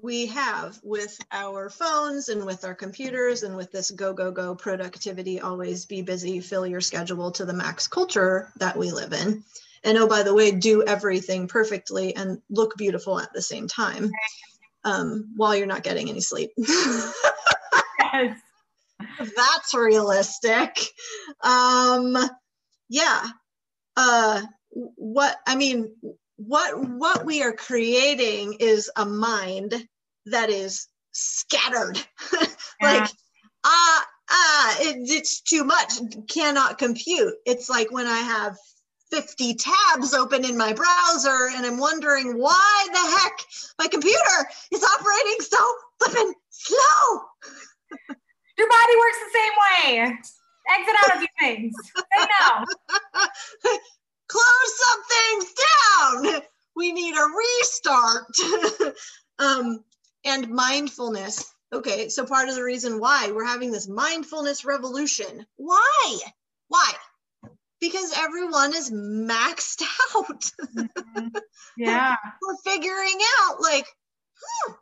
we 0.01 0.27
have 0.27 0.79
with 0.83 1.17
our 1.31 1.69
phones 1.69 2.29
and 2.29 2.45
with 2.45 2.63
our 2.63 2.75
computers 2.75 3.43
and 3.43 3.55
with 3.55 3.71
this 3.71 3.91
go 3.91 4.13
go 4.13 4.31
go 4.31 4.55
productivity 4.55 5.39
always 5.39 5.85
be 5.85 6.01
busy 6.01 6.39
fill 6.39 6.65
your 6.65 6.81
schedule 6.81 7.31
to 7.31 7.45
the 7.45 7.53
max 7.53 7.87
culture 7.87 8.51
that 8.57 8.77
we 8.77 8.91
live 8.91 9.13
in 9.13 9.43
and 9.83 9.97
oh 9.97 10.07
by 10.07 10.23
the 10.23 10.33
way 10.33 10.51
do 10.51 10.83
everything 10.83 11.47
perfectly 11.47 12.15
and 12.15 12.41
look 12.49 12.75
beautiful 12.77 13.19
at 13.19 13.33
the 13.33 13.41
same 13.41 13.67
time 13.67 14.11
um, 14.83 15.29
while 15.35 15.55
you're 15.55 15.67
not 15.67 15.83
getting 15.83 16.09
any 16.09 16.21
sleep. 16.21 16.51
yes. 16.57 18.39
That's 19.17 19.73
realistic. 19.73 20.77
Um, 21.41 22.17
yeah. 22.89 23.25
Uh, 23.95 24.41
what 24.71 25.37
I 25.47 25.55
mean, 25.55 25.95
what 26.39 26.79
what 26.89 27.25
we 27.25 27.43
are 27.43 27.51
creating 27.51 28.55
is 28.59 28.89
a 28.95 29.05
mind 29.05 29.87
that 30.27 30.49
is 30.49 30.87
scattered. 31.11 32.01
like, 32.81 33.09
ah, 33.65 34.05
ah, 34.31 34.77
it, 34.79 34.97
it's 35.09 35.41
too 35.41 35.63
much. 35.65 35.93
Cannot 36.29 36.77
compute. 36.77 37.33
It's 37.45 37.69
like 37.69 37.91
when 37.91 38.07
I 38.07 38.19
have 38.19 38.57
50 39.11 39.55
tabs 39.55 40.13
open 40.13 40.45
in 40.45 40.57
my 40.57 40.71
browser 40.71 41.49
and 41.55 41.65
I'm 41.65 41.77
wondering 41.77 42.37
why 42.37 42.87
the 42.91 43.19
heck 43.19 43.39
my 43.77 43.87
computer 43.87 44.49
is 44.71 44.83
operating 44.83 45.41
so 45.41 45.57
flippin' 46.01 46.33
slow. 46.49 47.21
Your 48.57 48.69
body 48.69 48.93
works 48.99 49.17
the 49.25 49.33
same 49.33 49.51
way. 49.65 50.17
Exit 50.71 50.95
out 50.99 51.15
of 51.15 51.19
few 51.19 51.27
things. 51.39 51.73
Say 51.95 52.27
no. 52.39 52.65
Close 54.29 54.73
some 54.77 55.03
things 55.09 55.53
down. 56.33 56.41
We 56.75 56.91
need 56.93 57.15
a 57.15 57.25
restart. 57.37 58.95
um, 59.39 59.83
and 60.23 60.49
mindfulness. 60.49 61.51
Okay, 61.73 62.09
so 62.09 62.25
part 62.25 62.49
of 62.49 62.55
the 62.55 62.63
reason 62.63 62.99
why 62.99 63.31
we're 63.31 63.45
having 63.45 63.71
this 63.71 63.87
mindfulness 63.87 64.65
revolution. 64.65 65.45
Why? 65.57 66.17
Why? 66.67 66.93
because 67.79 68.13
everyone 68.17 68.75
is 68.75 68.91
maxed 68.91 69.83
out. 70.15 70.51
mm-hmm. 70.75 71.27
Yeah. 71.77 72.15
We're 72.41 72.71
figuring 72.71 73.17
out 73.41 73.61
like, 73.61 73.87
hmm, 74.41 74.73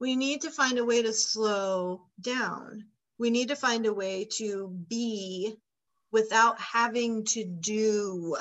we 0.00 0.16
need 0.16 0.42
to 0.42 0.50
find 0.50 0.78
a 0.78 0.84
way 0.84 1.02
to 1.02 1.12
slow 1.12 2.02
down. 2.20 2.84
We 3.18 3.30
need 3.30 3.48
to 3.48 3.56
find 3.56 3.86
a 3.86 3.94
way 3.94 4.28
to 4.36 4.68
be 4.88 5.56
without 6.12 6.60
having 6.60 7.24
to 7.24 7.44
do 7.44 8.36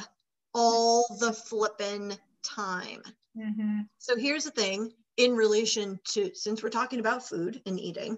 all 0.53 1.05
the 1.19 1.33
flippin' 1.33 2.13
time. 2.43 3.01
Mm-hmm. 3.37 3.81
So 3.97 4.17
here's 4.17 4.43
the 4.43 4.51
thing 4.51 4.91
in 5.17 5.35
relation 5.35 5.99
to, 6.09 6.31
since 6.33 6.61
we're 6.61 6.69
talking 6.69 6.99
about 6.99 7.27
food 7.27 7.61
and 7.65 7.79
eating, 7.79 8.17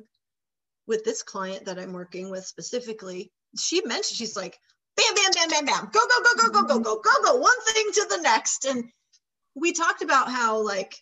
with 0.87 1.05
this 1.05 1.23
client 1.23 1.65
that 1.65 1.79
I'm 1.79 1.93
working 1.93 2.29
with 2.29 2.45
specifically, 2.45 3.31
she 3.57 3.81
mentioned, 3.85 4.17
she's 4.17 4.35
like, 4.35 4.59
bam, 4.97 5.15
bam, 5.15 5.31
bam, 5.33 5.49
bam, 5.49 5.65
bam, 5.65 5.89
go, 5.93 5.99
go, 5.99 6.23
go, 6.23 6.35
go, 6.35 6.49
go, 6.49 6.67
go, 6.67 6.79
go, 6.79 7.01
go, 7.01 7.23
go, 7.23 7.37
one 7.37 7.61
thing 7.67 7.85
to 7.93 8.07
the 8.09 8.21
next. 8.21 8.65
And 8.65 8.85
we 9.55 9.71
talked 9.71 10.01
about 10.01 10.29
how 10.29 10.61
like 10.61 10.95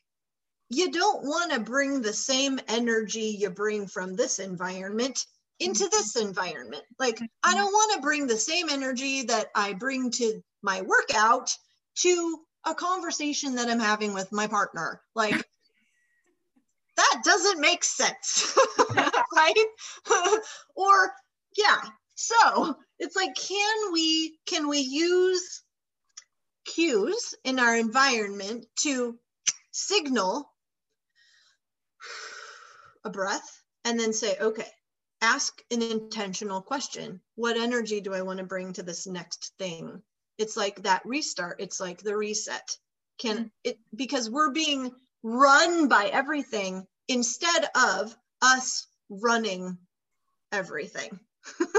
you 0.69 0.91
don't 0.91 1.23
want 1.23 1.51
to 1.51 1.59
bring 1.59 2.01
the 2.01 2.13
same 2.13 2.59
energy 2.67 3.35
you 3.39 3.49
bring 3.49 3.87
from 3.87 4.15
this 4.15 4.39
environment 4.39 5.25
into 5.61 5.87
this 5.89 6.17
mm-hmm. 6.17 6.27
environment. 6.27 6.83
Like 6.99 7.19
I 7.43 7.49
mm-hmm. 7.49 7.57
don't 7.57 7.71
want 7.71 7.93
to 7.95 8.01
bring 8.01 8.27
the 8.27 8.37
same 8.37 8.67
energy 8.69 9.23
that 9.23 9.47
I 9.55 9.73
bring 9.73 10.11
to 10.11 10.41
my 10.61 10.81
workout 10.81 11.55
to 11.99 12.39
a 12.65 12.75
conversation 12.75 13.55
that 13.55 13.69
I'm 13.69 13.79
having 13.79 14.13
with 14.13 14.31
my 14.31 14.47
partner. 14.47 15.01
Like 15.15 15.35
that 16.97 17.21
doesn't 17.23 17.61
make 17.61 17.83
sense. 17.83 18.57
right? 19.35 19.65
or 20.75 21.11
yeah. 21.55 21.81
So 22.15 22.75
it's 22.99 23.15
like 23.15 23.35
can 23.35 23.93
we 23.93 24.37
can 24.47 24.67
we 24.67 24.79
use 24.79 25.63
cues 26.65 27.33
in 27.43 27.59
our 27.59 27.75
environment 27.75 28.65
to 28.81 29.17
signal 29.71 30.51
a 33.05 33.09
breath 33.09 33.61
and 33.85 33.99
then 33.99 34.13
say 34.13 34.35
okay 34.39 34.67
ask 35.21 35.61
an 35.71 35.81
intentional 35.81 36.61
question 36.61 37.19
what 37.35 37.57
energy 37.57 38.01
do 38.01 38.13
i 38.13 38.21
want 38.21 38.39
to 38.39 38.45
bring 38.45 38.73
to 38.73 38.83
this 38.83 39.07
next 39.07 39.53
thing 39.59 40.01
it's 40.37 40.57
like 40.57 40.81
that 40.83 41.05
restart 41.05 41.59
it's 41.59 41.79
like 41.79 42.01
the 42.01 42.15
reset 42.15 42.77
can 43.19 43.37
mm-hmm. 43.37 43.47
it 43.63 43.77
because 43.95 44.29
we're 44.29 44.51
being 44.51 44.91
run 45.23 45.87
by 45.87 46.05
everything 46.05 46.85
instead 47.07 47.69
of 47.75 48.15
us 48.41 48.87
running 49.09 49.77
everything 50.51 51.19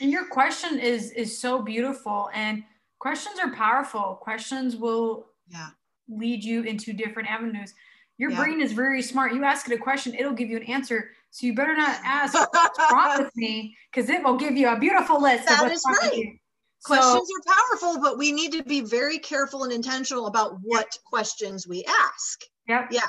And 0.00 0.10
your 0.10 0.26
question 0.26 0.78
is 0.78 1.10
is 1.12 1.38
so 1.38 1.60
beautiful 1.60 2.30
and 2.32 2.62
questions 2.98 3.38
are 3.40 3.54
powerful. 3.54 4.18
Questions 4.20 4.76
will 4.76 5.26
yeah. 5.48 5.70
lead 6.08 6.44
you 6.44 6.62
into 6.62 6.92
different 6.92 7.28
avenues. 7.30 7.74
Your 8.16 8.30
yeah. 8.30 8.38
brain 8.38 8.60
is 8.60 8.72
very 8.72 9.02
smart. 9.02 9.32
You 9.32 9.44
ask 9.44 9.68
it 9.68 9.74
a 9.74 9.78
question, 9.78 10.14
it'll 10.14 10.32
give 10.32 10.50
you 10.50 10.56
an 10.56 10.64
answer. 10.64 11.10
So 11.30 11.46
you 11.46 11.54
better 11.54 11.76
not 11.76 11.98
ask 12.04 12.34
what's 12.34 12.78
wrong 12.92 13.22
with 13.22 13.36
me 13.36 13.76
because 13.90 14.10
it 14.10 14.22
will 14.22 14.36
give 14.36 14.56
you 14.56 14.68
a 14.68 14.78
beautiful 14.78 15.20
list. 15.20 15.46
That 15.48 15.70
is 15.70 15.84
right. 15.86 16.38
Questions 16.84 17.28
are 17.46 17.54
powerful, 17.54 18.00
but 18.00 18.18
we 18.18 18.30
need 18.30 18.52
to 18.52 18.62
be 18.62 18.80
very 18.80 19.18
careful 19.18 19.64
and 19.64 19.72
intentional 19.72 20.26
about 20.26 20.58
what 20.62 20.86
yeah. 20.86 21.00
questions 21.04 21.66
we 21.66 21.84
ask. 21.84 22.44
Yep. 22.68 22.88
Yeah. 22.92 23.00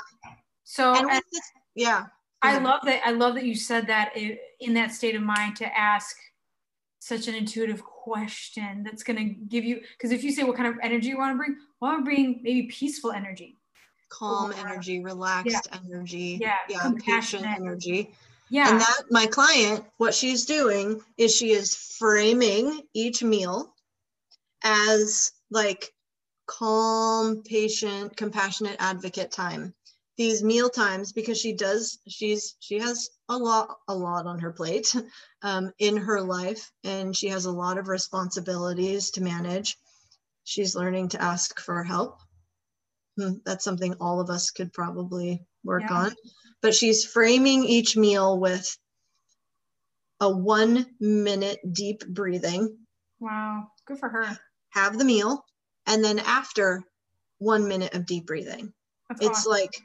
So 0.64 0.92
and 0.94 1.08
and 1.10 1.22
this, 1.32 1.42
yeah. 1.74 2.06
I 2.42 2.58
love 2.58 2.80
that. 2.84 3.02
I 3.04 3.10
love 3.12 3.34
that 3.34 3.44
you 3.44 3.54
said 3.54 3.86
that 3.88 4.16
in 4.16 4.74
that 4.74 4.92
state 4.92 5.14
of 5.14 5.22
mind 5.22 5.56
to 5.56 5.78
ask 5.78 6.16
such 7.00 7.28
an 7.28 7.34
intuitive 7.34 7.82
question 7.82 8.82
that's 8.82 9.02
going 9.02 9.16
to 9.16 9.34
give 9.46 9.64
you 9.64 9.80
because 9.96 10.10
if 10.10 10.22
you 10.22 10.32
say 10.32 10.42
what 10.44 10.56
kind 10.56 10.68
of 10.68 10.76
energy 10.82 11.08
you 11.08 11.18
want 11.18 11.32
to 11.32 11.36
bring 11.36 11.56
well, 11.80 11.90
I 11.90 11.94
want 11.94 12.04
to 12.04 12.10
bring 12.10 12.40
maybe 12.42 12.68
peaceful 12.68 13.12
energy 13.12 13.56
calm 14.10 14.52
energy 14.52 15.00
relaxed 15.02 15.68
yeah. 15.72 15.78
energy 15.84 16.38
yeah, 16.40 16.56
yeah 16.68 16.92
patient 17.04 17.46
energy. 17.46 18.12
Yeah. 18.50 18.68
And 18.68 18.80
that 18.80 19.02
my 19.10 19.26
client 19.26 19.84
what 19.96 20.12
she's 20.12 20.44
doing 20.44 21.00
is 21.16 21.34
she 21.34 21.52
is 21.52 21.74
framing 21.74 22.82
each 22.92 23.22
meal 23.22 23.72
as 24.62 25.32
like 25.50 25.94
calm 26.46 27.42
patient 27.44 28.16
compassionate 28.16 28.76
advocate 28.80 29.30
time. 29.30 29.72
These 30.16 30.42
meal 30.42 30.68
times 30.68 31.12
because 31.12 31.38
she 31.40 31.54
does 31.54 31.98
she's 32.08 32.56
she 32.58 32.78
has 32.78 33.08
a 33.28 33.38
lot 33.38 33.78
a 33.88 33.94
lot 33.94 34.26
on 34.26 34.40
her 34.40 34.52
plate 34.52 34.94
um, 35.42 35.72
in 35.78 35.96
her 35.96 36.20
life 36.20 36.72
and 36.84 37.16
she 37.16 37.28
has 37.28 37.46
a 37.46 37.52
lot 37.52 37.78
of 37.78 37.88
responsibilities 37.88 39.12
to 39.12 39.22
manage. 39.22 39.78
She's 40.44 40.74
learning 40.74 41.10
to 41.10 41.22
ask 41.22 41.60
for 41.60 41.84
help 41.84 42.18
that's 43.16 43.64
something 43.64 43.94
all 44.00 44.20
of 44.20 44.30
us 44.30 44.50
could 44.50 44.72
probably 44.72 45.44
work 45.64 45.84
yeah. 45.88 45.96
on. 45.96 46.14
But 46.62 46.74
she's 46.74 47.04
framing 47.04 47.64
each 47.64 47.96
meal 47.96 48.38
with 48.38 48.76
a 50.20 50.30
one 50.30 50.86
minute 51.00 51.58
deep 51.72 52.06
breathing. 52.06 52.76
Wow 53.18 53.68
good 53.90 53.98
for 53.98 54.08
her. 54.08 54.38
Have 54.70 54.98
the 54.98 55.04
meal 55.04 55.44
and 55.86 56.04
then 56.04 56.20
after 56.20 56.84
one 57.38 57.66
minute 57.66 57.94
of 57.94 58.06
deep 58.06 58.26
breathing. 58.26 58.72
That's 59.08 59.20
it's 59.20 59.38
awesome. 59.40 59.52
like 59.52 59.82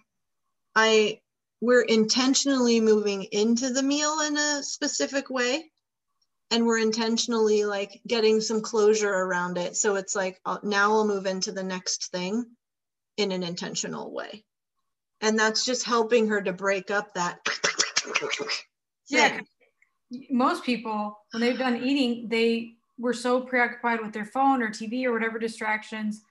I 0.76 1.20
we're 1.62 1.82
intentionally 1.82 2.80
moving 2.80 3.24
into 3.24 3.72
the 3.72 3.82
meal 3.82 4.20
in 4.22 4.38
a 4.38 4.62
specific 4.62 5.30
way 5.30 5.72
and 6.52 6.66
we're 6.66 6.78
intentionally 6.78 7.66
like 7.66 8.00
getting 8.06 8.40
some 8.40 8.62
closure 8.62 9.12
around 9.12 9.58
it. 9.58 9.76
So 9.76 9.96
it's 9.96 10.16
like 10.16 10.40
uh, 10.46 10.60
now 10.62 10.92
we'll 10.92 11.08
move 11.08 11.26
into 11.26 11.52
the 11.52 11.64
next 11.64 12.12
thing 12.12 12.46
in 13.18 13.32
an 13.32 13.44
intentional 13.44 14.12
way 14.12 14.44
and 15.22 15.38
that's 15.38 15.66
just 15.66 15.84
helping 15.84 16.28
her 16.28 16.42
to 16.42 16.54
break 16.54 16.92
up 16.92 17.14
that 17.14 17.40
yeah 19.10 19.40
most 20.30 20.64
people 20.64 21.18
when 21.32 21.42
they've 21.42 21.58
done 21.58 21.78
eating 21.84 22.28
they 22.30 22.74
were 22.98 23.14
so 23.14 23.42
preoccupied 23.42 24.02
with 24.02 24.14
their 24.14 24.26
phone 24.26 24.62
or 24.62 24.70
tv 24.70 25.06
or 25.06 25.14
whatever 25.14 25.40
distractions 25.40 26.22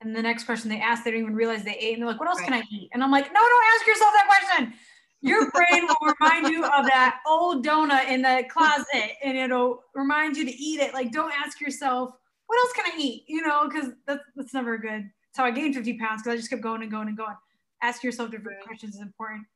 and 0.00 0.14
the 0.14 0.22
next 0.22 0.44
question 0.44 0.70
they 0.70 0.80
ask, 0.80 1.04
they 1.04 1.10
don't 1.10 1.20
even 1.20 1.34
realize 1.34 1.64
they 1.64 1.76
ate. 1.76 1.94
And 1.94 2.02
they're 2.02 2.10
like, 2.10 2.20
what 2.20 2.28
else 2.28 2.38
right. 2.38 2.48
can 2.48 2.54
I 2.54 2.62
eat? 2.70 2.90
And 2.92 3.02
I'm 3.02 3.10
like, 3.10 3.26
no, 3.26 3.40
don't 3.40 3.64
ask 3.74 3.86
yourself 3.86 4.12
that 4.14 4.26
question. 4.28 4.74
Your 5.20 5.50
brain 5.50 5.86
will 5.88 6.14
remind 6.20 6.48
you 6.54 6.64
of 6.64 6.86
that 6.86 7.18
old 7.26 7.66
donut 7.66 8.08
in 8.08 8.22
the 8.22 8.44
closet 8.48 9.16
and 9.24 9.36
it'll 9.36 9.82
remind 9.94 10.36
you 10.36 10.44
to 10.44 10.52
eat 10.52 10.80
it. 10.80 10.94
Like, 10.94 11.10
don't 11.10 11.32
ask 11.44 11.60
yourself, 11.60 12.10
what 12.46 12.58
else 12.60 12.72
can 12.72 12.84
I 12.86 13.02
eat? 13.02 13.24
You 13.26 13.42
know, 13.42 13.68
because 13.68 13.90
that's, 14.06 14.22
that's 14.36 14.54
never 14.54 14.78
good. 14.78 15.10
How 15.38 15.44
I 15.44 15.50
gained 15.50 15.74
50 15.74 15.98
pounds 15.98 16.22
because 16.22 16.34
I 16.34 16.36
just 16.36 16.50
kept 16.50 16.62
going 16.62 16.82
and 16.82 16.90
going 16.90 17.08
and 17.08 17.16
going. 17.16 17.36
Ask 17.82 18.02
yourself 18.02 18.30
different 18.30 18.60
questions 18.62 18.96
is 18.96 19.00
important. 19.00 19.46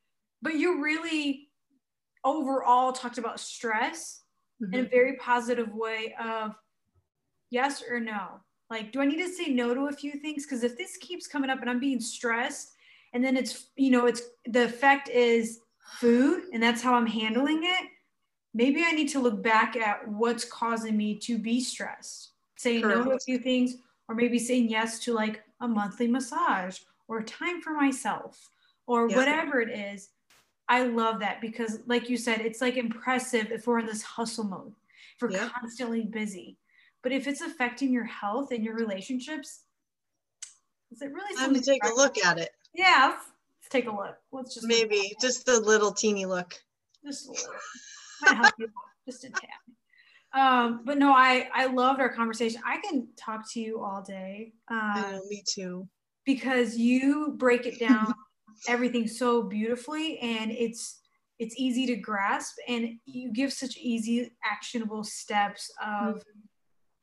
But 0.41 0.55
you 0.55 0.83
really 0.83 1.49
overall 2.25 2.93
talked 2.93 3.19
about 3.19 3.41
stress 3.41 4.23
mm-hmm. 4.63 4.73
in 4.73 4.81
a 4.81 4.83
mm-hmm. 4.85 4.91
very 4.91 5.17
positive 5.17 5.75
way 5.75 6.15
of 6.21 6.55
yes 7.51 7.83
or 7.89 8.01
no 8.01 8.41
like, 8.73 8.91
do 8.91 9.03
I 9.03 9.05
need 9.05 9.19
to 9.19 9.29
say 9.29 9.53
no 9.53 9.75
to 9.75 9.89
a 9.89 9.93
few 9.93 10.13
things? 10.13 10.47
Because 10.47 10.65
if 10.65 10.79
this 10.79 10.97
keeps 10.97 11.27
coming 11.27 11.51
up 11.51 11.61
and 11.61 11.69
I'm 11.69 11.79
being 11.79 12.01
stressed, 12.01 12.73
and 13.13 13.23
then 13.23 13.37
it's, 13.37 13.67
you 13.77 13.91
know, 13.91 14.07
it's 14.07 14.23
the 14.47 14.65
effect 14.65 15.11
is 15.11 15.61
food, 16.01 16.45
and 16.55 16.63
that's 16.63 16.81
how 16.81 16.95
I'm 16.95 17.07
handling 17.07 17.65
it. 17.65 17.89
Maybe 18.55 18.83
I 18.83 18.93
need 18.93 19.11
to 19.11 19.21
look 19.21 19.43
back 19.43 19.77
at 19.77 20.09
what's 20.09 20.47
causing 20.47 20.97
me 20.97 21.19
to 21.19 21.37
be 21.37 21.61
stressed, 21.61 22.31
saying 22.57 22.83
Correct. 22.83 23.01
no 23.01 23.05
to 23.11 23.17
a 23.17 23.21
few 23.21 23.39
things, 23.39 23.77
or 24.09 24.15
maybe 24.15 24.39
saying 24.39 24.71
yes 24.71 24.99
to 25.01 25.13
like 25.13 25.43
a 25.63 25.69
monthly 25.69 26.09
massage 26.09 26.81
or 27.09 27.23
time 27.23 27.63
for 27.63 27.73
myself 27.73 28.51
or 28.87 29.09
Yeah. 29.09 29.17
whatever 29.17 29.61
it 29.61 29.71
is. 29.71 30.11
I 30.69 30.85
love 30.85 31.21
that 31.21 31.41
because, 31.41 31.81
like 31.87 32.11
you 32.11 32.17
said, 32.17 32.41
it's 32.41 32.61
like 32.61 32.77
impressive 32.77 33.51
if 33.51 33.67
we're 33.67 33.79
in 33.79 33.87
this 33.87 34.03
hustle 34.03 34.45
mode, 34.45 34.75
if 35.15 35.23
we're 35.23 35.31
Yeah. 35.31 35.49
constantly 35.49 36.03
busy. 36.03 36.59
But 37.03 37.13
if 37.13 37.27
it's 37.27 37.41
affecting 37.41 37.93
your 37.93 38.05
health 38.05 38.53
and 38.53 38.65
your 38.65 38.75
relationships, 38.75 39.65
is 40.91 41.01
it 41.03 41.13
really 41.13 41.35
Time 41.35 41.55
to 41.55 41.61
take 41.61 41.85
a 41.85 41.95
look 41.95 42.19
at 42.19 42.39
it. 42.39 42.55
Yeah, 42.75 43.09
let's, 43.13 43.27
let's 43.61 43.69
take 43.71 43.87
a 43.87 43.91
look. 43.91 44.19
Let's 44.31 44.55
just 44.55 44.67
Maybe 44.67 45.15
just 45.21 45.49
a 45.49 45.59
little 45.59 45.93
teeny 45.93 46.27
look. 46.27 46.63
just 47.05 47.29
a 47.29 47.33
little. 47.33 47.55
Might 48.23 48.37
help 48.37 48.55
you 48.59 48.71
just 49.07 49.25
a 49.25 49.31
tad. 49.31 49.51
Um, 50.35 50.81
but 50.85 50.99
no, 50.99 51.13
I 51.13 51.49
I 51.55 51.67
loved 51.67 52.01
our 52.01 52.09
conversation. 52.13 52.61
I 52.65 52.79
can 52.79 53.09
talk 53.17 53.51
to 53.53 53.61
you 53.61 53.83
all 53.83 54.03
day. 54.03 54.53
Um, 54.69 54.95
know, 54.97 55.21
me 55.29 55.43
too. 55.47 55.89
because 56.25 56.77
you 56.77 57.35
break 57.37 57.67
it 57.67 57.79
down 57.79 58.15
everything 58.69 59.09
so 59.09 59.43
beautifully 59.43 60.19
and 60.21 60.51
it's 60.51 61.01
it's 61.39 61.57
easy 61.59 61.87
to 61.87 61.97
grasp 61.97 62.55
and 62.69 62.99
you 63.07 63.33
give 63.33 63.53
such 63.53 63.77
easy 63.77 64.31
actionable 64.45 65.03
steps 65.03 65.71
of 65.85 66.23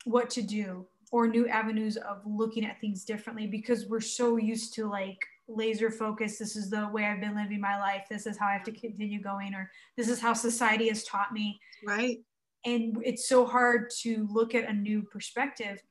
what 0.04 0.30
to 0.30 0.40
do 0.40 0.86
or 1.12 1.28
new 1.28 1.46
avenues 1.48 1.96
of 1.98 2.22
looking 2.24 2.64
at 2.64 2.80
things 2.80 3.04
differently 3.04 3.46
because 3.46 3.86
we're 3.86 4.00
so 4.00 4.38
used 4.38 4.72
to 4.72 4.88
like 4.88 5.18
laser 5.48 5.90
focus 5.90 6.38
this 6.38 6.56
is 6.56 6.70
the 6.70 6.88
way 6.88 7.04
i've 7.04 7.20
been 7.20 7.36
living 7.36 7.60
my 7.60 7.78
life 7.78 8.06
this 8.08 8.24
is 8.26 8.38
how 8.38 8.46
i 8.46 8.52
have 8.52 8.62
to 8.62 8.72
continue 8.72 9.20
going 9.20 9.52
or 9.52 9.70
this 9.96 10.08
is 10.08 10.20
how 10.20 10.32
society 10.32 10.88
has 10.88 11.04
taught 11.04 11.32
me 11.32 11.60
Right? 11.84 12.18
And 12.64 12.96
it's 13.04 13.28
so 13.28 13.46
hard 13.46 13.90
to 14.02 14.26
look 14.30 14.54
at 14.54 14.68
a 14.68 14.72
new 14.72 15.02
perspective 15.02 15.82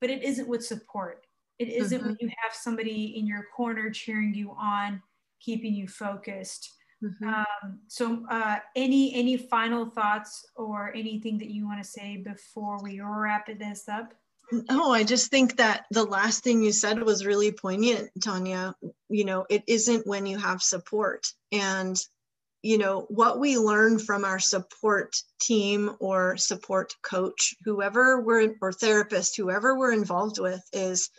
but 0.00 0.10
it 0.10 0.22
isn't 0.22 0.48
with 0.48 0.64
support 0.64 1.26
it 1.58 1.68
isn't 1.68 2.02
when 2.04 2.16
you 2.20 2.28
have 2.42 2.52
somebody 2.54 3.16
in 3.18 3.26
your 3.26 3.44
corner 3.56 3.90
cheering 3.90 4.34
you 4.34 4.50
on 4.58 5.00
keeping 5.40 5.74
you 5.74 5.86
focused 5.88 6.70
Mhm. 7.02 7.26
um, 7.34 7.80
so 7.88 8.24
uh, 8.30 8.58
any 8.76 9.12
any 9.14 9.36
final 9.36 9.86
thoughts 9.86 10.46
or 10.54 10.94
anything 10.94 11.36
that 11.38 11.50
you 11.50 11.66
want 11.66 11.82
to 11.82 11.88
say 11.88 12.16
before 12.18 12.80
we 12.82 13.00
wrap 13.00 13.46
this 13.58 13.88
up 13.88 14.14
No, 14.70 14.92
I 14.92 15.02
just 15.02 15.30
think 15.30 15.56
that 15.56 15.86
the 15.90 16.04
last 16.04 16.44
thing 16.44 16.62
you 16.62 16.72
said 16.72 17.02
was 17.02 17.24
really 17.24 17.52
poignant, 17.52 18.10
Tanya. 18.22 18.74
You 19.08 19.24
know, 19.24 19.46
it 19.48 19.62
isn't 19.66 20.06
when 20.06 20.26
you 20.26 20.36
have 20.38 20.60
support. 20.62 21.26
And, 21.50 21.96
you 22.62 22.78
know, 22.78 23.06
what 23.08 23.40
we 23.40 23.58
learn 23.58 23.98
from 23.98 24.24
our 24.24 24.38
support 24.38 25.16
team 25.40 25.90
or 25.98 26.36
support 26.36 26.94
coach, 27.02 27.54
whoever 27.64 28.20
we're 28.20 28.54
or 28.60 28.72
therapist, 28.72 29.36
whoever 29.36 29.76
we're 29.76 29.92
involved 29.92 30.38
with 30.38 30.62
is, 30.72 31.10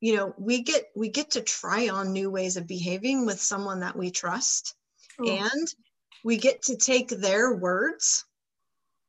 you 0.00 0.16
know, 0.16 0.34
we 0.38 0.62
get 0.62 0.84
we 0.94 1.08
get 1.08 1.32
to 1.32 1.40
try 1.40 1.88
on 1.88 2.12
new 2.12 2.30
ways 2.30 2.58
of 2.58 2.66
behaving 2.66 3.24
with 3.24 3.40
someone 3.40 3.80
that 3.80 3.96
we 3.96 4.10
trust. 4.10 4.74
Ooh, 5.22 5.30
And 5.30 5.68
we 6.24 6.36
get 6.36 6.62
to 6.64 6.76
take 6.76 7.08
their 7.08 7.54
words 7.54 8.26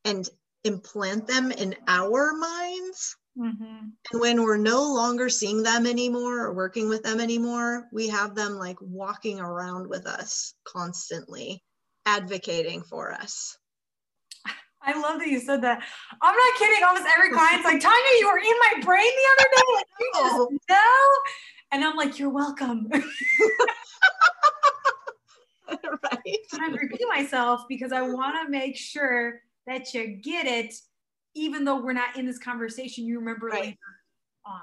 and 0.05 0.27
implant 0.63 1.27
them 1.27 1.51
in 1.51 1.75
our 1.87 2.33
minds 2.33 3.17
mhm. 3.41 3.91
and 4.11 4.21
when 4.21 4.43
we're 4.43 4.57
no 4.57 4.83
longer 4.93 5.29
seeing 5.29 5.63
them 5.63 5.85
anymore 5.85 6.39
or 6.45 6.53
working 6.53 6.87
with 6.89 7.03
them 7.03 7.19
anymore, 7.19 7.87
we 7.91 8.07
have 8.07 8.35
them 8.35 8.53
like 8.53 8.77
walking 8.81 9.39
around 9.39 9.87
with 9.87 10.05
us 10.05 10.53
constantly, 10.63 11.63
advocating 12.05 12.83
for 12.83 13.11
us. 13.11 13.57
I 14.83 14.99
love 14.99 15.19
that 15.19 15.27
you 15.27 15.39
said 15.39 15.61
that. 15.61 15.83
I'm 16.21 16.35
not 16.35 16.59
kidding. 16.59 16.83
Almost 16.83 17.05
every 17.15 17.31
client's 17.31 17.65
like, 17.65 17.79
Tanya, 17.79 18.19
you 18.19 18.27
were 18.27 18.39
in 18.39 18.45
my 18.45 18.83
brain 18.83 19.11
the 19.11 19.29
other 19.33 19.49
day. 19.55 19.63
Like, 19.75 19.85
you 19.99 20.11
just 20.15 20.35
Oh. 20.35 20.57
know. 20.69 21.17
And 21.71 21.83
I'm 21.85 21.95
like, 21.95 22.17
you're 22.19 22.29
welcome. 22.31 22.89
right. 25.69 26.37
I'm 26.53 26.73
repeating 26.73 27.07
myself 27.07 27.61
because 27.69 27.91
I 27.91 28.01
want 28.01 28.35
to 28.43 28.49
make 28.49 28.75
sure 28.75 29.41
that 29.67 29.93
you 29.93 30.07
get 30.07 30.47
it, 30.47 30.73
even 31.33 31.63
though 31.65 31.81
we're 31.81 31.93
not 31.93 32.17
in 32.17 32.25
this 32.25 32.37
conversation. 32.39 33.05
You 33.05 33.19
remember 33.19 33.47
Right. 33.47 33.61
later 33.61 33.77
on. 34.45 34.61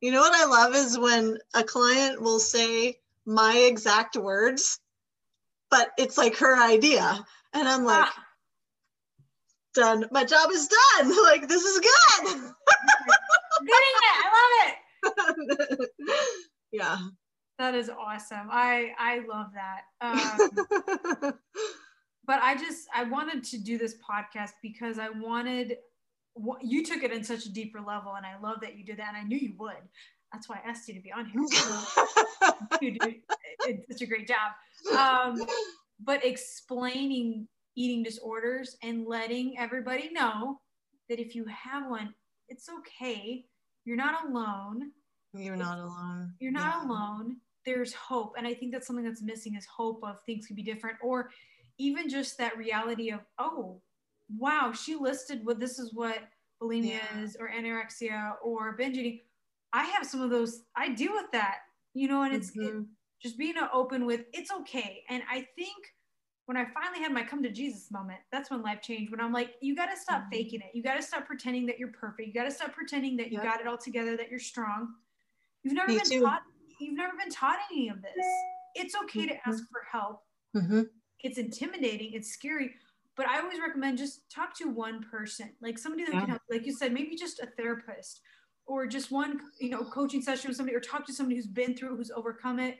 You 0.00 0.12
know 0.12 0.20
what 0.20 0.34
I 0.34 0.44
love 0.44 0.74
is 0.74 0.98
when 0.98 1.38
a 1.54 1.64
client 1.64 2.20
will 2.20 2.38
say 2.38 3.00
my 3.24 3.56
exact 3.56 4.16
words, 4.16 4.78
but 5.70 5.90
it's 5.98 6.16
like 6.18 6.36
her 6.36 6.56
idea. 6.62 7.24
And 7.52 7.68
I'm 7.68 7.84
like, 7.84 8.04
Ah. 8.06 8.24
done. 9.74 10.06
My 10.10 10.24
job 10.24 10.50
is 10.52 10.68
done. 10.68 11.12
Like, 11.24 11.48
this 11.48 11.62
is 11.62 11.80
good. 11.80 12.26
Getting 13.66 13.96
it. 14.02 14.16
I 14.24 14.28
love 14.36 14.72
it. 15.78 15.90
yeah. 16.72 16.98
That 17.58 17.74
is 17.74 17.88
awesome. 17.88 18.48
I 18.50 18.92
I 18.98 19.20
love 19.26 19.46
that. 19.54 19.82
Um, 20.02 21.32
but 22.26 22.40
I 22.42 22.54
just 22.56 22.86
I 22.94 23.04
wanted 23.04 23.44
to 23.44 23.58
do 23.58 23.78
this 23.78 23.94
podcast 24.08 24.50
because 24.62 24.98
I 24.98 25.08
wanted 25.08 25.78
you 26.60 26.84
took 26.84 27.02
it 27.02 27.12
in 27.12 27.24
such 27.24 27.46
a 27.46 27.52
deeper 27.52 27.80
level, 27.80 28.14
and 28.16 28.26
I 28.26 28.38
love 28.40 28.58
that 28.62 28.76
you 28.76 28.84
did 28.84 28.98
that, 28.98 29.08
and 29.08 29.16
I 29.16 29.22
knew 29.22 29.38
you 29.38 29.54
would. 29.58 29.76
That's 30.32 30.48
why 30.48 30.60
I 30.64 30.68
asked 30.68 30.88
you 30.88 30.94
to 30.94 31.00
be 31.00 31.12
on 31.12 31.26
here. 31.26 31.42
you 32.80 32.98
do 32.98 33.14
it's 33.60 33.88
such 33.90 34.02
a 34.02 34.06
great 34.06 34.28
job. 34.28 34.52
Um, 34.98 35.46
but 36.00 36.24
explaining 36.24 37.48
eating 37.76 38.02
disorders 38.02 38.76
and 38.82 39.06
letting 39.06 39.58
everybody 39.58 40.10
know 40.12 40.60
that 41.08 41.20
if 41.20 41.34
you 41.34 41.44
have 41.46 41.88
one, 41.88 42.14
it's 42.48 42.68
okay. 42.68 43.44
You're 43.84 43.96
not 43.96 44.26
alone. 44.26 44.90
You're 45.32 45.56
not 45.56 45.78
alone. 45.78 46.34
You're 46.38 46.52
not 46.52 46.82
Yeah. 46.82 46.88
alone. 46.88 47.36
There's 47.64 47.92
hope. 47.92 48.34
And 48.38 48.46
I 48.46 48.54
think 48.54 48.72
that's 48.72 48.86
something 48.86 49.04
that's 49.04 49.22
missing 49.22 49.54
is 49.56 49.66
hope 49.66 50.02
of 50.04 50.22
things 50.24 50.46
could 50.46 50.56
be 50.56 50.62
different 50.62 50.98
or 51.02 51.30
even 51.78 52.08
just 52.08 52.38
that 52.38 52.56
reality 52.56 53.10
of, 53.10 53.20
oh, 53.38 53.82
wow, 54.28 54.72
she 54.72 54.94
listed 54.96 55.44
what 55.44 55.58
this 55.58 55.78
is 55.78 55.92
what 55.94 56.28
bulimia 56.60 57.00
Yeah. 57.00 57.20
is 57.22 57.36
or 57.36 57.48
anorexia 57.48 58.36
or 58.42 58.72
binge 58.72 58.96
eating. 58.98 59.20
I 59.72 59.84
have 59.84 60.06
some 60.06 60.22
of 60.22 60.30
those. 60.30 60.64
I 60.74 60.88
deal 60.90 61.12
with 61.12 61.30
that, 61.32 61.58
you 61.94 62.08
know, 62.08 62.22
and 62.22 62.34
it's 62.34 62.50
it, 62.50 62.74
Mhm. 62.74 62.88
just 63.20 63.36
being 63.38 63.56
open 63.72 64.06
with 64.06 64.26
it's 64.32 64.50
okay. 64.50 65.04
And 65.08 65.22
I 65.28 65.42
think 65.56 65.94
when 66.46 66.56
I 66.56 66.64
finally 66.64 67.00
had 67.00 67.12
my 67.12 67.24
come 67.24 67.42
to 67.42 67.50
Jesus 67.50 67.90
moment, 67.90 68.20
that's 68.30 68.50
when 68.50 68.62
life 68.62 68.80
changed. 68.80 69.10
When 69.10 69.20
I'm 69.20 69.32
like, 69.32 69.56
you 69.60 69.74
got 69.74 69.86
to 69.86 69.96
stop 69.96 70.24
Mhm. 70.24 70.30
faking 70.30 70.60
it. 70.60 70.74
You 70.74 70.82
got 70.82 70.94
to 70.96 71.02
stop 71.02 71.26
pretending 71.26 71.66
that 71.66 71.78
you're 71.78 71.92
perfect. 71.92 72.28
You 72.28 72.32
got 72.34 72.44
to 72.44 72.50
stop 72.50 72.72
pretending 72.72 73.16
that 73.16 73.28
you 73.32 73.38
Yep. 73.38 73.42
got 73.42 73.60
it 73.60 73.66
all 73.66 73.78
together, 73.78 74.16
that 74.16 74.30
you're 74.30 74.38
strong. 74.38 74.96
You've 75.62 75.74
never 75.74 75.88
Me 75.92 75.98
been 75.98 76.04
too. 76.08 76.22
taught. 76.22 76.42
You've 76.80 76.96
never 76.96 77.16
been 77.16 77.30
taught 77.30 77.58
any 77.72 77.88
of 77.88 78.00
this. 78.02 78.26
It's 78.76 78.94
okay 78.94 79.26
to 79.26 79.34
Mhm. 79.34 79.40
ask 79.46 79.68
for 79.70 79.82
help. 79.90 80.24
Mhm. 80.54 80.90
It's 81.20 81.38
intimidating. 81.38 82.12
It's 82.12 82.28
scary. 82.28 82.78
But 83.16 83.28
I 83.28 83.40
always 83.40 83.58
recommend 83.58 83.96
just 83.98 84.30
talk 84.30 84.54
to 84.58 84.68
one 84.68 85.02
person, 85.02 85.50
like 85.60 85.78
somebody 85.78 86.04
that 86.04 86.12
Yeah. 86.12 86.20
can 86.20 86.28
help. 86.30 86.42
Like 86.50 86.66
you 86.66 86.72
said, 86.72 86.92
maybe 86.92 87.16
just 87.16 87.40
a 87.40 87.46
therapist 87.46 88.20
or 88.66 88.86
just 88.86 89.10
one, 89.10 89.40
you 89.58 89.70
know, 89.70 89.84
coaching 89.84 90.20
session 90.20 90.48
with 90.48 90.56
somebody, 90.56 90.76
or 90.76 90.80
talk 90.80 91.06
to 91.06 91.12
somebody 91.12 91.36
who's 91.36 91.46
been 91.46 91.74
through, 91.74 91.94
it, 91.94 91.96
who's 91.96 92.10
overcome 92.10 92.58
it. 92.58 92.76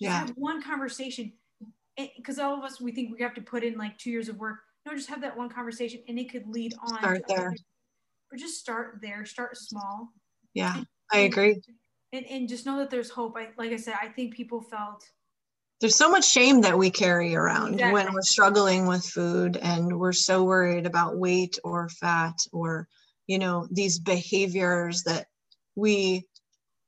Just 0.00 0.12
Yeah. 0.12 0.18
have 0.20 0.30
one 0.36 0.62
conversation, 0.62 1.32
because 2.16 2.38
all 2.38 2.56
of 2.56 2.64
us 2.64 2.80
we 2.80 2.92
think 2.92 3.12
we 3.12 3.22
have 3.22 3.34
to 3.34 3.42
put 3.42 3.62
in 3.62 3.76
like 3.76 3.98
two 3.98 4.10
years 4.10 4.28
of 4.28 4.38
work. 4.38 4.60
No, 4.86 4.94
just 4.94 5.08
have 5.08 5.20
that 5.20 5.36
one 5.36 5.48
conversation, 5.50 6.02
and 6.08 6.18
it 6.18 6.30
could 6.30 6.46
lead 6.46 6.74
on. 6.80 6.98
Start 6.98 7.22
other 7.28 7.40
there. 7.40 7.54
Or 8.32 8.36
just 8.38 8.58
start 8.58 9.00
there. 9.02 9.26
Start 9.26 9.56
small. 9.56 10.12
Yeah, 10.54 10.82
I 11.12 11.18
agree. 11.20 11.60
And, 12.12 12.24
and 12.26 12.48
just 12.48 12.64
know 12.64 12.78
that 12.78 12.90
there's 12.90 13.10
hope. 13.10 13.36
I 13.36 13.50
like 13.58 13.72
I 13.72 13.76
said, 13.76 13.96
I 14.00 14.08
think 14.08 14.34
people 14.34 14.60
felt 14.60 15.04
There's 15.82 15.96
so 15.96 16.12
much 16.12 16.30
shame 16.30 16.60
that 16.60 16.78
we 16.78 16.92
carry 16.92 17.34
around 17.34 17.80
when 17.80 18.12
we're 18.12 18.22
struggling 18.22 18.86
with 18.86 19.04
food 19.04 19.56
and 19.56 19.98
we're 19.98 20.12
so 20.12 20.44
worried 20.44 20.86
about 20.86 21.18
weight 21.18 21.58
or 21.64 21.88
fat 21.88 22.36
or, 22.52 22.86
you 23.26 23.40
know, 23.40 23.66
these 23.68 23.98
behaviors 23.98 25.02
that 25.02 25.26
we, 25.74 26.28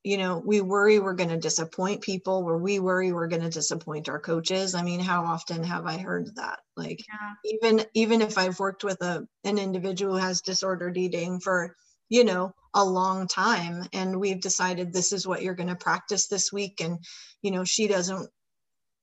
you 0.04 0.16
know, 0.16 0.40
we 0.46 0.60
worry 0.60 1.00
we're 1.00 1.14
going 1.14 1.30
to 1.30 1.36
disappoint 1.36 2.02
people 2.02 2.44
or 2.46 2.56
we 2.56 2.78
worry 2.78 3.12
we're 3.12 3.26
going 3.26 3.42
to 3.42 3.50
disappoint 3.50 4.08
our 4.08 4.20
coaches. 4.20 4.76
I 4.76 4.82
mean, 4.82 5.00
how 5.00 5.24
often 5.24 5.64
have 5.64 5.86
I 5.86 5.98
heard 5.98 6.28
that? 6.36 6.60
Like, 6.76 7.00
yeah, 7.08 7.32
even 7.44 7.84
even 7.94 8.22
if 8.22 8.38
I've 8.38 8.60
worked 8.60 8.84
with 8.84 9.02
a 9.02 9.26
an 9.42 9.58
individual 9.58 10.12
who 10.12 10.20
has 10.20 10.40
disordered 10.40 10.96
eating 10.96 11.40
for 11.40 11.74
you 12.10 12.22
know 12.22 12.52
a 12.74 12.84
long 12.84 13.26
time 13.26 13.88
and 13.92 14.20
we've 14.20 14.40
decided 14.40 14.92
this 14.92 15.12
is 15.12 15.26
what 15.26 15.42
you're 15.42 15.54
going 15.54 15.68
to 15.68 15.74
practice 15.74 16.28
this 16.28 16.52
week 16.52 16.80
and 16.80 16.98
you 17.42 17.50
know 17.50 17.64
she 17.64 17.88
doesn't 17.88 18.28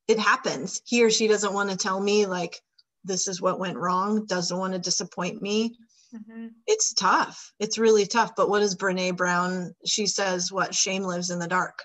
it 0.08 0.20
happens. 0.20 0.82
He 0.86 1.04
or 1.04 1.10
she 1.10 1.28
doesn't 1.28 1.54
want 1.54 1.70
to 1.70 1.78
tell 1.78 2.00
me 2.00 2.26
like 2.26 2.60
this 3.04 3.28
is 3.28 3.42
what 3.42 3.60
went 3.60 3.78
wrong 3.78 4.26
doesn't 4.26 4.58
want 4.58 4.74
to 4.74 4.80
disappoint 4.80 5.42
me. 5.42 5.76
Mhm, 6.14 6.52
it's 6.68 6.94
tough. 6.94 7.54
It's 7.60 7.78
really 7.78 8.06
tough. 8.06 8.34
But 8.36 8.50
what 8.50 8.60
does 8.60 8.76
Brené 8.76 9.16
Brown 9.16 9.74
she 9.86 10.06
says 10.08 10.52
what 10.52 10.76
shame 10.76 11.04
lives 11.04 11.30
in 11.30 11.40
the 11.40 11.48
dark. 11.48 11.80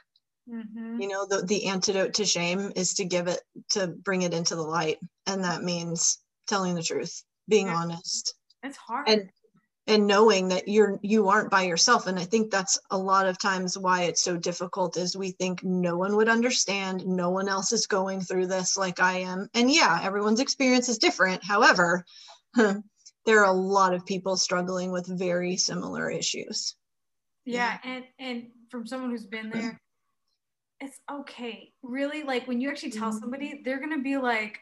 Mhm. 0.48 1.00
you 1.00 1.08
know 1.08 1.26
the, 1.26 1.42
the 1.42 1.66
antidote 1.66 2.14
to 2.14 2.24
shame 2.24 2.72
is 2.76 2.94
to 2.94 3.04
give 3.04 3.26
it 3.26 3.40
to 3.70 3.88
bring 3.88 4.22
it 4.22 4.32
into 4.34 4.54
the 4.54 4.62
light. 4.62 4.98
And 5.26 5.42
that 5.44 5.62
means 5.62 6.18
telling 6.46 6.74
the 6.74 6.82
truth 6.82 7.24
being 7.48 7.66
Yeah. 7.66 7.76
honest. 7.76 8.34
It's 8.62 8.76
hard. 8.76 9.08
and 9.08 9.30
and 9.86 10.06
knowing 10.06 10.48
that 10.48 10.68
you're 10.68 10.98
you 11.02 11.28
aren't 11.28 11.50
by 11.50 11.62
yourself. 11.62 12.06
And 12.06 12.18
i 12.18 12.24
think 12.24 12.50
that's 12.50 12.78
a 12.90 12.98
lot 12.98 13.26
of 13.26 13.38
times 13.38 13.78
why 13.78 14.02
it's 14.04 14.22
so 14.22 14.36
difficult 14.36 14.96
is 14.96 15.16
we 15.16 15.30
think 15.30 15.62
no 15.62 15.96
one 15.96 16.16
would 16.16 16.28
understand 16.28 17.06
no 17.06 17.30
one 17.30 17.48
else 17.48 17.72
is 17.72 17.86
going 17.86 18.20
through 18.20 18.46
this 18.46 18.76
like 18.76 19.00
i 19.00 19.18
am. 19.18 19.48
And 19.54 19.70
yeah 19.70 20.00
everyone's 20.02 20.40
experience 20.40 20.88
is 20.88 20.98
different. 20.98 21.44
However 21.44 22.04
there 22.54 23.40
are 23.40 23.44
a 23.44 23.52
lot 23.52 23.94
of 23.94 24.06
people 24.06 24.36
struggling 24.36 24.90
with 24.92 25.06
very 25.06 25.56
similar 25.56 26.10
issues. 26.10 26.76
Yeah, 27.44 27.78
yeah. 27.84 27.90
and 27.92 28.04
and 28.18 28.46
from 28.70 28.86
someone 28.86 29.10
who's 29.10 29.26
been 29.26 29.50
there 29.50 29.80
it's 30.80 31.00
okay. 31.10 31.72
Really 31.82 32.22
like 32.22 32.46
when 32.46 32.60
you 32.60 32.68
actually 32.70 32.90
tell 32.90 33.10
mm-hmm. 33.10 33.18
somebody 33.18 33.62
they're 33.64 33.80
gonna 33.80 34.02
be 34.02 34.16
like 34.16 34.60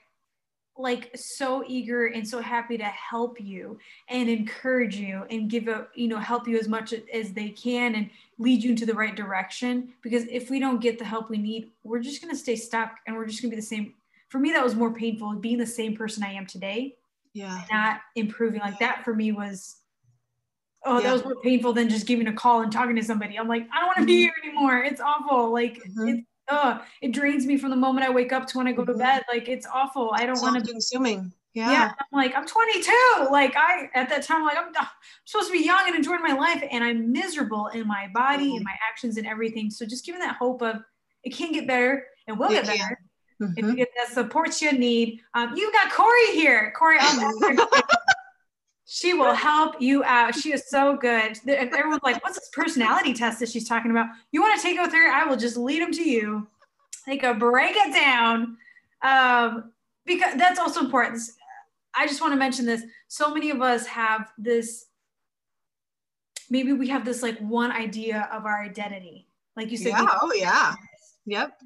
like 0.77 1.11
so 1.15 1.63
eager 1.69 2.07
and 2.07 2.27
so 2.27 2.41
happy 2.41 2.77
to 2.77 2.85
help 2.85 3.41
you 3.41 3.79
and 4.09 4.29
encourage 4.29 4.97
you 4.97 5.25
and 5.31 5.49
give 5.49 5.69
a 5.69 5.87
you 5.95 6.09
know 6.09 6.19
help 6.19 6.49
you 6.49 6.59
as 6.59 6.69
much 6.69 6.93
as 7.13 7.33
they 7.33 7.51
can 7.51 7.95
and 7.95 8.11
lead 8.39 8.63
you 8.63 8.71
into 8.71 8.87
the 8.87 8.95
right 8.95 9.15
direction. 9.15 9.93
Because 10.03 10.25
if 10.31 10.51
we 10.51 10.59
don't 10.59 10.81
get 10.81 10.99
the 10.99 11.05
help 11.05 11.31
we 11.31 11.39
need 11.39 11.71
we're 11.85 12.01
just 12.01 12.21
going 12.21 12.35
to 12.35 12.39
stay 12.39 12.57
stuck 12.57 12.97
and 13.07 13.17
we're 13.17 13.27
just 13.27 13.41
going 13.41 13.51
to 13.51 13.57
be 13.57 13.61
the 13.61 13.67
same. 13.67 13.95
For 14.29 14.39
me 14.41 14.53
that 14.53 14.65
was 14.65 14.75
more 14.75 14.93
painful 14.93 15.35
being 15.35 15.59
the 15.59 15.67
same 15.67 15.97
person 15.97 16.25
i 16.25 16.33
am 16.33 16.47
today 16.47 16.97
yeah. 17.35 17.63
not 17.71 18.01
improving. 18.15 18.61
Like 18.61 18.79
that 18.79 19.05
for 19.05 19.15
me 19.15 19.33
was 19.33 19.77
oh 20.85 20.99
yeah. 20.99 21.05
that 21.05 21.13
was 21.13 21.25
more 21.25 21.37
painful 21.43 21.73
than 21.73 21.89
just 21.89 22.07
giving 22.07 22.29
a 22.29 22.33
call 22.33 22.63
and 22.63 22.73
talking 22.73 22.97
to 22.97 23.03
somebody. 23.03 23.39
I'm 23.39 23.49
like 23.49 23.69
i 23.75 23.81
don't 23.81 23.87
want 23.87 23.99
to 23.99 24.07
be 24.07 24.13
mm-hmm. 24.13 24.21
here 24.21 24.33
anymore. 24.45 24.79
It's 24.79 25.01
awful. 25.01 25.53
Like 25.53 25.83
mm-hmm. 25.83 26.09
it's 26.09 26.23
oh, 26.49 26.81
it 27.01 27.13
drains 27.13 27.47
me 27.47 27.57
from 27.57 27.71
the 27.71 27.77
moment 27.77 28.07
I 28.07 28.11
wake 28.11 28.33
up 28.33 28.47
to 28.49 28.59
when 28.59 28.67
I 28.67 28.73
go 28.73 28.85
to 28.85 28.93
mm-hmm. 28.93 29.01
bed. 29.01 29.23
Like 29.29 29.49
it's 29.49 29.67
awful. 29.67 30.11
I 30.15 30.27
don't 30.27 30.41
want 30.41 30.57
to 30.57 30.63
be 30.63 30.73
consuming. 30.73 31.33
Yeah. 31.55 31.71
yeah. 31.71 31.93
I'm 31.99 32.19
like, 32.19 32.37
I'm 32.37 32.47
22. 32.47 32.93
Like 33.31 33.57
I, 33.57 33.89
at 33.95 34.09
that 34.09 34.25
time, 34.25 34.39
I'm 34.39 34.45
like, 34.45 34.59
I'm, 34.59 34.73
I'm, 34.77 34.87
supposed 35.25 35.49
to 35.49 35.53
be 35.53 35.65
young 35.65 35.85
and 35.87 35.95
enjoying 35.95 36.23
my 36.23 36.35
life. 36.35 36.63
And 36.71 36.83
I'm 36.83 37.13
miserable 37.13 37.69
in 37.69 37.87
my 37.87 38.09
body 38.13 38.47
mm-hmm. 38.47 38.57
and 38.57 38.65
my 38.65 38.75
actions 38.91 39.17
and 39.17 39.27
everything. 39.27 39.71
So 39.71 39.87
just 39.87 40.05
giving 40.05 40.21
that 40.21 40.37
hope 40.37 40.63
of 40.63 40.83
it 41.23 41.31
can 41.35 41.53
get 41.53 41.67
better. 41.67 42.07
It 42.27 42.33
will 42.33 42.51
it 42.51 42.65
get 42.65 42.67
better. 42.67 42.99
Mm-hmm. 43.41 43.53
If 43.57 43.65
you 43.67 43.77
get 43.77 43.89
the 43.95 44.13
support 44.13 44.61
you 44.61 44.73
need. 44.73 45.21
Um, 45.35 45.57
you 45.57 45.71
got 45.73 45.93
Corey 45.93 46.33
here. 46.33 46.73
Corey, 46.77 46.99
she 48.87 49.15
will 49.15 49.33
help 49.33 49.81
you 49.81 50.05
out. 50.05 50.35
She 50.35 50.53
is 50.53 50.69
so 50.69 50.97
good. 50.97 51.39
Everyone's 51.49 52.03
like, 52.03 52.23
what's 52.23 52.39
this 52.39 52.51
personality 52.53 53.15
test 53.15 53.41
that 53.41 53.49
she's 53.49 53.69
talking 53.69 53.91
about? 53.91 54.09
You 54.31 54.43
want 54.43 54.61
to 54.61 54.63
take 54.63 54.77
it 54.77 54.83
with 54.83 54.93
her? 54.93 55.11
I 55.11 55.25
will 55.25 55.37
just 55.37 55.57
lead 55.57 55.83
them 55.83 55.93
to 55.93 56.09
you. 56.09 56.47
They 57.07 57.17
can 57.17 57.39
break 57.39 57.75
it 57.75 57.95
down. 57.95 58.57
Um, 59.03 59.73
because 60.07 60.35
that's 60.37 60.59
also 60.59 60.81
important. 60.81 61.21
I 61.95 62.07
just 62.07 62.21
want 62.21 62.33
to 62.33 62.39
mention 62.39 62.67
this. 62.67 62.83
So 63.09 63.33
many 63.33 63.51
of 63.51 63.63
us 63.63 63.87
have 63.87 64.33
this, 64.37 64.87
maybe 66.51 66.73
we 66.73 66.89
have 66.89 67.05
this 67.05 67.23
like 67.23 67.39
one 67.39 67.73
idea 67.73 68.29
of 68.33 68.45
our 68.45 68.63
identity. 68.63 69.29
Like 69.57 69.71
you 69.71 69.79
said. 69.79 69.89
Yeah. 69.91 70.07
Oh, 70.21 70.33
yeah. 70.35 70.75
Yep 71.27 71.59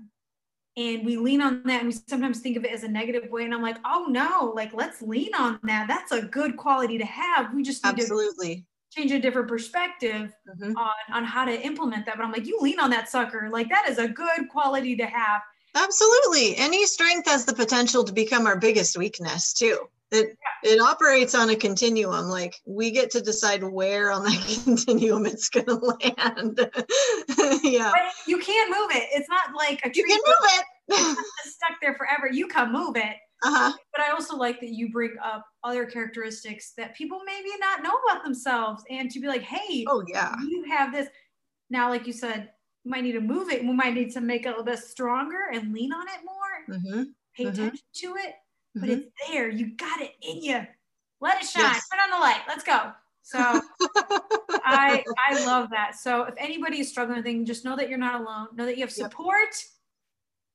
and 0.79 1.05
we 1.05 1.17
lean 1.17 1.41
on 1.41 1.63
that 1.65 1.81
and 1.83 1.89
we 1.89 1.99
sometimes 2.07 2.39
think 2.39 2.57
of 2.57 2.65
it 2.65 2.71
as 2.71 2.85
a 2.85 2.89
negative 2.89 3.29
way 3.31 3.45
and 3.45 3.53
i'm 3.53 3.63
like 3.63 3.79
oh 3.85 4.07
no 4.09 4.53
like 4.55 4.73
let's 4.73 5.03
lean 5.03 5.35
on 5.35 5.59
that. 5.65 5.87
That's 5.89 6.13
a 6.13 6.23
good 6.23 6.57
quality 6.57 6.99
to 6.99 7.05
have. 7.05 7.53
We 7.53 7.63
just 7.63 7.85
need 7.85 7.99
absolutely. 7.99 8.57
to 8.57 9.01
change 9.01 9.13
a 9.13 9.19
different 9.19 9.49
perspective 9.49 10.33
mm-hmm. 10.49 10.77
on 10.77 10.95
on 11.13 11.25
how 11.25 11.45
to 11.45 11.61
implement 11.61 12.07
that. 12.07 12.17
But 12.17 12.25
i'm 12.25 12.33
like 12.33 12.47
you 12.47 12.59
lean 12.61 12.81
on 12.81 12.91
that 12.91 13.09
sucker. 13.09 13.49
Like 13.51 13.69
that 13.69 13.89
is 13.89 13.99
a 13.99 14.09
good 14.09 14.49
quality 14.51 14.97
to 14.97 15.07
have. 15.07 15.43
Absolutely. 15.75 16.57
Any 16.57 16.87
strength 16.87 17.29
has 17.29 17.45
the 17.45 17.53
potential 17.53 18.03
to 18.05 18.13
become 18.13 18.47
our 18.47 18.59
biggest 18.59 18.97
weakness 18.97 19.53
too 19.53 19.79
it 20.11 20.37
yeah. 20.65 20.73
it 20.73 20.81
operates 20.81 21.35
on 21.35 21.51
a 21.51 21.57
continuum 21.57 22.27
like 22.27 22.57
we 22.67 22.91
get 22.91 23.11
to 23.11 23.21
decide 23.21 23.63
where 23.63 24.11
on 24.11 24.25
that 24.25 24.61
continuum 24.65 25.27
it's 25.27 25.49
going 25.49 25.67
to 25.67 25.75
land. 25.75 26.71
Yeah. 27.63 27.91
But 27.93 28.13
you 28.27 28.39
can't 28.39 28.71
move 28.71 28.91
it. 28.91 29.09
It's 29.13 29.29
not 29.29 29.55
like 29.55 29.81
a 29.85 29.91
tree 29.91 30.05
you 30.07 30.07
can 30.07 30.21
move 30.27 30.51
it. 30.59 30.65
it's 31.45 31.55
stuck 31.55 31.73
there 31.81 31.95
forever. 31.95 32.29
You 32.31 32.47
can 32.49 32.73
move 32.73 32.97
it. 32.97 33.17
Uh-huh. 33.45 33.73
but 33.93 34.03
i 34.03 34.11
also 34.11 34.37
like 34.37 34.59
that 34.59 34.71
you 34.71 34.91
bring 34.91 35.15
up 35.23 35.47
other 35.63 35.87
characteristics 35.87 36.73
that 36.77 36.97
people 36.97 37.21
maybe 37.25 37.51
not 37.61 37.85
know 37.85 37.93
about 38.05 38.25
themselves 38.25 38.83
and 38.91 39.09
to 39.13 39.21
be 39.21 39.29
like 39.29 39.43
hey 39.43 39.85
oh 39.87 40.03
yeah. 40.09 40.35
you 40.41 40.65
have 40.65 40.93
this. 40.93 41.09
Now 41.71 41.89
like 41.89 42.07
you 42.07 42.13
said 42.13 42.51
we 42.85 42.91
might 42.91 43.05
need 43.05 43.13
to 43.13 43.21
move 43.21 43.51
it. 43.51 43.63
We 43.63 43.73
might 43.73 43.95
need 43.95 44.13
to 44.15 44.21
make 44.21 44.45
it 44.45 44.49
a 44.49 44.51
little 44.51 44.65
bit 44.65 44.81
stronger 44.81 45.51
and 45.53 45.73
lean 45.73 45.93
on 45.93 46.07
it 46.09 46.25
more. 46.25 46.79
Mm-hmm. 46.79 47.03
pay 47.37 47.45
mm-hmm. 47.45 47.53
attention 47.53 47.85
to 47.95 48.17
it 48.17 48.35
but 48.81 48.89
mm-hmm. 48.89 49.01
it's 49.01 49.31
there. 49.31 49.49
You 49.49 49.77
got 49.77 50.01
it 50.01 50.13
in 50.23 50.43
you. 50.43 50.67
Let 51.21 51.43
it 51.43 51.49
shine. 51.49 51.65
Yes. 51.65 51.89
Put 51.91 52.01
on 52.01 52.11
the 52.11 52.25
light. 52.25 52.43
Let's 52.47 52.65
go. 52.65 52.93
So 53.23 53.39
I 54.65 55.05
I 55.29 55.45
love 55.45 55.69
that. 55.71 55.97
So 55.97 56.23
if 56.23 56.35
anybody 56.39 56.81
is 56.81 56.89
struggling 56.89 57.19
with 57.19 57.27
anything, 57.27 57.45
just 57.45 57.65
know 57.65 57.77
that 57.77 57.89
you're 57.89 57.99
not 57.99 58.21
alone. 58.21 58.49
Know 58.55 58.65
that 58.65 58.77
you 58.77 58.83
have 58.83 58.93
support. 58.93 59.51
Yep. 59.53 59.63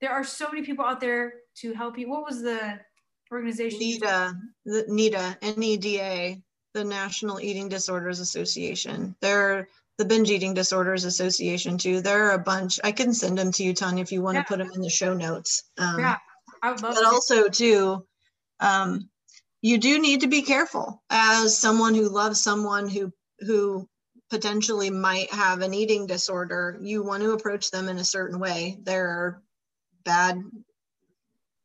There 0.02 0.12
are 0.12 0.24
so 0.24 0.48
many 0.48 0.66
people 0.66 0.84
out 0.84 1.00
there 1.00 1.34
to 1.58 1.74
help 1.74 1.98
you. 1.98 2.10
What 2.10 2.26
was 2.26 2.42
the 2.42 2.80
organization? 3.32 3.80
NEDA, 3.80 4.34
the 4.66 4.86
NEDA, 4.90 5.38
N-E-D-A, 5.42 6.42
the 6.74 6.84
National 6.84 7.40
Eating 7.40 7.70
Disorders 7.70 8.20
Association. 8.20 9.16
They're 9.22 9.68
the 9.98 10.06
Binge 10.06 10.32
Eating 10.32 10.54
Disorders 10.54 11.06
Association 11.06 11.78
too. 11.78 12.02
There 12.02 12.28
are 12.28 12.32
a 12.32 12.40
bunch. 12.40 12.80
I 12.84 12.92
can 12.92 13.14
send 13.14 13.38
them 13.38 13.52
to 13.52 13.64
you, 13.64 13.74
Tanya, 13.74 14.02
if 14.02 14.12
you 14.12 14.22
want 14.22 14.36
yeah. 14.36 14.44
to 14.44 14.48
put 14.48 14.58
them 14.58 14.72
in 14.74 14.82
the 14.82 14.90
show 14.90 15.14
notes. 15.14 15.64
Um, 15.78 16.00
yeah, 16.00 16.18
I 16.62 16.72
would 16.72 16.82
love. 16.82 16.96
But 16.96 17.06
also 17.06 17.48
too, 17.48 18.06
um, 18.64 19.10
you 19.62 19.78
do 19.78 20.00
need 20.00 20.22
to 20.22 20.28
be 20.28 20.42
careful. 20.42 21.04
As 21.10 21.58
someone 21.58 21.96
who 21.96 22.10
loves 22.10 22.42
someone 22.42 22.90
who 22.90 23.12
who 23.40 23.88
potentially 24.30 24.90
might 24.90 25.32
have 25.32 25.62
an 25.62 25.74
eating 25.74 26.08
disorder 26.08 26.80
you 26.82 27.04
want 27.04 27.22
to 27.22 27.34
approach 27.34 27.70
them 27.70 27.88
in 27.88 27.98
a 27.98 28.04
certain 28.04 28.40
way. 28.40 28.80
There 28.82 29.08
are 29.08 29.42
bad 30.06 30.42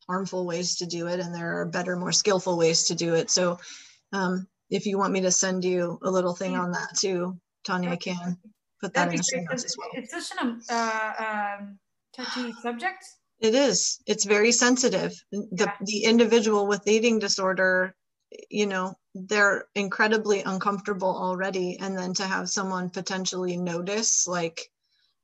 harmful 0.07 0.45
ways 0.45 0.77
to 0.77 0.87
do 0.87 1.07
it 1.07 1.21
and 1.21 1.35
there 1.35 1.61
are 1.61 1.67
better 1.67 1.97
more 1.97 2.13
skillful 2.13 2.59
ways 2.59 2.85
to 2.85 2.95
do 2.95 3.15
it. 3.15 3.31
So 3.31 3.59
um, 4.13 4.47
if 4.71 4.87
you 4.87 4.99
want 4.99 5.13
me 5.13 5.21
to 5.23 5.31
send 5.31 5.65
you 5.65 5.99
a 6.03 6.11
little 6.11 6.35
thing 6.35 6.57
on 6.57 6.73
that 6.73 6.97
too 6.97 7.39
tanya 7.65 7.91
i 7.91 7.97
can 7.97 8.37
put 8.81 8.95
that 8.95 9.09
in 9.09 9.17
the 9.17 9.23
show 9.23 9.41
notes 9.41 9.65
as 9.65 9.77
well. 9.79 9.89
it's 9.95 10.13
such 10.13 10.39
an 10.41 10.61
uh, 10.71 11.57
um, 11.59 11.79
touchy 12.15 12.53
subject 12.63 13.05
it 13.41 13.55
is. 13.55 14.01
It's 14.07 14.24
very 14.24 14.53
sensitive. 14.53 15.12
The 15.30 15.72
the 15.80 16.05
individual 16.05 16.66
with 16.66 16.86
eating 16.86 17.18
disorder, 17.18 17.95
you 18.51 18.66
know, 18.66 18.95
they're 19.14 19.66
incredibly 19.74 20.43
uncomfortable 20.43 21.16
already, 21.16 21.78
and 21.80 21.97
then 21.97 22.14
to 22.14 22.24
have 22.24 22.49
someone 22.49 22.91
potentially 22.91 23.57
notice, 23.57 24.26
like, 24.26 24.61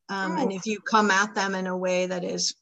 um, 0.08 0.38
and 0.38 0.52
if 0.52 0.66
you 0.66 0.80
come 0.80 1.10
at 1.10 1.34
them 1.34 1.54
in 1.54 1.66
a 1.66 1.76
way 1.76 2.06
that 2.06 2.24
is 2.24 2.54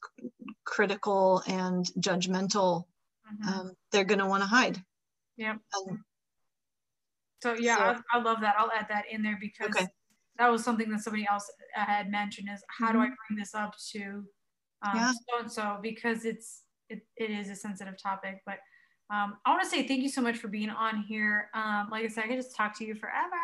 critical 0.65 1.43
and 1.47 1.85
judgmental, 1.99 2.85
mm-hmm. 3.31 3.49
um, 3.49 3.71
they're 3.91 4.05
going 4.05 4.19
to 4.19 4.27
want 4.27 4.41
to 4.41 4.47
hide. 4.47 4.81
Yeah. 5.37 5.55
Um, 5.75 6.03
so 7.41 7.53
yeah, 7.55 7.77
so, 7.77 8.01
I, 8.13 8.17
I, 8.17 8.21
love 8.21 8.39
that. 8.41 8.55
I'll 8.57 8.71
add 8.71 8.87
that 8.89 9.05
in 9.11 9.21
there 9.21 9.37
because 9.39 9.75
okay. 9.75 9.87
that 10.39 10.49
was 10.49 10.63
something 10.63 10.89
that 10.91 11.01
somebody 11.01 11.27
else 11.29 11.51
had 11.73 12.09
mentioned. 12.09 12.47
Is 12.51 12.63
how 12.69 12.87
mm-hmm. 12.87 12.97
do 12.97 13.03
I 13.03 13.07
bring 13.07 13.37
this 13.37 13.53
up 13.53 13.75
to 13.91 14.23
um, 14.83 14.95
yeah. 14.95 15.11
so 15.11 15.39
and 15.39 15.51
so 15.51 15.79
because 15.81 16.25
it's 16.25 16.61
it, 16.89 17.05
it 17.17 17.29
is 17.31 17.49
a 17.49 17.55
sensitive 17.55 18.01
topic 18.01 18.41
but 18.45 18.59
um, 19.09 19.37
I 19.45 19.51
want 19.51 19.61
to 19.63 19.69
say 19.69 19.87
thank 19.87 20.01
you 20.01 20.09
so 20.09 20.21
much 20.21 20.37
for 20.37 20.47
being 20.47 20.69
on 20.69 21.03
here. 21.03 21.49
Um, 21.53 21.89
like 21.91 22.03
I 22.03 22.07
said, 22.07 22.23
I 22.23 22.27
could 22.27 22.37
just 22.37 22.55
talk 22.55 22.75
to 22.79 22.85
you 22.85 22.95
forever. 22.95 23.35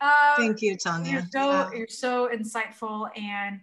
Uh, 0.00 0.36
thank 0.36 0.60
you, 0.60 0.76
Tanya. 0.76 1.10
You're 1.10 1.26
so 1.30 1.50
yeah. 1.50 1.70
you're 1.72 1.88
so 1.88 2.28
insightful, 2.28 3.08
and 3.16 3.60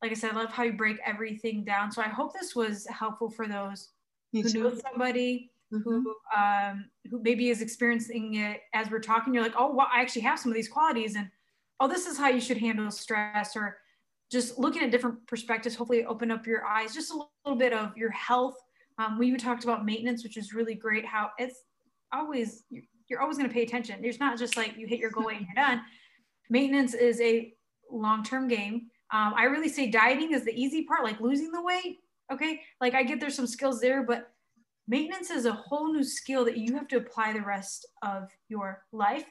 like 0.00 0.10
I 0.10 0.14
said, 0.14 0.32
I 0.32 0.36
love 0.36 0.52
how 0.52 0.62
you 0.62 0.72
break 0.72 0.98
everything 1.04 1.64
down. 1.64 1.90
So 1.92 2.00
I 2.00 2.08
hope 2.08 2.32
this 2.32 2.54
was 2.54 2.86
helpful 2.86 3.28
for 3.28 3.46
those 3.46 3.90
Me 4.32 4.42
who 4.42 4.48
too. 4.48 4.62
know 4.62 4.74
somebody 4.90 5.50
mm-hmm. 5.72 5.82
who 5.82 6.14
um, 6.34 6.86
who 7.10 7.20
maybe 7.22 7.50
is 7.50 7.60
experiencing 7.60 8.34
it 8.34 8.62
as 8.72 8.90
we're 8.90 9.00
talking. 9.00 9.34
You're 9.34 9.42
like, 9.42 9.54
oh, 9.58 9.74
well, 9.74 9.88
I 9.92 10.00
actually 10.00 10.22
have 10.22 10.38
some 10.38 10.50
of 10.50 10.56
these 10.56 10.68
qualities, 10.68 11.16
and 11.16 11.28
oh, 11.80 11.88
this 11.88 12.06
is 12.06 12.16
how 12.16 12.28
you 12.28 12.40
should 12.40 12.58
handle 12.58 12.90
stress, 12.90 13.54
or 13.54 13.78
just 14.30 14.58
looking 14.58 14.82
at 14.82 14.90
different 14.90 15.24
perspectives, 15.26 15.76
hopefully 15.76 16.04
open 16.04 16.30
up 16.30 16.46
your 16.46 16.64
eyes, 16.64 16.94
just 16.94 17.12
a 17.12 17.14
little 17.44 17.58
bit 17.58 17.72
of 17.72 17.96
your 17.96 18.10
health. 18.10 18.56
Um, 18.98 19.18
we 19.18 19.28
even 19.28 19.38
talked 19.38 19.64
about 19.64 19.84
maintenance, 19.84 20.24
which 20.24 20.36
is 20.36 20.52
really 20.52 20.74
great. 20.74 21.04
How 21.04 21.30
it's 21.38 21.62
always, 22.12 22.64
you're 23.08 23.20
always 23.20 23.36
going 23.36 23.48
to 23.48 23.54
pay 23.54 23.62
attention. 23.62 24.00
There's 24.02 24.18
not 24.18 24.38
just 24.38 24.56
like 24.56 24.76
you 24.76 24.86
hit 24.86 24.98
your 24.98 25.10
goal 25.10 25.28
and 25.28 25.40
you're 25.40 25.54
done. 25.54 25.82
Maintenance 26.50 26.94
is 26.94 27.20
a 27.20 27.52
long-term 27.90 28.48
game. 28.48 28.86
Um, 29.12 29.34
I 29.36 29.44
really 29.44 29.68
say 29.68 29.88
dieting 29.88 30.32
is 30.32 30.44
the 30.44 30.60
easy 30.60 30.84
part, 30.84 31.04
like 31.04 31.20
losing 31.20 31.52
the 31.52 31.62
weight. 31.62 31.98
Okay. 32.32 32.62
Like 32.80 32.94
I 32.94 33.04
get 33.04 33.20
there's 33.20 33.36
some 33.36 33.46
skills 33.46 33.80
there, 33.80 34.02
but 34.02 34.32
maintenance 34.88 35.30
is 35.30 35.46
a 35.46 35.52
whole 35.52 35.92
new 35.92 36.02
skill 36.02 36.44
that 36.46 36.56
you 36.56 36.74
have 36.74 36.88
to 36.88 36.96
apply 36.96 37.32
the 37.32 37.42
rest 37.42 37.86
of 38.02 38.28
your 38.48 38.82
life. 38.92 39.26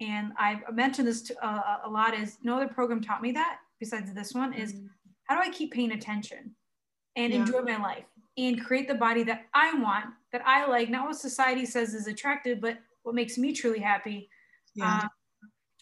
And 0.00 0.32
I've 0.38 0.62
mentioned 0.72 1.08
this 1.08 1.22
to, 1.22 1.46
uh, 1.46 1.78
a 1.84 1.90
lot 1.90 2.14
is 2.14 2.38
no 2.42 2.56
other 2.56 2.68
program 2.68 3.02
taught 3.02 3.20
me 3.20 3.32
that 3.32 3.58
besides 3.80 4.12
this 4.12 4.32
one 4.32 4.52
is 4.52 4.72
mm-hmm. 4.72 4.86
how 5.24 5.36
do 5.36 5.48
I 5.48 5.52
keep 5.52 5.72
paying 5.72 5.92
attention 5.92 6.54
and 7.16 7.32
yeah. 7.32 7.40
enjoy 7.40 7.62
my 7.62 7.76
life 7.76 8.04
and 8.38 8.62
create 8.62 8.88
the 8.88 8.94
body 8.94 9.22
that 9.24 9.46
I 9.54 9.74
want, 9.78 10.06
that 10.32 10.42
I 10.46 10.66
like, 10.66 10.90
not 10.90 11.06
what 11.06 11.16
society 11.16 11.64
says 11.64 11.94
is 11.94 12.06
attractive, 12.06 12.60
but 12.60 12.78
what 13.02 13.14
makes 13.14 13.38
me 13.38 13.52
truly 13.52 13.78
happy. 13.78 14.28
Yeah. 14.74 15.00
Um, 15.02 15.08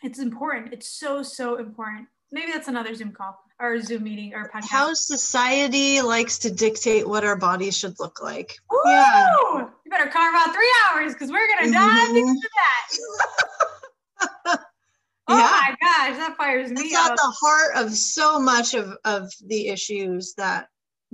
it's 0.03 0.19
important. 0.19 0.73
It's 0.73 0.89
so, 0.89 1.23
so 1.23 1.57
important. 1.57 2.07
Maybe 2.31 2.53
that's 2.53 2.69
another 2.69 2.95
Zoom 2.95 3.13
call 3.13 3.39
or 3.61 3.81
Zoom 3.81 4.05
meeting 4.05 4.35
or 4.35 4.51
podcast. 4.51 4.69
How 4.69 4.95
society 4.95 6.01
likes 6.03 6.39
to 6.41 6.51
dictate 6.51 7.09
what 7.09 7.25
our 7.25 7.37
bodies 7.37 7.77
should 7.77 7.99
look 8.01 8.23
like. 8.23 8.55
Ooh, 8.73 8.81
yeah. 8.87 9.67
You 9.85 9.91
better 9.91 10.11
carve 10.11 10.35
out 10.35 10.53
three 10.53 10.75
hours 10.93 11.13
because 11.13 11.31
we're 11.31 11.47
gonna 11.57 11.73
dive 11.73 12.09
mm-hmm. 12.09 12.17
into 12.17 12.49
that. 12.55 13.45
oh 15.29 15.37
yeah. 15.37 15.43
my 15.43 15.77
gosh, 15.81 16.19
that 16.19 16.37
fires 16.37 16.71
me. 16.71 16.83
It's 16.83 16.97
at 16.97 17.17
the 17.17 17.35
heart 17.41 17.77
of 17.77 17.93
so 17.93 18.39
much 18.39 18.75
of, 18.75 18.97
of 19.05 19.31
the 19.47 19.69
issues 19.69 20.35
that 20.37 20.69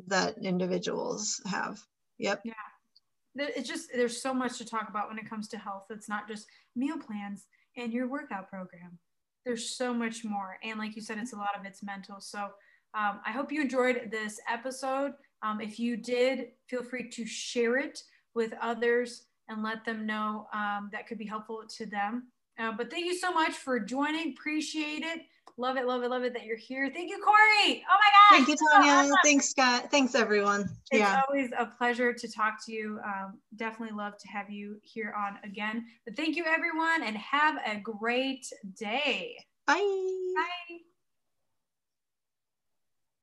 that 0.06 0.36
individuals 0.42 1.40
have. 1.46 1.78
Yep. 2.18 2.42
Yeah. 2.44 2.52
It's 3.36 3.68
just 3.68 3.90
there's 3.94 4.20
so 4.20 4.34
much 4.34 4.58
to 4.58 4.64
talk 4.64 4.88
about 4.88 5.08
when 5.08 5.18
it 5.18 5.28
comes 5.28 5.48
to 5.48 5.58
health. 5.58 5.84
It's 5.90 6.08
not 6.08 6.26
just 6.26 6.46
meal 6.74 6.98
plans 6.98 7.46
and 7.76 7.92
your 7.92 8.08
workout 8.08 8.48
program 8.48 8.98
there's 9.44 9.76
so 9.76 9.92
much 9.92 10.24
more. 10.24 10.58
And 10.62 10.78
like 10.78 10.96
you 10.96 11.02
said, 11.02 11.18
it's 11.18 11.32
a 11.32 11.36
lot 11.36 11.58
of 11.58 11.64
it's 11.64 11.82
mental. 11.82 12.20
So 12.20 12.38
um, 12.94 13.20
I 13.24 13.32
hope 13.32 13.52
you 13.52 13.60
enjoyed 13.60 14.08
this 14.10 14.40
episode. 14.48 15.12
Um, 15.42 15.60
if 15.60 15.78
you 15.78 15.96
did, 15.96 16.48
feel 16.68 16.82
free 16.82 17.08
to 17.10 17.26
share 17.26 17.78
it 17.78 18.02
with 18.34 18.52
others 18.60 19.26
and 19.48 19.62
let 19.62 19.84
them 19.84 20.06
know 20.06 20.46
um, 20.52 20.90
that 20.92 21.06
could 21.06 21.18
be 21.18 21.26
helpful 21.26 21.62
to 21.76 21.86
them. 21.86 22.28
Uh, 22.60 22.72
but 22.72 22.90
thank 22.90 23.06
you 23.06 23.16
so 23.16 23.32
much 23.32 23.52
for 23.52 23.80
joining. 23.80 24.32
Appreciate 24.32 25.02
it. 25.02 25.20
Love 25.56 25.76
it, 25.76 25.86
love 25.86 26.02
it, 26.02 26.10
love 26.10 26.24
it 26.24 26.32
that 26.32 26.44
you're 26.44 26.56
here. 26.56 26.90
Thank 26.92 27.10
you, 27.10 27.18
Corey. 27.22 27.84
Oh 27.90 27.96
my 27.98 28.38
gosh. 28.38 28.46
Thank 28.46 28.48
you, 28.48 28.56
Tanya. 28.72 29.08
So 29.08 29.14
Thanks, 29.24 29.50
Scott. 29.50 29.90
Thanks, 29.90 30.14
everyone. 30.14 30.62
It's 30.90 31.00
yeah. 31.00 31.22
always 31.28 31.50
a 31.58 31.66
pleasure 31.66 32.12
to 32.12 32.32
talk 32.32 32.64
to 32.66 32.72
you. 32.72 32.98
Um, 33.04 33.38
definitely 33.56 33.96
love 33.96 34.16
to 34.18 34.28
have 34.28 34.50
you 34.50 34.78
here 34.82 35.14
on 35.16 35.38
again. 35.44 35.84
But 36.04 36.16
thank 36.16 36.36
you, 36.36 36.44
everyone, 36.46 37.02
and 37.02 37.16
have 37.16 37.56
a 37.66 37.80
great 37.80 38.46
day. 38.78 39.36
Bye. 39.66 39.76
Bye. 39.78 40.78